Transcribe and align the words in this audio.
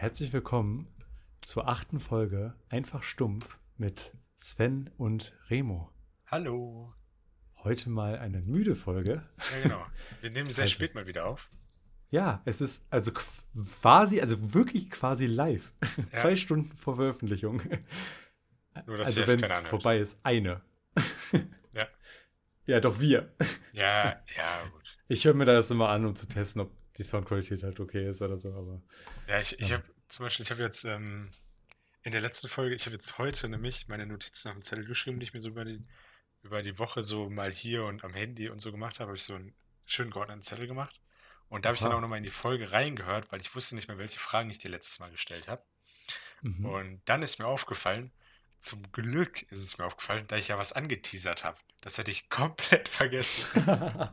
Herzlich 0.00 0.32
willkommen 0.32 0.86
zur 1.42 1.68
achten 1.68 2.00
Folge 2.00 2.54
Einfach 2.70 3.02
Stumpf 3.02 3.58
mit 3.76 4.12
Sven 4.38 4.88
und 4.96 5.34
Remo. 5.50 5.92
Hallo. 6.24 6.94
Heute 7.64 7.90
mal 7.90 8.18
eine 8.18 8.40
müde 8.40 8.74
Folge. 8.76 9.28
Ja, 9.36 9.62
genau. 9.62 9.86
Wir 10.22 10.30
nehmen 10.30 10.48
sehr 10.48 10.62
Also- 10.62 10.72
spät 10.74 10.94
mal 10.94 11.06
wieder 11.06 11.26
auf. 11.26 11.50
Ja, 12.08 12.40
es 12.46 12.62
ist 12.62 12.86
also 12.88 13.12
quasi, 13.12 14.22
also 14.22 14.54
wirklich 14.54 14.88
quasi 14.88 15.26
live. 15.26 15.74
Ja. 16.12 16.20
Zwei 16.22 16.34
Stunden 16.34 16.74
vor 16.78 16.96
Veröffentlichung. 16.96 17.60
Nur, 18.86 18.96
dass 18.96 19.08
also 19.18 19.30
wenn 19.30 19.42
es 19.44 19.58
vorbei 19.58 19.98
ist, 19.98 20.24
eine. 20.24 20.62
Ja. 21.74 21.86
Ja, 22.64 22.80
doch 22.80 23.00
wir. 23.00 23.34
Ja, 23.74 24.18
ja, 24.34 24.64
gut. 24.72 24.98
Ich 25.08 25.26
höre 25.26 25.34
mir 25.34 25.44
das 25.44 25.70
immer 25.70 25.90
an, 25.90 26.06
um 26.06 26.16
zu 26.16 26.26
testen, 26.26 26.62
ob 26.62 26.72
die 26.98 27.02
Soundqualität 27.04 27.62
halt 27.62 27.80
okay 27.80 28.08
ist 28.08 28.22
oder 28.22 28.38
so, 28.38 28.52
aber 28.54 28.82
Ja, 29.26 29.40
ich, 29.40 29.58
ich 29.60 29.68
Ja. 29.68 29.76
habe 29.76 29.84
zum 30.08 30.24
Beispiel, 30.26 30.44
ich 30.44 30.50
habe 30.50 30.62
jetzt 30.62 30.84
ähm, 30.84 31.30
in 32.02 32.12
der 32.12 32.20
letzten 32.20 32.48
Folge, 32.48 32.76
ich 32.76 32.86
habe 32.86 32.94
jetzt 32.96 33.18
heute 33.18 33.48
nämlich 33.48 33.88
meine 33.88 34.06
Notizen 34.06 34.48
auf 34.48 34.54
den 34.56 34.62
Zettel 34.62 34.86
geschrieben, 34.86 35.20
die 35.20 35.24
ich 35.24 35.34
mir 35.34 35.40
so 35.40 35.48
über 35.48 35.64
die, 35.64 35.82
über 36.42 36.62
die 36.62 36.78
Woche 36.78 37.02
so 37.02 37.30
mal 37.30 37.50
hier 37.52 37.84
und 37.84 38.04
am 38.04 38.14
Handy 38.14 38.48
und 38.50 38.60
so 38.60 38.72
gemacht 38.72 39.00
habe, 39.00 39.08
habe 39.10 39.16
ich 39.16 39.24
so 39.24 39.34
einen 39.34 39.54
schön 39.86 40.10
geordneten 40.10 40.42
Zettel 40.42 40.66
gemacht. 40.66 41.00
Und 41.48 41.64
da 41.64 41.68
habe 41.70 41.76
ich 41.76 41.82
dann 41.82 41.92
auch 41.92 42.00
nochmal 42.00 42.18
in 42.18 42.24
die 42.24 42.30
Folge 42.30 42.72
reingehört, 42.72 43.32
weil 43.32 43.40
ich 43.40 43.54
wusste 43.54 43.74
nicht 43.76 43.88
mehr, 43.88 43.98
welche 43.98 44.20
Fragen 44.20 44.50
ich 44.50 44.58
dir 44.58 44.70
letztes 44.70 45.00
Mal 45.00 45.10
gestellt 45.10 45.48
habe. 45.48 45.64
mhm. 46.42 46.64
Und 46.64 47.02
dann 47.06 47.22
ist 47.22 47.38
mir 47.38 47.46
aufgefallen, 47.46 48.12
zum 48.58 48.82
Glück 48.92 49.42
ist 49.50 49.60
es 49.62 49.78
mir 49.78 49.86
aufgefallen, 49.86 50.26
da 50.28 50.36
ich 50.36 50.48
ja 50.48 50.58
was 50.58 50.72
angeteasert 50.74 51.44
habe. 51.44 51.58
Das 51.80 51.98
hätte 51.98 52.10
ich 52.10 52.28
komplett 52.28 52.88
vergessen. 52.88 53.46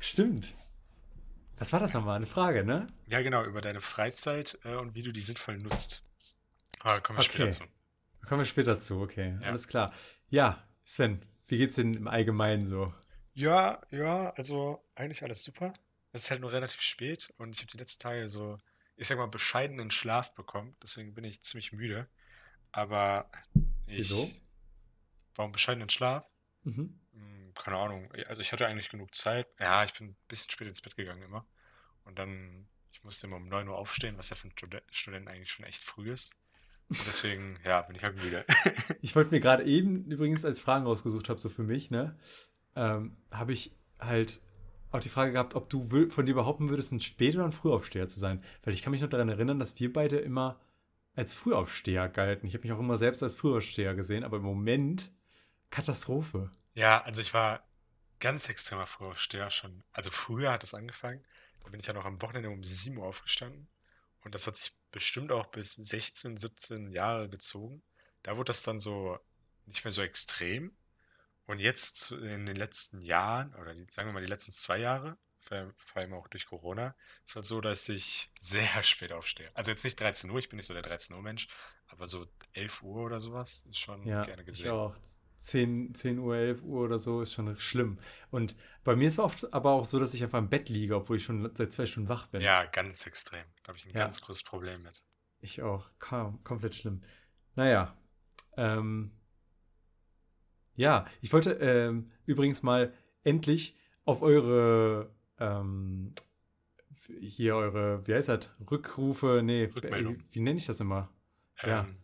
Stimmt. 0.00 0.54
Was 1.60 1.74
war 1.74 1.78
das 1.80 1.92
nochmal? 1.92 2.16
Eine 2.16 2.26
Frage, 2.26 2.64
ne? 2.64 2.86
Ja, 3.06 3.20
genau, 3.20 3.44
über 3.44 3.60
deine 3.60 3.82
Freizeit 3.82 4.58
äh, 4.64 4.74
und 4.76 4.94
wie 4.94 5.02
du 5.02 5.12
die 5.12 5.20
sinnvoll 5.20 5.58
nutzt. 5.58 6.02
Aber 6.80 6.94
da 6.94 7.00
kommen 7.00 7.18
wir 7.18 7.22
später 7.22 7.44
Okay. 7.44 7.52
zu. 7.52 7.64
Da 8.22 8.26
kommen 8.28 8.40
wir 8.40 8.46
später 8.46 8.80
zu, 8.80 9.00
okay. 9.02 9.36
Ja. 9.42 9.48
Alles 9.48 9.68
klar. 9.68 9.92
Ja, 10.30 10.66
Sven, 10.84 11.22
wie 11.48 11.58
geht's 11.58 11.76
denn 11.76 11.92
im 11.92 12.08
Allgemeinen 12.08 12.66
so? 12.66 12.94
Ja, 13.34 13.82
ja, 13.90 14.30
also 14.30 14.82
eigentlich 14.94 15.22
alles 15.22 15.44
super. 15.44 15.74
Es 16.12 16.24
ist 16.24 16.30
halt 16.30 16.40
nur 16.40 16.50
relativ 16.50 16.80
spät 16.80 17.32
und 17.36 17.54
ich 17.54 17.60
habe 17.60 17.70
die 17.72 17.76
letzten 17.78 18.02
Tage 18.02 18.26
so, 18.28 18.58
ich 18.96 19.06
sag 19.06 19.18
mal, 19.18 19.26
bescheidenen 19.26 19.90
Schlaf 19.90 20.34
bekommen. 20.34 20.74
Deswegen 20.82 21.14
bin 21.14 21.24
ich 21.24 21.42
ziemlich 21.42 21.72
müde. 21.72 22.08
Aber 22.72 23.30
ich. 23.86 23.98
Wieso? 23.98 24.30
Warum 25.34 25.52
bescheidenen 25.52 25.90
Schlaf? 25.90 26.24
Mhm. 26.64 26.98
Keine 27.62 27.76
Ahnung. 27.76 28.10
Also 28.28 28.40
ich 28.42 28.52
hatte 28.52 28.66
eigentlich 28.66 28.88
genug 28.90 29.14
Zeit. 29.14 29.46
Ja, 29.58 29.84
ich 29.84 29.92
bin 29.94 30.08
ein 30.08 30.16
bisschen 30.28 30.50
spät 30.50 30.68
ins 30.68 30.80
Bett 30.82 30.96
gegangen 30.96 31.22
immer. 31.22 31.46
Und 32.04 32.18
dann, 32.18 32.66
ich 32.92 33.04
musste 33.04 33.26
immer 33.26 33.36
um 33.36 33.48
9 33.48 33.68
Uhr 33.68 33.76
aufstehen, 33.76 34.16
was 34.18 34.30
ja 34.30 34.36
für 34.36 34.44
einen 34.44 34.52
Studen- 34.52 34.80
Studenten 34.90 35.28
eigentlich 35.28 35.50
schon 35.52 35.66
echt 35.66 35.82
früh 35.84 36.10
ist. 36.10 36.36
Und 36.88 37.06
deswegen, 37.06 37.58
ja, 37.64 37.82
bin 37.82 37.96
ich 37.96 38.04
halt 38.04 38.16
müde. 38.22 38.44
Ich 39.02 39.16
wollte 39.16 39.30
mir 39.30 39.40
gerade 39.40 39.64
eben 39.64 40.04
übrigens 40.10 40.44
als 40.44 40.60
Fragen 40.60 40.84
rausgesucht 40.86 41.28
habe, 41.28 41.40
so 41.40 41.48
für 41.48 41.62
mich, 41.62 41.90
ne? 41.90 42.18
Ähm, 42.76 43.16
habe 43.30 43.52
ich 43.52 43.74
halt 43.98 44.40
auch 44.90 45.00
die 45.00 45.08
Frage 45.08 45.32
gehabt, 45.32 45.54
ob 45.54 45.70
du 45.70 46.10
von 46.10 46.26
dir 46.26 46.34
behaupten 46.34 46.68
würdest, 46.68 46.92
ein 46.92 47.00
Spät- 47.00 47.34
oder 47.36 47.44
ein 47.44 47.52
Frühaufsteher 47.52 48.08
zu 48.08 48.20
sein. 48.20 48.44
Weil 48.62 48.74
ich 48.74 48.82
kann 48.82 48.90
mich 48.90 49.00
noch 49.00 49.08
daran 49.08 49.28
erinnern, 49.28 49.58
dass 49.58 49.78
wir 49.78 49.92
beide 49.92 50.18
immer 50.18 50.60
als 51.14 51.32
Frühaufsteher 51.32 52.08
galten. 52.08 52.46
Ich 52.46 52.54
habe 52.54 52.62
mich 52.62 52.72
auch 52.72 52.78
immer 52.80 52.96
selbst 52.96 53.22
als 53.22 53.36
Frühaufsteher 53.36 53.94
gesehen, 53.94 54.24
aber 54.24 54.38
im 54.38 54.42
Moment 54.42 55.10
Katastrophe. 55.70 56.50
Ja, 56.80 57.02
also 57.02 57.20
ich 57.20 57.34
war 57.34 57.62
ganz 58.20 58.48
extremer 58.48 58.86
Frühaufsteher 58.86 59.50
schon. 59.50 59.84
Also 59.92 60.10
früher 60.10 60.50
hat 60.50 60.62
es 60.62 60.72
angefangen. 60.74 61.22
Da 61.62 61.68
bin 61.68 61.78
ich 61.80 61.86
ja 61.86 61.92
noch 61.92 62.06
am 62.06 62.22
Wochenende 62.22 62.48
um 62.48 62.64
7 62.64 62.96
Uhr 62.96 63.06
aufgestanden. 63.06 63.68
Und 64.24 64.34
das 64.34 64.46
hat 64.46 64.56
sich 64.56 64.72
bestimmt 64.90 65.30
auch 65.30 65.46
bis 65.46 65.74
16, 65.74 66.38
17 66.38 66.90
Jahre 66.90 67.28
gezogen. 67.28 67.82
Da 68.22 68.36
wurde 68.36 68.48
das 68.48 68.62
dann 68.62 68.78
so 68.78 69.18
nicht 69.66 69.84
mehr 69.84 69.92
so 69.92 70.02
extrem. 70.02 70.72
Und 71.46 71.58
jetzt 71.58 72.12
in 72.12 72.46
den 72.46 72.56
letzten 72.56 73.02
Jahren, 73.02 73.54
oder 73.56 73.74
die, 73.74 73.84
sagen 73.90 74.08
wir 74.08 74.12
mal 74.14 74.24
die 74.24 74.30
letzten 74.30 74.52
zwei 74.52 74.78
Jahre, 74.78 75.18
vor 75.40 75.72
allem 75.94 76.14
auch 76.14 76.28
durch 76.28 76.46
Corona, 76.46 76.94
ist 77.26 77.34
halt 77.34 77.44
so, 77.44 77.60
dass 77.60 77.88
ich 77.88 78.30
sehr 78.38 78.82
spät 78.84 79.12
aufstehe. 79.12 79.50
Also 79.54 79.70
jetzt 79.70 79.84
nicht 79.84 80.00
13 80.00 80.30
Uhr, 80.30 80.38
ich 80.38 80.48
bin 80.48 80.56
nicht 80.56 80.66
so 80.66 80.74
der 80.74 80.82
13 80.82 81.14
Uhr 81.14 81.22
Mensch, 81.22 81.48
aber 81.88 82.06
so 82.06 82.26
11 82.54 82.82
Uhr 82.82 83.02
oder 83.04 83.20
sowas 83.20 83.66
ist 83.68 83.78
schon 83.78 84.06
Ja, 84.06 84.24
gerne 84.24 84.42
ich 84.42 84.46
gesehen. 84.46 84.70
auch. 84.70 84.94
10, 85.40 85.94
10 85.94 86.18
Uhr, 86.18 86.36
11 86.36 86.62
Uhr 86.62 86.82
oder 86.84 86.98
so 86.98 87.22
ist 87.22 87.32
schon 87.32 87.56
schlimm. 87.58 87.98
Und 88.30 88.54
bei 88.84 88.94
mir 88.94 89.08
ist 89.08 89.14
es 89.14 89.18
oft 89.18 89.52
aber 89.52 89.70
auch 89.72 89.84
so, 89.84 89.98
dass 89.98 90.14
ich 90.14 90.22
einfach 90.22 90.38
im 90.38 90.48
Bett 90.48 90.68
liege, 90.68 90.94
obwohl 90.96 91.16
ich 91.16 91.24
schon 91.24 91.50
seit 91.54 91.72
zwei 91.72 91.86
Stunden 91.86 92.08
wach 92.08 92.26
bin. 92.28 92.40
Ja, 92.42 92.64
ganz 92.66 93.06
extrem. 93.06 93.44
Da 93.62 93.68
habe 93.68 93.78
ich 93.78 93.86
ein 93.86 93.92
Ja. 93.94 94.00
ganz 94.02 94.20
großes 94.20 94.42
Problem 94.44 94.82
mit. 94.82 95.02
Ich 95.40 95.62
auch. 95.62 95.88
Kaum, 95.98 96.42
komplett 96.44 96.74
schlimm. 96.74 97.02
Naja. 97.56 97.96
Ähm, 98.56 99.12
ja, 100.74 101.06
ich 101.20 101.32
wollte 101.32 101.52
ähm, 101.54 102.10
übrigens 102.26 102.62
mal 102.62 102.92
endlich 103.24 103.76
auf 104.04 104.22
eure 104.22 105.10
ähm, 105.38 106.12
hier 107.20 107.56
eure, 107.56 108.06
wie 108.06 108.14
heißt 108.14 108.28
das? 108.28 108.50
Rückrufe, 108.70 109.40
nee, 109.42 109.64
Rückmeldung. 109.74 110.22
wie 110.30 110.40
nenne 110.40 110.58
ich 110.58 110.66
das 110.66 110.80
immer? 110.80 111.08
Ja. 111.62 111.80
Ähm, 111.80 111.96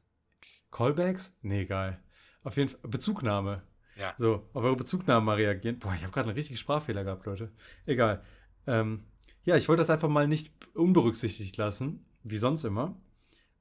Callbacks? 0.70 1.36
Nee, 1.42 1.62
egal. 1.62 2.02
Auf 2.46 2.56
jeden 2.56 2.68
Fall 2.68 2.78
Bezugnahme. 2.88 3.62
ja. 3.96 4.14
So, 4.16 4.48
auf 4.52 4.62
eure 4.62 4.76
Bezugnahme 4.76 5.26
mal 5.26 5.34
reagieren. 5.34 5.80
Boah, 5.80 5.92
ich 5.96 6.02
habe 6.02 6.12
gerade 6.12 6.28
einen 6.28 6.36
richtigen 6.36 6.56
Sprachfehler 6.56 7.02
gehabt, 7.02 7.26
Leute. 7.26 7.50
Egal. 7.86 8.22
Ähm, 8.68 9.04
ja, 9.42 9.56
ich 9.56 9.68
wollte 9.68 9.80
das 9.80 9.90
einfach 9.90 10.08
mal 10.08 10.28
nicht 10.28 10.52
unberücksichtigt 10.74 11.56
lassen, 11.56 12.06
wie 12.22 12.38
sonst 12.38 12.62
immer. 12.62 12.94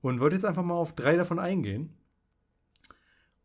Und 0.01 0.19
wollte 0.19 0.35
jetzt 0.35 0.45
einfach 0.45 0.61
mal 0.61 0.75
auf 0.75 0.93
drei 0.93 1.15
davon 1.15 1.39
eingehen. 1.39 1.97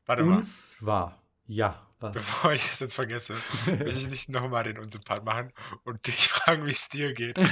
Warte 0.04 0.24
Und 0.24 0.28
mal, 0.28 0.42
zwar, 0.42 1.22
ja, 1.46 1.86
was? 2.00 2.12
bevor 2.12 2.52
ich 2.52 2.66
das 2.68 2.80
jetzt 2.80 2.96
vergesse, 2.96 3.34
will 3.66 3.88
ich 3.88 4.08
nicht 4.08 4.28
nochmal 4.28 4.64
den 4.64 4.78
Unsympath 4.78 5.24
machen 5.24 5.52
und 5.84 6.06
dich 6.06 6.28
fragen, 6.32 6.66
wie 6.66 6.70
es 6.72 6.90
dir 6.90 7.14
geht. 7.14 7.38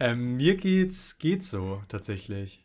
Ähm, 0.00 0.36
mir 0.36 0.56
geht's, 0.56 1.18
geht's 1.18 1.50
so, 1.50 1.82
tatsächlich. 1.88 2.64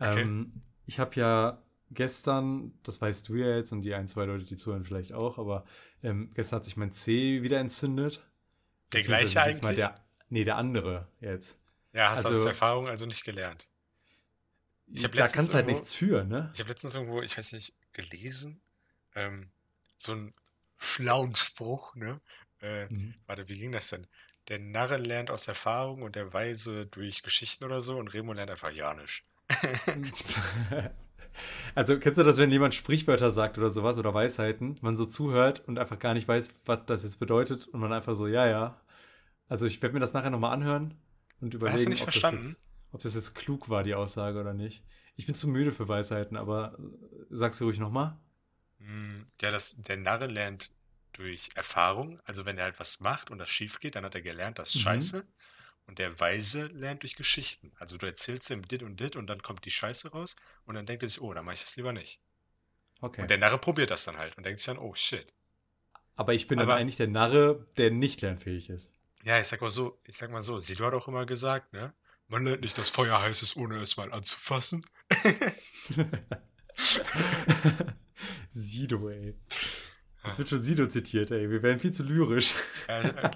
Okay. 0.00 0.22
Ähm, 0.22 0.62
ich 0.86 0.98
habe 0.98 1.14
ja 1.16 1.62
gestern, 1.90 2.72
das 2.82 3.00
weißt 3.00 3.28
du 3.28 3.36
ja 3.36 3.56
jetzt 3.56 3.72
und 3.72 3.82
die 3.82 3.94
ein, 3.94 4.08
zwei 4.08 4.24
Leute, 4.24 4.44
die 4.44 4.56
zuhören, 4.56 4.84
vielleicht 4.84 5.12
auch, 5.12 5.38
aber 5.38 5.64
ähm, 6.02 6.30
gestern 6.34 6.58
hat 6.58 6.64
sich 6.64 6.76
mein 6.76 6.92
C 6.92 7.42
wieder 7.42 7.58
entzündet. 7.60 8.24
Der 8.92 9.02
gleiche 9.02 9.40
eigentlich? 9.42 9.76
Der, 9.76 9.94
nee, 10.28 10.44
der 10.44 10.56
andere 10.56 11.08
jetzt. 11.20 11.58
Ja, 11.92 12.10
hast 12.10 12.24
du 12.24 12.28
aus 12.28 12.34
also- 12.36 12.48
Erfahrung 12.48 12.88
also 12.88 13.06
nicht 13.06 13.24
gelernt. 13.24 13.68
Ich 14.88 15.02
hab 15.04 15.12
da 15.12 15.26
kannst 15.26 15.50
du 15.50 15.54
halt 15.56 15.66
nichts 15.66 15.94
für, 15.94 16.24
ne? 16.24 16.50
Ich 16.54 16.60
habe 16.60 16.68
letztens 16.68 16.94
irgendwo, 16.94 17.20
ich 17.20 17.36
weiß 17.36 17.52
nicht, 17.52 17.74
gelesen, 17.92 18.60
ähm, 19.16 19.50
so 19.96 20.12
einen 20.12 20.32
schlauen 20.78 21.34
Spruch, 21.34 21.96
ne? 21.96 22.20
Äh, 22.60 22.86
Mhm. 22.86 23.14
warte, 23.26 23.48
wie 23.48 23.58
ging 23.58 23.72
das 23.72 23.88
denn? 23.88 24.06
Der 24.48 24.60
Narre 24.60 24.96
lernt 24.96 25.30
aus 25.32 25.48
Erfahrung 25.48 26.02
und 26.02 26.14
der 26.14 26.32
Weise 26.32 26.86
durch 26.86 27.22
Geschichten 27.24 27.64
oder 27.64 27.80
so 27.80 27.98
und 27.98 28.08
Remo 28.14 28.32
lernt 28.32 28.50
einfach 28.52 28.70
ja 28.70 28.94
nicht. 28.94 29.24
Also, 31.74 31.98
kennst 31.98 32.18
du 32.18 32.24
das, 32.24 32.38
wenn 32.38 32.50
jemand 32.50 32.74
Sprichwörter 32.74 33.30
sagt 33.30 33.58
oder 33.58 33.70
sowas 33.70 33.98
oder 33.98 34.14
Weisheiten, 34.14 34.78
man 34.82 34.96
so 34.96 35.06
zuhört 35.06 35.66
und 35.68 35.78
einfach 35.78 35.98
gar 35.98 36.14
nicht 36.14 36.28
weiß, 36.28 36.50
was 36.64 36.80
das 36.86 37.02
jetzt 37.04 37.18
bedeutet 37.20 37.68
und 37.68 37.80
man 37.80 37.92
einfach 37.92 38.14
so, 38.14 38.26
ja, 38.26 38.46
ja. 38.48 38.80
Also, 39.48 39.66
ich 39.66 39.82
werde 39.82 39.94
mir 39.94 40.00
das 40.00 40.14
nachher 40.14 40.30
nochmal 40.30 40.52
anhören 40.54 40.94
und 41.40 41.54
überlegen, 41.54 41.90
nicht 41.90 42.02
ob, 42.02 42.12
das 42.12 42.12
verstanden? 42.12 42.32
jetzt, 42.32 42.60
ob 42.92 43.02
das 43.02 43.14
jetzt 43.14 43.34
klug 43.34 43.68
war, 43.70 43.84
die 43.84 43.94
Aussage 43.96 44.40
oder 44.40 44.54
nicht. 44.54 44.84
Ich 45.16 45.26
bin 45.26 45.34
zu 45.36 45.48
müde 45.48 45.72
für 45.72 45.88
Weisheiten, 45.88 46.36
aber 46.36 46.78
äh, 46.78 47.24
sag's 47.30 47.58
dir 47.58 47.66
ruhig 47.66 47.80
nochmal. 47.80 48.18
Hm, 48.78 49.26
Ja, 49.40 49.50
das, 49.50 49.76
der 49.82 49.96
Narre 49.96 50.26
lernt 50.26 50.72
durch 51.12 51.50
Erfahrung. 51.54 52.20
Also 52.24 52.44
wenn 52.46 52.58
er 52.58 52.64
halt 52.64 52.80
was 52.80 53.00
macht 53.00 53.30
und 53.30 53.38
das 53.38 53.48
schief 53.50 53.80
geht, 53.80 53.94
dann 53.94 54.04
hat 54.04 54.14
er 54.14 54.22
gelernt, 54.22 54.58
das 54.58 54.70
ist 54.70 54.76
Mhm. 54.76 54.80
scheiße. 54.80 55.26
Und 55.86 55.98
der 55.98 56.18
Weise 56.18 56.66
lernt 56.66 57.02
durch 57.02 57.14
Geschichten. 57.16 57.72
Also 57.78 57.96
du 57.96 58.06
erzählst 58.06 58.50
ihm 58.50 58.66
dit 58.66 58.82
und 58.82 58.98
dit 58.98 59.14
und 59.16 59.26
dann 59.28 59.42
kommt 59.42 59.64
die 59.64 59.70
Scheiße 59.70 60.10
raus 60.10 60.34
und 60.64 60.74
dann 60.74 60.84
denkt 60.86 61.02
er 61.04 61.08
sich, 61.08 61.20
oh, 61.20 61.32
dann 61.32 61.44
mache 61.44 61.54
ich 61.54 61.60
das 61.60 61.76
lieber 61.76 61.92
nicht. 61.92 62.20
Okay. 63.00 63.22
Und 63.22 63.28
der 63.30 63.38
Narre 63.38 63.58
probiert 63.58 63.90
das 63.90 64.04
dann 64.04 64.16
halt 64.16 64.36
und 64.36 64.44
denkt 64.44 64.58
sich 64.60 64.66
dann, 64.66 64.78
oh 64.78 64.94
shit. 64.94 65.26
aber 66.16 66.34
ich 66.34 66.48
bin 66.48 66.58
dann 66.58 66.68
aber- 66.68 66.78
eigentlich 66.80 66.96
der 66.96 67.08
Narre, 67.08 67.66
der 67.76 67.90
nicht 67.90 68.20
lernfähig 68.22 68.68
ist. 68.70 68.90
Ja, 69.22 69.38
ich 69.40 69.46
sag 69.46 69.60
mal 69.60 69.70
so, 69.70 70.00
ich 70.04 70.16
sag 70.16 70.30
mal 70.30 70.42
so, 70.42 70.58
Sido 70.58 70.84
hat 70.86 70.94
auch 70.94 71.08
immer 71.08 71.26
gesagt, 71.26 71.72
ne? 71.72 71.92
Man 72.28 72.44
lernt 72.44 72.62
nicht, 72.62 72.76
dass 72.78 72.88
Feuer 72.90 73.20
heiß 73.20 73.42
ist, 73.42 73.56
ohne 73.56 73.76
es 73.80 73.96
mal 73.96 74.12
anzufassen. 74.12 74.84
Sido, 78.52 79.08
ey. 79.08 79.34
Jetzt 80.24 80.38
wird 80.38 80.48
schon 80.48 80.62
Sido 80.62 80.86
zitiert, 80.88 81.30
ey. 81.30 81.48
Wir 81.50 81.62
werden 81.62 81.78
viel 81.78 81.92
zu 81.92 82.02
lyrisch. 82.02 82.54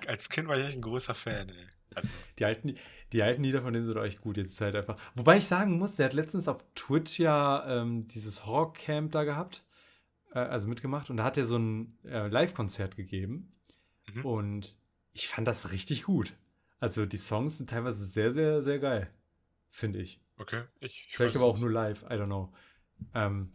Als 0.06 0.28
Kind 0.28 0.48
war 0.48 0.58
ich 0.58 0.64
echt 0.66 0.74
ein 0.76 0.82
großer 0.82 1.14
Fan, 1.14 1.48
ey. 1.50 1.68
Also, 1.94 2.10
Die 2.38 2.44
alten, 2.44 2.76
die 3.12 3.22
alten 3.22 3.42
Lieder 3.42 3.62
von 3.62 3.72
dem 3.72 3.84
sind 3.84 3.96
echt 3.96 4.20
gut. 4.20 4.36
Jetzt 4.36 4.52
ist 4.52 4.60
halt 4.60 4.76
einfach. 4.76 4.96
Wobei 5.14 5.38
ich 5.38 5.46
sagen 5.46 5.78
muss, 5.78 5.96
der 5.96 6.06
hat 6.06 6.12
letztens 6.12 6.48
auf 6.48 6.64
Twitch 6.74 7.18
ja 7.18 7.64
ähm, 7.66 8.06
dieses 8.08 8.46
Horror-Camp 8.46 9.12
da 9.12 9.24
gehabt. 9.24 9.64
Äh, 10.32 10.38
also 10.38 10.68
mitgemacht. 10.68 11.10
Und 11.10 11.16
da 11.18 11.24
hat 11.24 11.36
er 11.36 11.44
so 11.44 11.58
ein 11.58 11.98
äh, 12.04 12.28
Live-Konzert 12.28 12.96
gegeben. 12.96 13.52
Mhm. 14.14 14.24
Und 14.24 14.76
ich 15.12 15.28
fand 15.28 15.46
das 15.46 15.72
richtig 15.72 16.04
gut. 16.04 16.34
Also 16.78 17.06
die 17.06 17.18
Songs 17.18 17.58
sind 17.58 17.70
teilweise 17.70 18.04
sehr, 18.04 18.32
sehr, 18.32 18.62
sehr 18.62 18.78
geil. 18.78 19.10
Finde 19.70 20.00
ich. 20.00 20.20
Okay, 20.38 20.62
ich, 20.80 21.06
ich 21.08 21.16
Vielleicht 21.16 21.36
aber 21.36 21.44
auch 21.44 21.58
nur 21.58 21.70
live, 21.70 22.02
I 22.04 22.14
don't 22.14 22.26
know. 22.26 22.52
Ähm, 23.14 23.52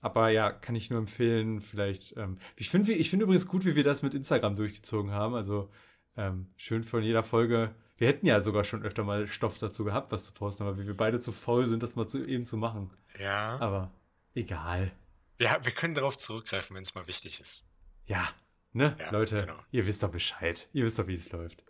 aber 0.00 0.30
ja, 0.30 0.50
kann 0.50 0.74
ich 0.74 0.90
nur 0.90 0.98
empfehlen, 0.98 1.60
vielleicht. 1.60 2.16
Ähm, 2.16 2.38
ich 2.56 2.70
finde 2.70 2.92
ich 2.92 3.10
find 3.10 3.22
übrigens 3.22 3.46
gut, 3.46 3.64
wie 3.66 3.76
wir 3.76 3.84
das 3.84 4.02
mit 4.02 4.14
Instagram 4.14 4.56
durchgezogen 4.56 5.12
haben. 5.12 5.34
Also 5.34 5.70
ähm, 6.16 6.48
schön 6.56 6.82
von 6.82 7.02
jeder 7.02 7.22
Folge. 7.22 7.74
Wir 7.96 8.08
hätten 8.08 8.26
ja 8.26 8.40
sogar 8.40 8.64
schon 8.64 8.82
öfter 8.82 9.04
mal 9.04 9.26
Stoff 9.28 9.58
dazu 9.58 9.84
gehabt, 9.84 10.10
was 10.12 10.24
zu 10.24 10.32
posten, 10.32 10.64
aber 10.64 10.78
wie 10.78 10.86
wir 10.86 10.96
beide 10.96 11.20
zu 11.20 11.30
faul 11.32 11.66
sind, 11.66 11.82
das 11.82 11.94
mal 11.96 12.06
zu, 12.06 12.24
eben 12.24 12.44
zu 12.46 12.56
machen. 12.56 12.90
Ja, 13.18 13.58
Aber 13.60 13.92
egal. 14.34 14.90
wir, 15.38 15.58
wir 15.62 15.72
können 15.72 15.94
darauf 15.94 16.16
zurückgreifen, 16.16 16.74
wenn 16.74 16.82
es 16.82 16.94
mal 16.94 17.06
wichtig 17.06 17.40
ist. 17.40 17.68
Ja, 18.06 18.28
ne, 18.72 18.96
Ja, 18.98 19.10
Leute, 19.10 19.42
genau. 19.42 19.58
ihr 19.70 19.86
wisst 19.86 20.02
doch 20.02 20.10
Bescheid. 20.10 20.68
Ihr 20.72 20.84
wisst 20.84 20.98
doch, 20.98 21.06
wie 21.06 21.14
es 21.14 21.30
läuft. 21.30 21.62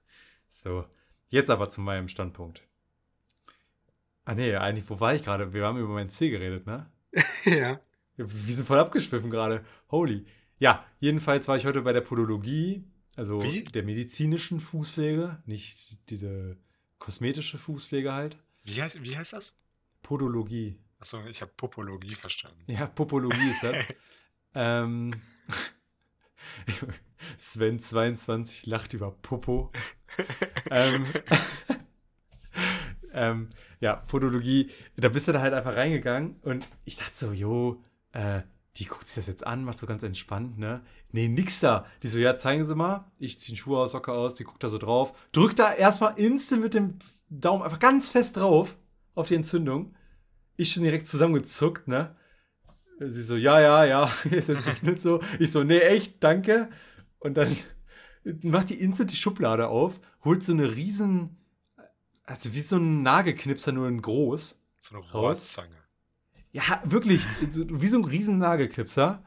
So, 0.48 0.86
jetzt 1.28 1.50
aber 1.50 1.68
zu 1.68 1.80
meinem 1.80 2.08
Standpunkt. 2.08 2.62
Ah 4.24 4.34
nee, 4.34 4.54
eigentlich, 4.54 4.88
wo 4.88 5.00
war 5.00 5.14
ich 5.14 5.24
gerade? 5.24 5.52
Wir 5.52 5.64
haben 5.66 5.78
über 5.78 5.92
mein 5.92 6.08
C 6.08 6.30
geredet, 6.30 6.66
ne? 6.66 6.90
ja. 7.44 7.80
Ja, 8.18 8.26
Wir 8.28 8.54
sind 8.54 8.66
voll 8.66 8.78
abgeschwiffen 8.78 9.30
gerade. 9.30 9.64
Holy. 9.90 10.26
Ja, 10.58 10.84
jedenfalls 11.00 11.48
war 11.48 11.56
ich 11.56 11.64
heute 11.64 11.80
bei 11.80 11.94
der 11.94 12.02
Podologie, 12.02 12.84
also 13.16 13.42
Wie? 13.42 13.64
der 13.64 13.82
medizinischen 13.82 14.60
Fußpflege, 14.60 15.42
nicht 15.46 15.98
diese 16.10 16.56
kosmetische 16.98 17.58
Fußpflege 17.58 18.12
halt. 18.12 18.36
Wie 18.64 18.80
heißt, 18.80 19.02
wie 19.02 19.16
heißt 19.16 19.34
das? 19.34 19.58
Podologie. 20.02 20.78
Achso, 20.98 21.24
ich 21.26 21.42
habe 21.42 21.52
Popologie 21.56 22.14
verstanden. 22.14 22.62
Ja, 22.66 22.86
Popologie 22.86 23.50
ist 23.50 23.62
das. 23.64 23.86
ähm, 24.54 25.20
Sven 27.38 27.80
22 27.80 28.66
lacht 28.66 28.94
über 28.94 29.10
Popo. 29.10 29.70
ähm, 30.70 31.06
ähm, 33.12 33.48
ja, 33.80 33.96
Podologie, 33.96 34.70
da 34.96 35.08
bist 35.08 35.28
du 35.28 35.32
da 35.32 35.40
halt 35.40 35.54
einfach 35.54 35.74
reingegangen 35.74 36.36
und 36.42 36.68
ich 36.84 36.96
dachte 36.96 37.16
so, 37.16 37.32
jo, 37.32 37.82
äh, 38.12 38.42
die 38.76 38.86
guckt 38.86 39.06
sich 39.06 39.16
das 39.16 39.26
jetzt 39.26 39.46
an, 39.46 39.64
macht 39.64 39.78
so 39.78 39.86
ganz 39.86 40.02
entspannt, 40.02 40.58
ne? 40.58 40.82
Nee, 41.10 41.28
nix 41.28 41.60
da. 41.60 41.84
Die 42.02 42.08
so, 42.08 42.18
ja, 42.18 42.36
zeigen 42.36 42.64
Sie 42.64 42.74
mal. 42.74 43.10
Ich 43.18 43.38
ziehe 43.38 43.56
Schuhe 43.56 43.78
aus, 43.78 43.92
Socke 43.92 44.12
aus, 44.12 44.36
die 44.36 44.44
guckt 44.44 44.64
da 44.64 44.70
so 44.70 44.78
drauf. 44.78 45.12
Drückt 45.32 45.58
da 45.58 45.72
erstmal 45.74 46.18
instant 46.18 46.62
mit 46.62 46.72
dem 46.72 46.98
Daumen 47.28 47.62
einfach 47.62 47.78
ganz 47.78 48.08
fest 48.08 48.38
drauf 48.38 48.76
auf 49.14 49.28
die 49.28 49.34
Entzündung. 49.34 49.94
Ich 50.56 50.72
schon 50.72 50.84
direkt 50.84 51.06
zusammengezuckt, 51.06 51.86
ne? 51.86 52.16
Sie 52.98 53.22
so, 53.22 53.36
ja, 53.36 53.60
ja, 53.60 53.84
ja, 53.84 54.12
ist 54.30 54.48
entzündet 54.48 55.02
so. 55.02 55.20
Ich 55.38 55.52
so, 55.52 55.64
nee, 55.64 55.80
echt, 55.80 56.22
danke. 56.24 56.70
Und 57.18 57.36
dann 57.36 57.54
macht 58.42 58.70
die 58.70 58.80
instant 58.80 59.12
die 59.12 59.16
Schublade 59.16 59.68
auf, 59.68 60.00
holt 60.24 60.42
so 60.42 60.52
eine 60.52 60.74
riesen, 60.74 61.36
also 62.24 62.54
wie 62.54 62.60
so 62.60 62.76
ein 62.76 63.02
Nagelknipser, 63.02 63.72
nur 63.72 63.88
in 63.88 64.00
groß. 64.00 64.64
So 64.78 64.96
eine? 64.96 65.04
Rohrzange. 65.12 65.81
Ja, 66.52 66.82
wirklich, 66.84 67.24
so, 67.48 67.64
wie 67.68 67.88
so 67.88 67.98
ein 67.98 68.04
riesen 68.04 68.38
Nagelknipser. 68.38 69.24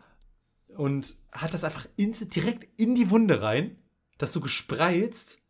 Und 0.69 1.15
hat 1.31 1.53
das 1.53 1.63
einfach 1.63 1.87
instant 1.95 2.35
direkt 2.35 2.67
in 2.79 2.95
die 2.95 3.09
Wunde 3.09 3.41
rein, 3.41 3.77
das 4.17 4.33
so 4.33 4.41
gespreizt 4.41 5.41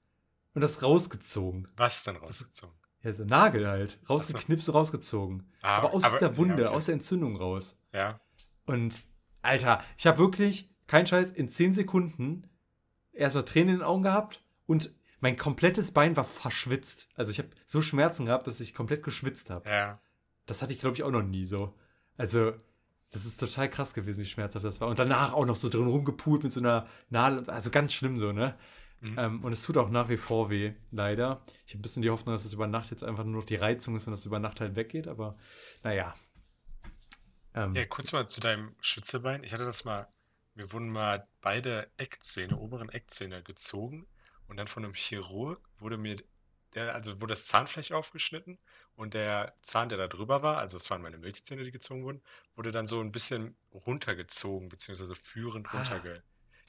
und 0.53 0.61
das 0.61 0.81
rausgezogen. 0.83 1.67
Was 1.77 2.03
dann 2.03 2.15
rausgezogen? 2.17 2.75
Ja, 3.03 3.13
so 3.13 3.23
Nagel 3.25 3.67
halt. 3.67 3.99
Rausgeknipst, 4.09 4.73
rausgezogen. 4.73 5.51
Ah, 5.61 5.77
aber 5.77 5.93
aus 5.93 6.03
aber- 6.03 6.17
dieser 6.17 6.37
Wunde, 6.37 6.63
ja, 6.63 6.67
okay. 6.69 6.75
aus 6.77 6.85
der 6.85 6.93
Entzündung 6.95 7.35
raus. 7.35 7.77
Ja. 7.93 8.19
Und, 8.65 9.03
Alter, 9.41 9.83
ich 9.97 10.07
habe 10.07 10.17
wirklich, 10.17 10.69
kein 10.87 11.05
Scheiß, 11.05 11.31
in 11.31 11.49
10 11.49 11.73
Sekunden 11.73 12.47
erstmal 13.11 13.45
Tränen 13.45 13.69
in 13.75 13.79
den 13.79 13.83
Augen 13.85 14.03
gehabt 14.03 14.43
und 14.65 14.93
mein 15.19 15.37
komplettes 15.37 15.91
Bein 15.91 16.15
war 16.17 16.23
verschwitzt. 16.23 17.09
Also 17.15 17.31
ich 17.31 17.39
habe 17.39 17.49
so 17.65 17.81
Schmerzen 17.81 18.25
gehabt, 18.25 18.45
dass 18.47 18.59
ich 18.59 18.73
komplett 18.75 19.03
geschwitzt 19.03 19.49
habe. 19.49 19.67
Ja. 19.69 19.99
Das 20.45 20.61
hatte 20.61 20.73
ich, 20.73 20.79
glaube 20.79 20.95
ich, 20.95 21.03
auch 21.03 21.11
noch 21.11 21.23
nie 21.23 21.45
so. 21.45 21.73
Also, 22.17 22.53
das 23.11 23.25
ist 23.25 23.39
total 23.39 23.69
krass 23.69 23.93
gewesen, 23.93 24.21
wie 24.21 24.25
schmerzhaft 24.25 24.65
das 24.65 24.81
war. 24.81 24.87
Und 24.87 24.99
danach 24.99 25.33
auch 25.33 25.45
noch 25.45 25.55
so 25.55 25.69
drin 25.69 25.87
rumgepult 25.87 26.43
mit 26.43 26.51
so 26.51 26.59
einer 26.59 26.87
Nadel. 27.09 27.39
Und, 27.39 27.49
also 27.49 27.69
ganz 27.71 27.93
schlimm 27.93 28.17
so, 28.17 28.31
ne? 28.31 28.55
Mhm. 29.01 29.19
Ähm, 29.19 29.43
und 29.43 29.51
es 29.51 29.63
tut 29.63 29.77
auch 29.77 29.89
nach 29.89 30.09
wie 30.09 30.17
vor 30.17 30.49
weh, 30.49 30.73
leider. 30.91 31.43
Ich 31.65 31.73
habe 31.73 31.79
ein 31.79 31.81
bisschen 31.81 32.01
die 32.01 32.09
Hoffnung, 32.09 32.33
dass 32.33 32.45
es 32.45 32.53
über 32.53 32.67
Nacht 32.67 32.91
jetzt 32.91 33.03
einfach 33.03 33.23
nur 33.23 33.41
noch 33.41 33.45
die 33.45 33.55
Reizung 33.55 33.95
ist 33.95 34.07
und 34.07 34.11
dass 34.11 34.21
es 34.21 34.25
über 34.25 34.39
Nacht 34.39 34.61
halt 34.61 34.75
weggeht. 34.75 35.07
Aber 35.07 35.37
naja. 35.83 36.15
Ähm, 37.53 37.75
Ja, 37.75 37.85
kurz 37.85 38.11
mal 38.11 38.27
zu 38.27 38.41
deinem 38.41 38.75
Schützebein. 38.79 39.43
Ich 39.43 39.53
hatte 39.53 39.65
das 39.65 39.85
mal, 39.85 40.07
mir 40.55 40.71
wurden 40.71 40.89
mal 40.89 41.27
beide 41.41 41.89
Eckzähne, 41.97 42.57
oberen 42.57 42.89
Eckzähne 42.89 43.43
gezogen 43.43 44.07
und 44.47 44.57
dann 44.57 44.67
von 44.67 44.83
einem 44.83 44.93
Chirurg 44.93 45.61
wurde 45.79 45.97
mir, 45.97 46.17
der, 46.75 46.93
also 46.93 47.21
wurde 47.21 47.31
das 47.31 47.47
Zahnfleisch 47.47 47.91
aufgeschnitten 47.91 48.59
und 48.95 49.13
der 49.13 49.55
Zahn, 49.61 49.89
der 49.89 49.97
da 49.97 50.07
drüber 50.07 50.43
war, 50.43 50.57
also 50.57 50.77
es 50.77 50.89
waren 50.89 51.01
meine 51.01 51.17
Milchzähne, 51.17 51.63
die 51.63 51.71
gezogen 51.71 52.03
wurden, 52.03 52.21
wurde 52.55 52.71
dann 52.71 52.85
so 52.87 52.99
ein 53.01 53.11
bisschen 53.11 53.55
runtergezogen, 53.73 54.69
beziehungsweise 54.69 55.15
führend 55.15 55.67
Ah. 55.73 55.77
runterge. 55.77 56.23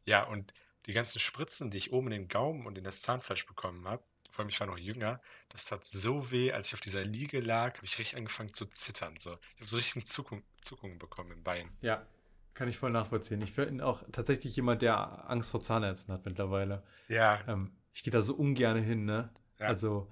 Ja, 0.04 0.22
und 0.24 0.52
die 0.86 0.92
ganzen 0.92 1.18
Spritzen, 1.18 1.70
die 1.70 1.78
ich 1.78 1.92
oben 1.92 2.06
in 2.08 2.12
den 2.12 2.28
Gaumen 2.28 2.66
und 2.66 2.78
in 2.78 2.84
das 2.84 3.00
Zahnfleisch 3.00 3.46
bekommen 3.46 3.86
habe, 3.88 4.04
vor 4.30 4.42
allem 4.42 4.48
ich 4.50 4.60
war 4.60 4.66
noch 4.66 4.78
jünger, 4.78 5.20
das 5.48 5.64
tat 5.64 5.84
so 5.84 6.30
weh, 6.30 6.52
als 6.52 6.68
ich 6.68 6.74
auf 6.74 6.80
dieser 6.80 7.04
Liege 7.04 7.40
lag, 7.40 7.76
habe 7.76 7.86
ich 7.86 7.98
richtig 7.98 8.16
angefangen 8.18 8.52
zu 8.52 8.66
zittern. 8.66 9.16
So. 9.16 9.36
Ich 9.54 9.60
habe 9.62 9.70
so 9.70 9.76
richtig 9.78 10.06
Zuckung, 10.06 10.44
Zuckungen 10.60 10.98
bekommen 10.98 11.32
im 11.32 11.42
Bein. 11.42 11.70
Ja, 11.80 12.06
kann 12.54 12.68
ich 12.68 12.76
voll 12.78 12.90
nachvollziehen. 12.90 13.40
Ich 13.42 13.54
bin 13.54 13.80
auch 13.80 14.02
tatsächlich 14.12 14.54
jemand, 14.56 14.82
der 14.82 15.28
Angst 15.28 15.50
vor 15.50 15.60
Zahnärzten 15.60 16.12
hat 16.14 16.24
mittlerweile. 16.24 16.82
Ja, 17.08 17.42
Ähm, 17.48 17.72
ich 17.92 18.02
gehe 18.02 18.10
da 18.12 18.20
so 18.20 18.34
ungern 18.34 18.76
hin, 18.82 19.04
ne? 19.06 19.30
Ja. 19.58 19.66
Also 19.66 20.10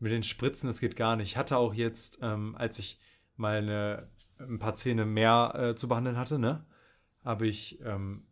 mit 0.00 0.12
den 0.12 0.22
Spritzen, 0.22 0.68
das 0.68 0.80
geht 0.80 0.96
gar 0.96 1.16
nicht. 1.16 1.28
Ich 1.30 1.36
hatte 1.36 1.56
auch 1.56 1.74
jetzt, 1.74 2.18
ähm, 2.22 2.54
als 2.56 2.78
ich 2.78 3.00
mal 3.36 3.58
eine, 3.58 4.08
ein 4.38 4.58
paar 4.58 4.74
Zähne 4.74 5.04
mehr 5.04 5.52
äh, 5.54 5.74
zu 5.74 5.88
behandeln 5.88 6.16
hatte, 6.16 6.38
ne? 6.38 6.64
Habe 7.24 7.46
ich 7.46 7.80
ähm, 7.84 8.26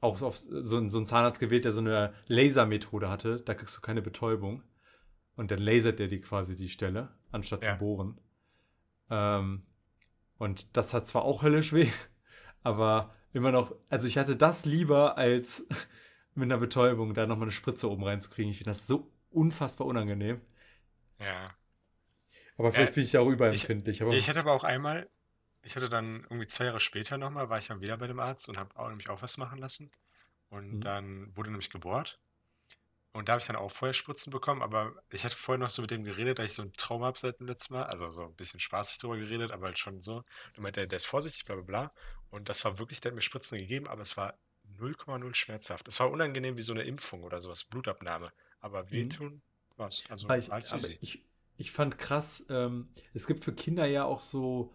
auch 0.00 0.20
auf 0.22 0.36
so, 0.36 0.76
einen- 0.76 0.90
so 0.90 0.96
einen 0.98 1.06
Zahnarzt 1.06 1.40
gewählt, 1.40 1.64
der 1.64 1.72
so 1.72 1.80
eine 1.80 2.12
Lasermethode 2.26 3.08
hatte. 3.08 3.40
Da 3.40 3.54
kriegst 3.54 3.76
du 3.76 3.80
keine 3.80 4.02
Betäubung. 4.02 4.62
Und 5.36 5.50
dann 5.50 5.60
lasert 5.60 5.98
der 6.00 6.08
dir 6.08 6.20
quasi 6.20 6.56
die 6.56 6.68
Stelle, 6.68 7.08
anstatt 7.30 7.64
Ja. 7.64 7.72
zu 7.72 7.78
bohren. 7.78 8.20
Ähm, 9.10 9.62
und 10.38 10.76
das 10.76 10.92
hat 10.94 11.06
zwar 11.06 11.22
auch 11.22 11.42
höllisch 11.42 11.72
weh, 11.72 11.88
aber 12.62 13.14
immer 13.32 13.52
noch, 13.52 13.74
also 13.88 14.06
ich 14.06 14.18
hatte 14.18 14.36
das 14.36 14.64
lieber 14.66 15.16
als 15.18 15.68
mit 16.34 16.44
einer 16.46 16.58
Betäubung 16.58 17.14
da 17.14 17.26
nochmal 17.26 17.44
eine 17.46 17.52
Spritze 17.52 17.90
oben 17.90 18.04
reinzukriegen. 18.04 18.50
Ich 18.50 18.58
finde 18.58 18.70
das 18.70 18.86
so 18.86 19.10
unfassbar 19.30 19.86
unangenehm. 19.86 20.40
ja. 21.18 21.56
Aber 22.56 22.70
vielleicht 22.72 22.92
Ja, 22.92 22.94
bin 22.94 23.04
ich 23.04 23.12
ja 23.12 23.20
auch 23.20 23.28
überempfindlich. 23.28 24.02
aber 24.02 24.12
Ja, 24.12 24.18
Ich 24.18 24.28
hatte 24.28 24.40
aber 24.40 24.52
auch 24.52 24.64
einmal, 24.64 25.08
ich 25.62 25.76
hatte 25.76 25.88
dann 25.88 26.22
irgendwie 26.24 26.46
zwei 26.46 26.66
Jahre 26.66 26.80
später 26.80 27.18
nochmal, 27.18 27.48
war 27.50 27.58
ich 27.58 27.68
dann 27.68 27.80
wieder 27.80 27.96
bei 27.96 28.06
dem 28.06 28.20
Arzt 28.20 28.48
und 28.48 28.58
habe 28.58 28.76
auch 28.78 28.88
nämlich 28.88 29.08
auch 29.10 29.22
was 29.22 29.38
machen 29.38 29.58
lassen. 29.58 29.90
Und 30.50 30.74
Mhm. 30.76 30.80
dann 30.80 31.36
wurde 31.36 31.50
nämlich 31.50 31.70
gebohrt. 31.70 32.20
Und 33.12 33.28
da 33.28 33.32
habe 33.34 33.40
ich 33.40 33.46
dann 33.46 33.56
auch 33.56 33.70
vorher 33.72 33.92
Spritzen 33.94 34.32
bekommen, 34.32 34.62
aber 34.62 34.94
ich 35.10 35.24
hatte 35.24 35.36
vorher 35.36 35.58
noch 35.58 35.70
so 35.70 35.82
mit 35.82 35.90
dem 35.90 36.04
geredet, 36.04 36.38
da 36.38 36.44
ich 36.44 36.52
so 36.54 36.62
ein 36.62 36.72
Trauma 36.74 37.06
habe 37.06 37.18
seit 37.18 37.40
dem 37.40 37.46
letzten 37.48 37.74
Mal. 37.74 37.84
Also 37.84 38.10
so 38.10 38.24
ein 38.26 38.34
bisschen 38.36 38.60
spaßig 38.60 38.98
drüber 38.98 39.16
geredet, 39.18 39.52
aber 39.52 39.66
halt 39.68 39.78
schon 39.80 40.00
so. 40.00 40.18
Und 40.56 40.60
meinte, 40.60 40.80
der, 40.80 40.86
der 40.88 40.96
ist 40.98 41.06
vorsichtig, 41.06 41.44
bla 41.44 41.56
bla 41.56 41.64
bla. 41.64 41.92
Und 42.30 42.48
das 42.48 42.64
war 42.64 42.78
wirklich, 42.78 43.00
der 43.00 43.10
hat 43.12 43.16
mir 43.16 43.22
Spritzen 43.22 43.58
gegeben, 43.58 43.88
aber 43.88 44.02
es 44.02 44.16
war 44.16 44.38
0,0 44.78 45.34
schmerzhaft. 45.34 45.88
Es 45.88 46.00
war 46.00 46.10
unangenehm 46.10 46.56
wie 46.56 46.62
so 46.62 46.72
eine 46.72 46.84
Impfung 46.84 47.24
oder 47.24 47.40
sowas, 47.40 47.64
Blutabnahme. 47.64 48.32
Aber 48.60 48.84
Mhm. 48.84 48.90
wehtun 48.90 49.42
war's. 49.76 50.02
Also 50.08 50.26
Aber 50.26 50.38
ich, 50.38 50.50
aber 50.52 50.58
easy. 50.60 50.98
ich, 51.00 51.24
ich 51.56 51.72
fand 51.72 51.98
krass, 51.98 52.44
ähm, 52.48 52.88
es 53.14 53.26
gibt 53.26 53.42
für 53.44 53.52
Kinder 53.54 53.86
ja 53.86 54.04
auch 54.04 54.22
so, 54.22 54.74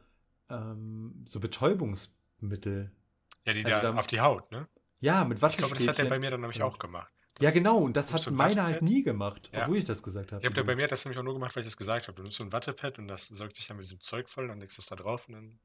ähm, 0.50 1.24
so 1.28 1.40
Betäubungsmittel. 1.40 2.92
Ja, 3.46 3.54
die 3.54 3.66
also 3.66 3.70
da 3.82 3.92
da- 3.94 3.98
auf 4.00 4.08
die 4.08 4.20
Haut, 4.22 4.52
ne? 4.52 4.68
Ja, 5.00 5.24
mit 5.24 5.38
Ich 5.44 5.58
glaube, 5.58 5.74
das 5.76 5.88
hat 5.88 6.00
er 6.00 6.06
Wattestäbchen. 6.06 6.10
bei 6.10 6.20
mir 6.20 6.32
dann 6.32 6.42
nämlich 6.42 6.58
Ja. 6.60 6.66
auch 6.66 6.80
gemacht. 6.80 7.12
Ja, 7.40 7.48
Das- 7.50 7.54
genau, 7.54 7.78
und 7.80 7.96
das 7.98 8.14
hat 8.14 8.26
du 8.26 8.30
ein 8.32 8.36
meine 8.36 8.64
halt 8.64 8.82
nie 8.82 9.04
gemacht, 9.04 9.50
Ja. 9.54 9.64
obwohl 9.64 9.78
ich 9.78 9.86
das 9.86 10.02
gesagt 10.02 10.32
habe. 10.32 10.42
Ich 10.42 10.50
habe 10.50 10.64
bei 10.64 10.76
mir 10.76 10.88
das 10.88 11.04
nämlich 11.06 11.20
auch 11.20 11.24
nur 11.24 11.34
gemacht, 11.34 11.56
weil 11.56 11.62
ich 11.62 11.68
das 11.68 11.76
gesagt 11.78 12.08
habe. 12.08 12.16
Du 12.16 12.24
nimmst 12.24 12.38
so 12.38 12.44
ein 12.46 12.52
Wattepad 12.54 12.98
und 12.98 13.08
das 13.10 13.28
saugt 13.28 13.56
sich 13.58 13.68
dann 13.68 13.78
mit 13.78 13.84
diesem 13.86 14.00
Zeug 14.00 14.30
voll, 14.30 14.48
dann 14.48 14.60
legst 14.62 14.78
du 14.78 14.82
es 14.82 14.88
da 14.88 14.96
drauf 14.96 15.28
und 15.28 15.34
dann. 15.34 15.60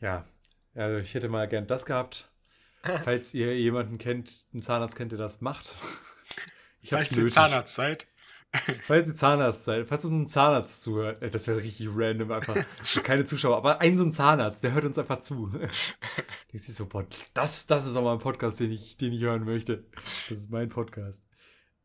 Ja, 0.00 0.26
also 0.74 0.98
ich 0.98 1.14
hätte 1.14 1.28
mal 1.28 1.46
gern 1.48 1.66
das 1.66 1.84
gehabt. 1.86 2.28
Falls 3.08 3.32
ihr 3.34 3.56
jemanden 3.56 3.98
kennt, 3.98 4.46
einen 4.52 4.62
Zahnarzt 4.62 4.96
kennt, 4.96 5.12
der 5.12 5.18
das 5.18 5.40
macht. 5.40 5.76
Ich 6.82 6.92
hab's 6.92 7.08
Falls 7.08 7.16
nötig. 7.16 7.32
Zahnarzt 7.34 7.74
seid. 7.74 8.06
Falls 8.86 9.08
ihr 9.08 9.14
Zahnarzt 9.14 9.64
seid, 9.64 9.88
falls 9.88 10.04
uns 10.04 10.12
ein 10.12 10.26
Zahnarzt 10.26 10.82
zuhört, 10.82 11.22
das 11.34 11.46
wäre 11.46 11.62
richtig 11.62 11.88
random 11.90 12.32
einfach. 12.32 12.54
Keine 13.02 13.24
Zuschauer, 13.24 13.56
aber 13.56 13.80
ein 13.80 13.96
so 13.96 14.04
ein 14.04 14.12
Zahnarzt, 14.12 14.62
der 14.62 14.72
hört 14.72 14.84
uns 14.84 14.98
einfach 14.98 15.22
zu. 15.22 15.46
Denkt 16.52 16.62
sich 16.66 16.74
so, 16.74 16.84
boah, 16.84 17.06
das, 17.32 17.66
das 17.66 17.86
ist 17.86 17.96
auch 17.96 18.02
mal 18.02 18.12
ein 18.12 18.18
Podcast, 18.18 18.60
den 18.60 18.70
ich, 18.70 18.98
den 18.98 19.14
ich 19.14 19.22
hören 19.22 19.44
möchte. 19.44 19.86
Das 20.28 20.36
ist 20.36 20.50
mein 20.50 20.68
Podcast. 20.68 21.26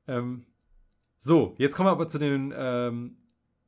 Ähm, 0.09 0.45
so, 1.17 1.55
jetzt 1.57 1.73
kommen 1.77 1.87
wir 1.87 1.91
aber 1.91 2.09
zu 2.09 2.19
den, 2.19 2.53
ähm, 2.53 3.17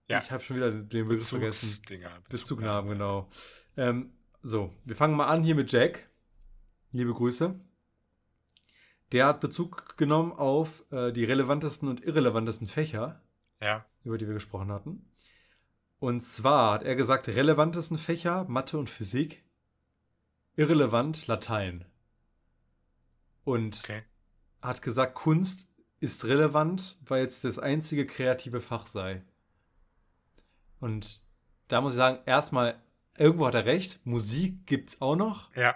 Ja. 0.09 0.17
ich 0.17 0.29
habe 0.31 0.43
schon 0.43 0.57
wieder 0.57 0.69
den 0.69 1.07
Begriff 1.07 1.25
vergessen. 1.29 1.67
Bezugsdinger. 1.67 2.11
Bezugnahmen, 2.27 2.89
genau. 2.89 3.29
Ähm, 3.77 4.11
so, 4.41 4.73
wir 4.83 4.97
fangen 4.97 5.15
mal 5.15 5.27
an 5.27 5.41
hier 5.41 5.55
mit 5.55 5.71
Jack. 5.71 6.09
Liebe 6.91 7.13
Grüße. 7.13 7.57
Der 9.11 9.25
hat 9.27 9.39
Bezug 9.39 9.97
genommen 9.97 10.31
auf 10.31 10.83
äh, 10.91 11.11
die 11.11 11.23
relevantesten 11.25 11.87
und 11.89 12.03
irrelevantesten 12.03 12.67
Fächer, 12.67 13.21
Ja. 13.61 13.85
über 14.03 14.17
die 14.17 14.27
wir 14.27 14.33
gesprochen 14.35 14.71
hatten. 14.71 15.05
Und 15.99 16.21
zwar 16.21 16.73
hat 16.75 16.83
er 16.83 16.95
gesagt, 16.95 17.27
relevantesten 17.27 17.97
Fächer, 17.97 18.45
Mathe 18.47 18.77
und 18.77 18.89
Physik, 18.89 19.43
irrelevant 20.55 21.27
Latein. 21.27 21.85
Und 23.43 23.79
Okay. 23.83 24.03
hat 24.61 24.81
gesagt, 24.81 25.15
Kunst 25.15 25.73
ist 25.99 26.25
relevant, 26.25 26.97
weil 27.05 27.25
es 27.25 27.41
das 27.41 27.59
einzige 27.59 28.05
kreative 28.05 28.61
Fach 28.61 28.85
sei. 28.85 29.23
Und 30.79 31.21
da 31.67 31.81
muss 31.81 31.93
ich 31.93 31.97
sagen, 31.97 32.19
erstmal, 32.25 32.81
irgendwo 33.17 33.47
hat 33.47 33.55
er 33.55 33.65
recht, 33.65 34.05
Musik 34.05 34.65
gibt's 34.65 35.01
auch 35.01 35.15
noch, 35.15 35.53
Ja. 35.55 35.75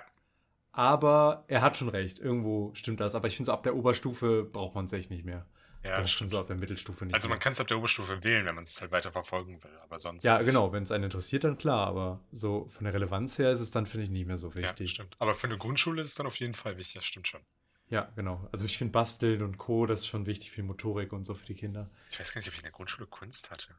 Aber 0.73 1.45
er 1.47 1.61
hat 1.61 1.77
schon 1.77 1.87
recht, 1.89 2.19
irgendwo 2.19 2.73
stimmt 2.75 2.99
das. 2.99 3.15
Aber 3.15 3.27
ich 3.27 3.35
finde, 3.37 3.45
so 3.47 3.53
ab 3.53 3.63
der 3.63 3.75
Oberstufe 3.75 4.43
braucht 4.43 4.75
man 4.75 4.85
es 4.85 4.93
echt 4.93 5.09
nicht 5.09 5.23
mehr. 5.23 5.45
Ja, 5.83 5.99
das 5.99 6.11
stimmt. 6.11 6.31
so 6.31 6.39
ab 6.39 6.47
der 6.47 6.57
Mittelstufe 6.57 7.05
nicht 7.05 7.13
Also 7.13 7.27
man 7.27 7.39
kann 7.39 7.51
es 7.53 7.59
ab 7.59 7.67
der 7.67 7.77
Oberstufe 7.77 8.23
wählen, 8.23 8.45
wenn 8.45 8.55
man 8.55 8.63
es 8.63 8.79
halt 8.79 8.91
weiter 8.91 9.11
verfolgen 9.11 9.61
will, 9.63 9.77
aber 9.81 9.99
sonst. 9.99 10.23
Ja, 10.23 10.37
nicht. 10.37 10.45
genau, 10.47 10.71
wenn 10.71 10.83
es 10.83 10.91
einen 10.91 11.03
interessiert, 11.05 11.43
dann 11.43 11.57
klar, 11.57 11.87
aber 11.87 12.21
so 12.31 12.67
von 12.69 12.85
der 12.85 12.93
Relevanz 12.93 13.37
her 13.37 13.51
ist 13.51 13.59
es 13.59 13.71
dann, 13.71 13.85
finde 13.85 14.05
ich, 14.05 14.09
nicht 14.09 14.25
mehr 14.25 14.37
so 14.37 14.47
Ja, 14.51 14.55
wichtig. 14.55 14.91
stimmt. 14.91 15.15
Aber 15.19 15.33
für 15.33 15.47
eine 15.47 15.57
Grundschule 15.57 16.01
ist 16.01 16.07
es 16.07 16.15
dann 16.15 16.25
auf 16.25 16.37
jeden 16.37 16.53
Fall 16.55 16.77
wichtig, 16.77 16.95
das 16.95 17.05
stimmt 17.05 17.27
schon. 17.27 17.41
Ja, 17.89 18.11
genau. 18.15 18.47
Also 18.53 18.65
ich 18.65 18.77
finde 18.77 18.91
Basteln 18.93 19.43
und 19.43 19.57
Co., 19.57 19.85
das 19.85 19.99
ist 19.99 20.07
schon 20.07 20.25
wichtig 20.25 20.51
für 20.51 20.61
die 20.61 20.67
Motorik 20.67 21.11
und 21.11 21.25
so 21.25 21.33
für 21.33 21.45
die 21.45 21.53
Kinder. 21.53 21.91
Ich 22.09 22.19
weiß 22.19 22.33
gar 22.33 22.39
nicht, 22.39 22.47
ob 22.47 22.53
ich 22.53 22.59
in 22.61 22.63
der 22.63 22.71
Grundschule 22.71 23.05
Kunst 23.05 23.51
hatte. 23.51 23.75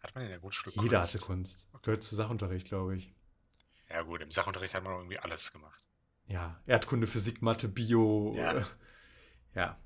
Hat 0.00 0.14
man 0.16 0.24
in 0.24 0.30
der 0.30 0.40
Grundschule 0.40 0.74
Jeder 0.82 0.98
Kunst? 0.98 1.14
hatte 1.14 1.24
Kunst. 1.24 1.70
Gehört 1.82 2.02
zu 2.02 2.16
Sachunterricht, 2.16 2.66
glaube 2.68 2.96
ich. 2.96 3.14
Ja, 3.88 4.02
gut, 4.02 4.20
im 4.20 4.32
Sachunterricht 4.32 4.74
hat 4.74 4.82
man 4.82 4.92
irgendwie 4.94 5.18
alles 5.20 5.52
gemacht. 5.52 5.80
Ja, 6.28 6.60
Erdkunde, 6.66 7.06
Physik, 7.06 7.42
Mathe, 7.42 7.68
Bio. 7.68 8.34
Ja. 8.36 8.52
äh, 8.58 8.64
ja. 9.54 9.78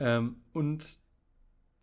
Ähm, 0.00 0.36
und 0.52 0.98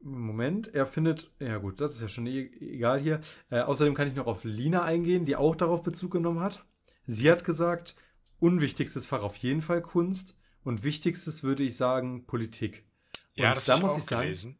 Moment, 0.01 0.73
er 0.73 0.85
findet, 0.87 1.31
ja 1.39 1.57
gut, 1.59 1.79
das 1.79 1.93
ist 1.93 2.01
ja 2.01 2.07
schon 2.07 2.25
e 2.25 2.49
egal 2.59 2.99
hier. 2.99 3.19
Äh, 3.49 3.61
außerdem 3.61 3.93
kann 3.93 4.07
ich 4.07 4.15
noch 4.15 4.25
auf 4.25 4.43
Lina 4.43 4.83
eingehen, 4.83 5.25
die 5.25 5.35
auch 5.35 5.55
darauf 5.55 5.83
Bezug 5.83 6.11
genommen 6.11 6.39
hat. 6.39 6.65
Sie 7.05 7.29
hat 7.29 7.43
gesagt, 7.45 7.95
unwichtigstes 8.39 9.05
Fach 9.05 9.21
auf 9.21 9.35
jeden 9.37 9.61
Fall 9.61 9.81
Kunst 9.81 10.37
und 10.63 10.83
wichtigstes 10.83 11.43
würde 11.43 11.63
ich 11.63 11.77
sagen 11.77 12.25
Politik. 12.25 12.85
Ja, 13.33 13.49
Und 13.49 13.57
das 13.57 13.65
da 13.65 13.75
ich 13.75 13.81
muss 13.81 13.91
auch 13.91 13.97
ich 13.97 14.03
sagen- 14.05 14.21
gelesen. 14.23 14.57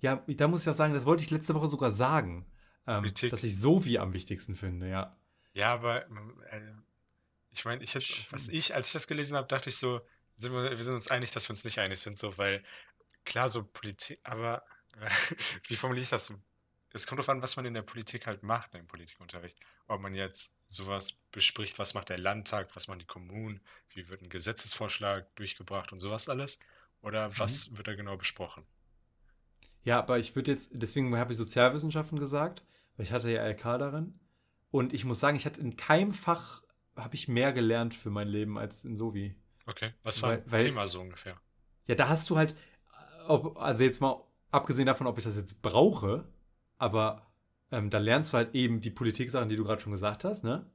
Ja, 0.00 0.22
da 0.28 0.46
muss 0.48 0.62
ich 0.62 0.68
auch 0.70 0.74
sagen, 0.74 0.94
das 0.94 1.04
wollte 1.06 1.24
ich 1.24 1.30
letzte 1.30 1.54
Woche 1.56 1.66
sogar 1.66 1.90
sagen, 1.90 2.46
ähm, 2.86 3.02
dass 3.30 3.42
ich 3.44 3.58
so 3.58 3.84
wie 3.84 3.98
am 3.98 4.12
wichtigsten 4.12 4.54
finde, 4.54 4.88
ja. 4.88 5.16
Ja, 5.54 5.74
aber 5.74 6.06
äh, 6.06 6.60
ich 7.50 7.64
meine, 7.64 7.82
ich 7.82 7.94
hätte, 7.94 8.06
was 8.30 8.48
ich, 8.48 8.74
als 8.74 8.88
ich 8.88 8.92
das 8.92 9.06
gelesen 9.06 9.36
habe, 9.36 9.48
dachte 9.48 9.68
ich 9.70 9.76
so, 9.76 10.00
sind 10.36 10.52
wir, 10.52 10.76
wir 10.76 10.84
sind 10.84 10.94
uns 10.94 11.08
einig, 11.08 11.30
dass 11.32 11.48
wir 11.48 11.50
uns 11.50 11.64
nicht 11.64 11.78
einig 11.78 12.00
sind, 12.00 12.16
so, 12.16 12.36
weil 12.38 12.62
klar, 13.24 13.48
so 13.48 13.64
Politik, 13.64 14.20
aber 14.22 14.64
äh, 15.00 15.10
wie 15.66 15.76
formuliere 15.76 16.04
ich 16.04 16.10
das? 16.10 16.32
Es 16.90 17.06
kommt 17.06 17.18
darauf 17.18 17.28
an, 17.28 17.42
was 17.42 17.56
man 17.56 17.66
in 17.66 17.74
der 17.74 17.82
Politik 17.82 18.26
halt 18.26 18.42
macht, 18.42 18.74
im 18.74 18.86
Politikunterricht. 18.86 19.58
Ob 19.88 20.00
man 20.00 20.14
jetzt 20.14 20.58
sowas 20.66 21.20
bespricht, 21.32 21.78
was 21.78 21.92
macht 21.92 22.08
der 22.08 22.18
Landtag, 22.18 22.74
was 22.74 22.88
machen 22.88 23.00
die 23.00 23.06
Kommunen, 23.06 23.60
wie 23.90 24.08
wird 24.08 24.22
ein 24.22 24.30
Gesetzesvorschlag 24.30 25.34
durchgebracht 25.36 25.92
und 25.92 26.00
sowas 26.00 26.28
alles, 26.28 26.60
oder 27.02 27.36
was 27.38 27.76
wird 27.76 27.86
da 27.86 27.94
genau 27.94 28.16
besprochen? 28.16 28.66
Ja, 29.82 29.98
aber 29.98 30.18
ich 30.18 30.34
würde 30.34 30.50
jetzt, 30.50 30.70
deswegen 30.74 31.16
habe 31.16 31.32
ich 31.32 31.38
Sozialwissenschaften 31.38 32.18
gesagt, 32.18 32.64
weil 32.96 33.06
ich 33.06 33.12
hatte 33.12 33.30
ja 33.30 33.46
LK 33.46 33.62
darin. 33.78 34.18
Und 34.70 34.92
ich 34.92 35.04
muss 35.04 35.20
sagen, 35.20 35.36
ich 35.36 35.46
hatte 35.46 35.60
in 35.60 35.76
keinem 35.76 36.12
Fach, 36.12 36.62
habe 36.98 37.14
ich 37.14 37.28
mehr 37.28 37.52
gelernt 37.52 37.94
für 37.94 38.10
mein 38.10 38.28
Leben 38.28 38.58
als 38.58 38.84
in 38.84 38.96
Sovi. 38.96 39.34
Okay, 39.66 39.92
was 40.02 40.22
war 40.22 40.30
Weil- 40.30 40.42
weil- 40.46 40.62
Thema 40.64 40.86
so 40.86 41.00
ungefähr? 41.00 41.36
Ja, 41.86 41.94
da 41.94 42.08
hast 42.08 42.28
du 42.28 42.36
halt, 42.36 42.54
ob, 43.26 43.56
also 43.58 43.84
jetzt 43.84 44.00
mal 44.00 44.22
abgesehen 44.50 44.86
davon, 44.86 45.06
ob 45.06 45.16
ich 45.18 45.24
das 45.24 45.36
jetzt 45.36 45.62
brauche, 45.62 46.26
aber 46.78 47.26
ähm, 47.70 47.90
da 47.90 47.98
lernst 47.98 48.32
du 48.32 48.38
halt 48.38 48.54
eben 48.54 48.80
die 48.80 48.90
Politik-Sachen, 48.90 49.48
die 49.48 49.56
du 49.56 49.64
gerade 49.64 49.80
schon 49.80 49.92
gesagt 49.92 50.24
hast, 50.24 50.42
ne? 50.44 50.66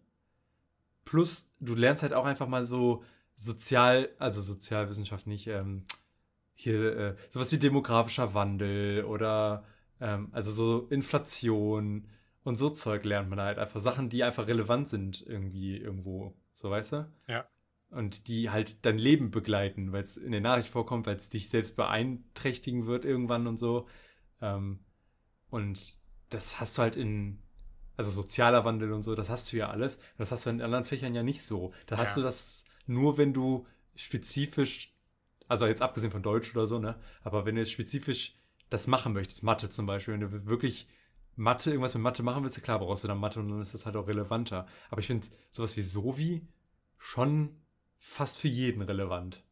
Plus, 1.06 1.54
du 1.60 1.76
lernst 1.76 2.04
halt 2.04 2.14
auch 2.14 2.26
einfach 2.26 2.48
mal 2.48 2.64
so 2.66 3.04
sozial, 3.36 4.10
also 4.20 4.42
Sozialwissenschaft 4.42 5.28
nicht, 5.28 5.48
ähm, 5.48 5.86
hier 6.56 6.98
äh, 6.98 7.16
sowas 7.30 7.52
wie 7.52 7.58
demografischer 7.58 8.34
Wandel 8.36 9.04
oder 9.06 9.66
ähm, 10.00 10.30
also 10.32 10.52
so 10.52 10.88
Inflation 10.90 12.08
und 12.44 12.58
so 12.58 12.70
Zeug 12.70 13.06
lernt 13.06 13.30
man 13.30 13.40
halt 13.40 13.58
einfach 13.58 13.80
Sachen, 13.80 14.10
die 14.10 14.24
einfach 14.24 14.48
relevant 14.48 14.88
sind 14.90 15.24
irgendwie 15.26 15.78
irgendwo, 15.78 16.36
so 16.54 16.70
weißt 16.70 16.92
du? 16.94 17.12
Ja. 17.28 17.48
Und 17.90 18.28
die 18.28 18.50
halt 18.50 18.86
dein 18.86 18.98
Leben 18.98 19.32
begleiten, 19.32 19.92
weil 19.92 20.04
es 20.04 20.18
in 20.18 20.32
der 20.32 20.42
Nachricht 20.42 20.70
vorkommt, 20.70 21.06
weil 21.06 21.16
es 21.16 21.30
dich 21.30 21.50
selbst 21.50 21.76
beeinträchtigen 21.76 22.88
wird 22.88 23.06
irgendwann 23.06 23.48
und 23.48 23.58
so. 23.58 23.88
Ähm, 24.42 24.80
und 25.50 25.96
das 26.30 26.60
hast 26.60 26.78
du 26.78 26.82
halt 26.82 26.96
in, 26.96 27.40
also 27.96 28.10
sozialer 28.10 28.66
Wandel 28.66 28.92
und 28.92 29.04
so, 29.04 29.14
das 29.16 29.30
hast 29.30 29.54
du 29.54 29.58
ja 29.58 29.70
alles. 29.70 30.00
Das 30.18 30.32
hast 30.32 30.46
du 30.46 30.50
in 30.50 30.62
anderen 30.62 30.86
Fächern 30.86 31.14
ja 31.14 31.22
nicht 31.24 31.44
so. 31.44 31.74
Da 31.86 31.98
hast 31.98 32.16
Ja. 32.16 32.22
du 32.22 32.26
das 32.26 32.66
nur, 32.88 33.18
wenn 33.18 33.34
du 33.34 33.68
spezifisch, 33.96 34.96
also 35.48 35.68
jetzt 35.68 35.82
abgesehen 35.84 36.12
von 36.12 36.24
Deutsch 36.24 36.56
oder 36.56 36.66
so, 36.66 36.80
ne? 36.80 37.00
Aber 37.22 37.46
wenn 37.46 37.56
du 37.56 37.62
jetzt 37.62 37.72
spezifisch 37.72 38.40
das 38.70 38.88
machen 38.88 39.14
möchtest, 39.14 39.44
Mathe 39.44 39.70
zum 39.70 39.86
Beispiel, 39.86 40.16
wenn 40.16 40.22
du 40.22 40.46
wirklich 40.48 40.88
Mathe, 41.36 41.72
irgendwas 41.72 41.94
mit 41.96 42.04
Mathe 42.04 42.24
machen 42.24 42.44
willst, 42.44 42.62
klar 42.64 42.80
brauchst 42.80 43.04
du 43.04 43.08
dann 43.08 43.18
Mathe 43.20 43.40
und 43.40 43.50
dann 43.50 43.62
ist 43.62 43.74
das 43.74 43.86
halt 43.86 43.96
auch 43.96 44.08
relevanter. 44.08 44.68
Aber 44.90 45.00
ich 45.02 45.08
finde 45.08 45.28
sowas 45.52 45.76
wie 45.78 45.82
Sovi 45.82 46.48
schon 46.98 47.62
fast 48.00 48.40
für 48.40 48.48
jeden 48.48 48.82
relevant. 48.82 49.44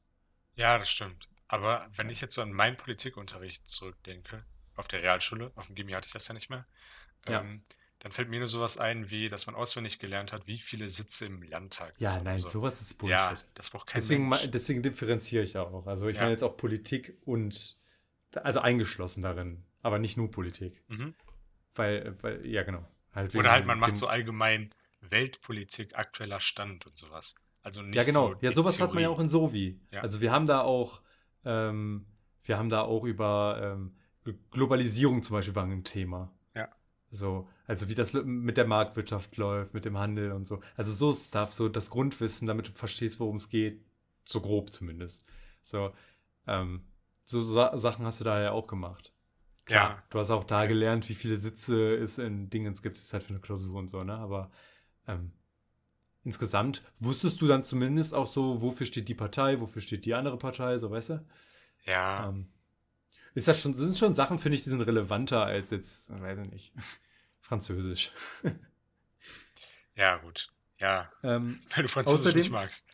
Ja, 0.56 0.78
das 0.78 0.90
stimmt. 0.90 1.28
Aber 1.48 1.88
wenn 1.96 2.10
ich 2.10 2.22
jetzt 2.22 2.34
so 2.36 2.42
an 2.42 2.54
meinen 2.54 2.78
Politikunterricht 2.78 3.68
zurückdenke, 3.68 4.46
auf 4.76 4.88
der 4.88 5.02
Realschule, 5.02 5.52
auf 5.56 5.68
dem 5.68 5.76
Gimmi 5.76 5.92
hatte 5.94 6.08
ich 6.08 6.14
das 6.14 6.28
ja 6.28 6.34
nicht 6.34 6.50
mehr, 6.50 6.66
Ja. 7.28 7.42
ähm, 7.42 7.64
dann 8.00 8.12
fällt 8.12 8.30
mir 8.30 8.40
nur 8.40 8.48
sowas 8.48 8.78
ein, 8.80 9.12
wie, 9.12 9.28
dass 9.28 9.46
man 9.46 9.56
auswendig 9.56 10.00
gelernt 10.00 10.34
hat, 10.34 10.48
wie 10.48 10.58
viele 10.60 10.90
Sitze 10.90 11.26
im 11.28 11.44
Landtag 11.44 11.94
Ja, 12.00 12.20
nein, 12.24 12.38
so. 12.38 12.48
sowas 12.48 12.82
ist 12.82 12.98
Bullshit. 12.98 13.18
Ja, 13.20 13.38
das 13.54 13.70
braucht 13.70 13.88
kein 13.88 14.02
Deswegen, 14.02 14.28
Mensch. 14.28 14.50
deswegen 14.50 14.82
differenziere 14.82 15.44
ich 15.44 15.56
auch. 15.58 15.86
Also 15.86 16.08
ich 16.08 16.16
Ja. 16.16 16.24
meine 16.24 16.32
jetzt 16.32 16.44
auch 16.44 16.58
Politik 16.58 17.18
und 17.26 17.78
also 18.34 18.60
eingeschlossen 18.62 19.22
darin, 19.22 19.66
aber 19.82 20.00
nicht 20.00 20.18
nur 20.18 20.32
Politik. 20.32 20.82
Mhm. 20.88 21.14
Weil, 21.76 22.18
weil 22.22 22.46
ja 22.46 22.64
genau. 22.64 22.86
Halt 23.14 23.36
Oder 23.36 23.52
halt, 23.52 23.66
man 23.66 23.80
macht 23.80 23.96
so 23.96 24.08
allgemein 24.08 24.70
Weltpolitik, 25.02 25.98
aktueller 25.98 26.40
Stand 26.40 26.86
und 26.86 26.96
sowas. 26.96 27.36
Also 27.62 27.82
nicht 27.82 27.96
Ja, 27.96 28.04
genau. 28.04 28.34
so 28.34 28.38
ja, 28.42 28.52
sowas 28.52 28.80
hat 28.80 28.94
man 28.94 29.04
ja 29.04 29.10
Theorie. 29.10 29.16
auch 29.16 29.20
in 29.20 29.30
Sovi. 29.30 29.80
Ja. 29.92 30.02
Also 30.02 30.22
wir 30.22 30.32
haben 30.32 30.46
da 30.46 30.62
auch, 30.62 31.02
ähm, 31.46 32.06
wir 32.44 32.58
haben 32.58 32.70
da 32.70 32.82
auch 32.82 33.04
über 33.04 33.60
ähm, 33.62 33.96
Globalisierung 34.52 35.24
zum 35.24 35.36
Beispiel 35.36 35.56
war 35.56 35.66
ein 35.66 35.84
Thema. 35.84 36.32
Ja. 36.56 36.70
So, 37.10 37.50
also 37.68 37.90
wie 37.90 37.96
das 37.96 38.14
mit 38.14 38.58
der 38.58 38.66
Marktwirtschaft 38.66 39.36
läuft, 39.38 39.74
mit 39.74 39.86
dem 39.86 39.98
Handel 39.98 40.32
und 40.32 40.46
so. 40.46 40.62
Also 40.76 40.92
so 40.92 41.14
Stuff, 41.14 41.54
so 41.54 41.70
das 41.70 41.90
Grundwissen, 41.90 42.48
damit 42.48 42.68
du 42.68 42.72
verstehst, 42.72 43.20
worum 43.20 43.36
es 43.38 43.50
geht. 43.50 43.84
So 44.26 44.42
grob 44.42 44.72
zumindest. 44.72 45.26
So, 45.64 45.92
ähm, 46.48 46.86
so 47.24 47.42
Sa 47.42 47.78
Sachen 47.78 48.06
hast 48.06 48.20
du 48.20 48.24
da 48.24 48.42
ja 48.42 48.52
auch 48.52 48.68
gemacht. 48.68 49.14
Klar, 49.72 49.90
Ja. 49.92 50.04
du 50.10 50.20
hast 50.20 50.32
auch 50.32 50.44
da 50.44 50.66
gelernt, 50.66 51.08
wie 51.10 51.14
viele 51.16 51.38
Sitze 51.38 51.96
es 51.96 52.18
in 52.18 52.50
Dingens 52.50 52.82
gibt, 52.82 52.98
ist 52.98 53.14
halt 53.14 53.24
für 53.24 53.30
eine 53.32 53.40
Klausur 53.40 53.80
und 53.80 53.88
so, 53.88 54.04
ne? 54.04 54.16
Aber 54.16 54.52
ähm, 55.08 55.32
insgesamt 56.24 56.84
wusstest 57.00 57.42
du 57.42 57.48
dann 57.48 57.64
zumindest 57.64 58.14
auch 58.14 58.28
so, 58.28 58.62
wofür 58.62 58.86
steht 58.86 59.10
die 59.10 59.16
Partei, 59.16 59.60
wofür 59.60 59.82
steht 59.82 60.06
die 60.06 60.14
andere 60.14 60.38
Partei, 60.38 60.78
so 60.78 60.92
weißt 60.92 61.10
du? 61.10 61.26
Ja, 61.86 62.30
Ähm, 62.30 62.48
ist 63.34 63.48
das 63.48 63.62
schon, 63.62 63.74
sind 63.74 63.98
schon 63.98 64.14
Sachen, 64.14 64.40
finde 64.40 64.58
ich, 64.58 64.64
die 64.64 64.70
sind 64.70 64.82
relevanter 64.82 65.46
als 65.46 65.70
jetzt, 65.72 66.10
weiß 66.12 66.40
ich 66.46 66.52
nicht, 66.52 66.74
Französisch. 67.42 68.12
ja, 69.96 70.18
gut. 70.18 70.50
Ja, 70.80 71.10
Ähm, 71.24 71.60
weil 71.76 71.84
du 71.84 71.90
Französisch 71.90 72.36
nicht 72.36 72.48
Außerdem- 72.48 72.52
magst. 72.52 72.88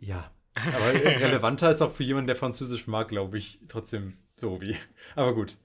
ja, 0.00 0.30
aber 0.54 0.92
relevanter 0.94 1.68
als 1.68 1.80
auch 1.82 1.92
für 1.92 2.02
jemanden, 2.04 2.26
der 2.26 2.36
Französisch 2.36 2.86
mag, 2.86 3.08
glaube 3.08 3.38
ich, 3.38 3.60
trotzdem 3.68 4.18
so 4.42 4.60
wie. 4.60 4.76
Aber 5.14 5.34
gut. 5.34 5.56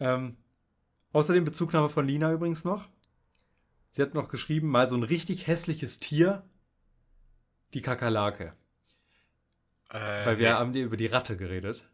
Ähm, 0.00 0.36
außerdem 1.12 1.44
Bezugnahme 1.44 1.88
von 1.90 2.06
Lina 2.06 2.32
übrigens 2.32 2.64
noch. 2.64 2.88
Sie 3.90 4.02
hat 4.02 4.14
noch 4.14 4.28
geschrieben, 4.28 4.68
mal 4.68 4.88
so 4.88 4.96
ein 4.96 5.02
richtig 5.02 5.46
hässliches 5.46 6.00
Tier, 6.00 6.48
die 7.74 7.82
Kakerlake. 7.82 8.56
Äh, 9.90 10.26
Weil 10.26 10.38
wir 10.38 10.48
nee. 10.48 10.54
haben 10.54 10.74
über 10.74 10.96
die 10.96 11.06
Ratte 11.06 11.36
geredet. 11.36 11.84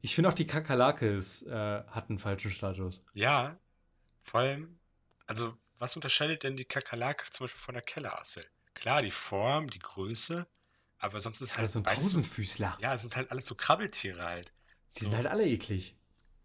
Ich 0.00 0.14
finde 0.14 0.28
auch 0.30 0.34
die 0.34 0.46
Kakerlake 0.46 1.06
ist, 1.08 1.42
äh, 1.42 1.84
hat 1.84 2.08
einen 2.10 2.18
falschen 2.18 2.50
Status. 2.50 3.04
Ja, 3.12 3.58
vor 4.22 4.40
allem, 4.40 4.78
also 5.26 5.56
was 5.78 5.96
unterscheidet 5.96 6.42
denn 6.42 6.56
die 6.56 6.64
Kakerlake 6.64 7.30
zum 7.30 7.44
Beispiel 7.44 7.60
von 7.60 7.74
der 7.74 7.82
Kellerassel? 7.82 8.46
Klar, 8.74 9.02
die 9.02 9.10
Form, 9.10 9.68
die 9.68 9.78
Größe, 9.78 10.46
aber 10.98 11.20
sonst 11.20 11.40
ist 11.40 11.50
es 11.52 11.58
Das 11.58 11.58
halt 11.58 11.70
so 11.70 11.80
ein 11.80 11.84
beides 11.84 12.12
so, 12.12 12.22
Tausendfüßler. 12.22 12.78
ja, 12.78 12.94
es 12.94 13.02
sind 13.02 13.16
halt 13.16 13.30
alles 13.30 13.46
so 13.46 13.54
Krabbeltiere 13.54 14.22
halt. 14.24 14.52
Die 14.98 15.04
So, 15.04 15.06
sind 15.06 15.16
halt 15.16 15.26
alle 15.26 15.46
eklig. 15.46 15.96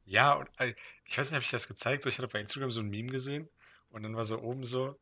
ja, 0.06 0.34
und 0.34 0.50
äh, 0.60 0.74
ich 1.06 1.18
weiß 1.18 1.28
nicht, 1.30 1.36
habe 1.36 1.44
ich 1.44 1.52
das 1.52 1.68
gezeigt? 1.68 2.04
So, 2.04 2.10
ich 2.10 2.18
hatte 2.18 2.28
bei 2.28 2.40
Instagram 2.40 2.72
so 2.72 2.82
ein 2.82 2.90
Meme 2.90 3.12
gesehen 3.12 3.50
und 3.90 4.04
dann 4.04 4.16
war 4.16 4.24
so 4.26 4.40
oben 4.42 4.64
so, 4.64 5.00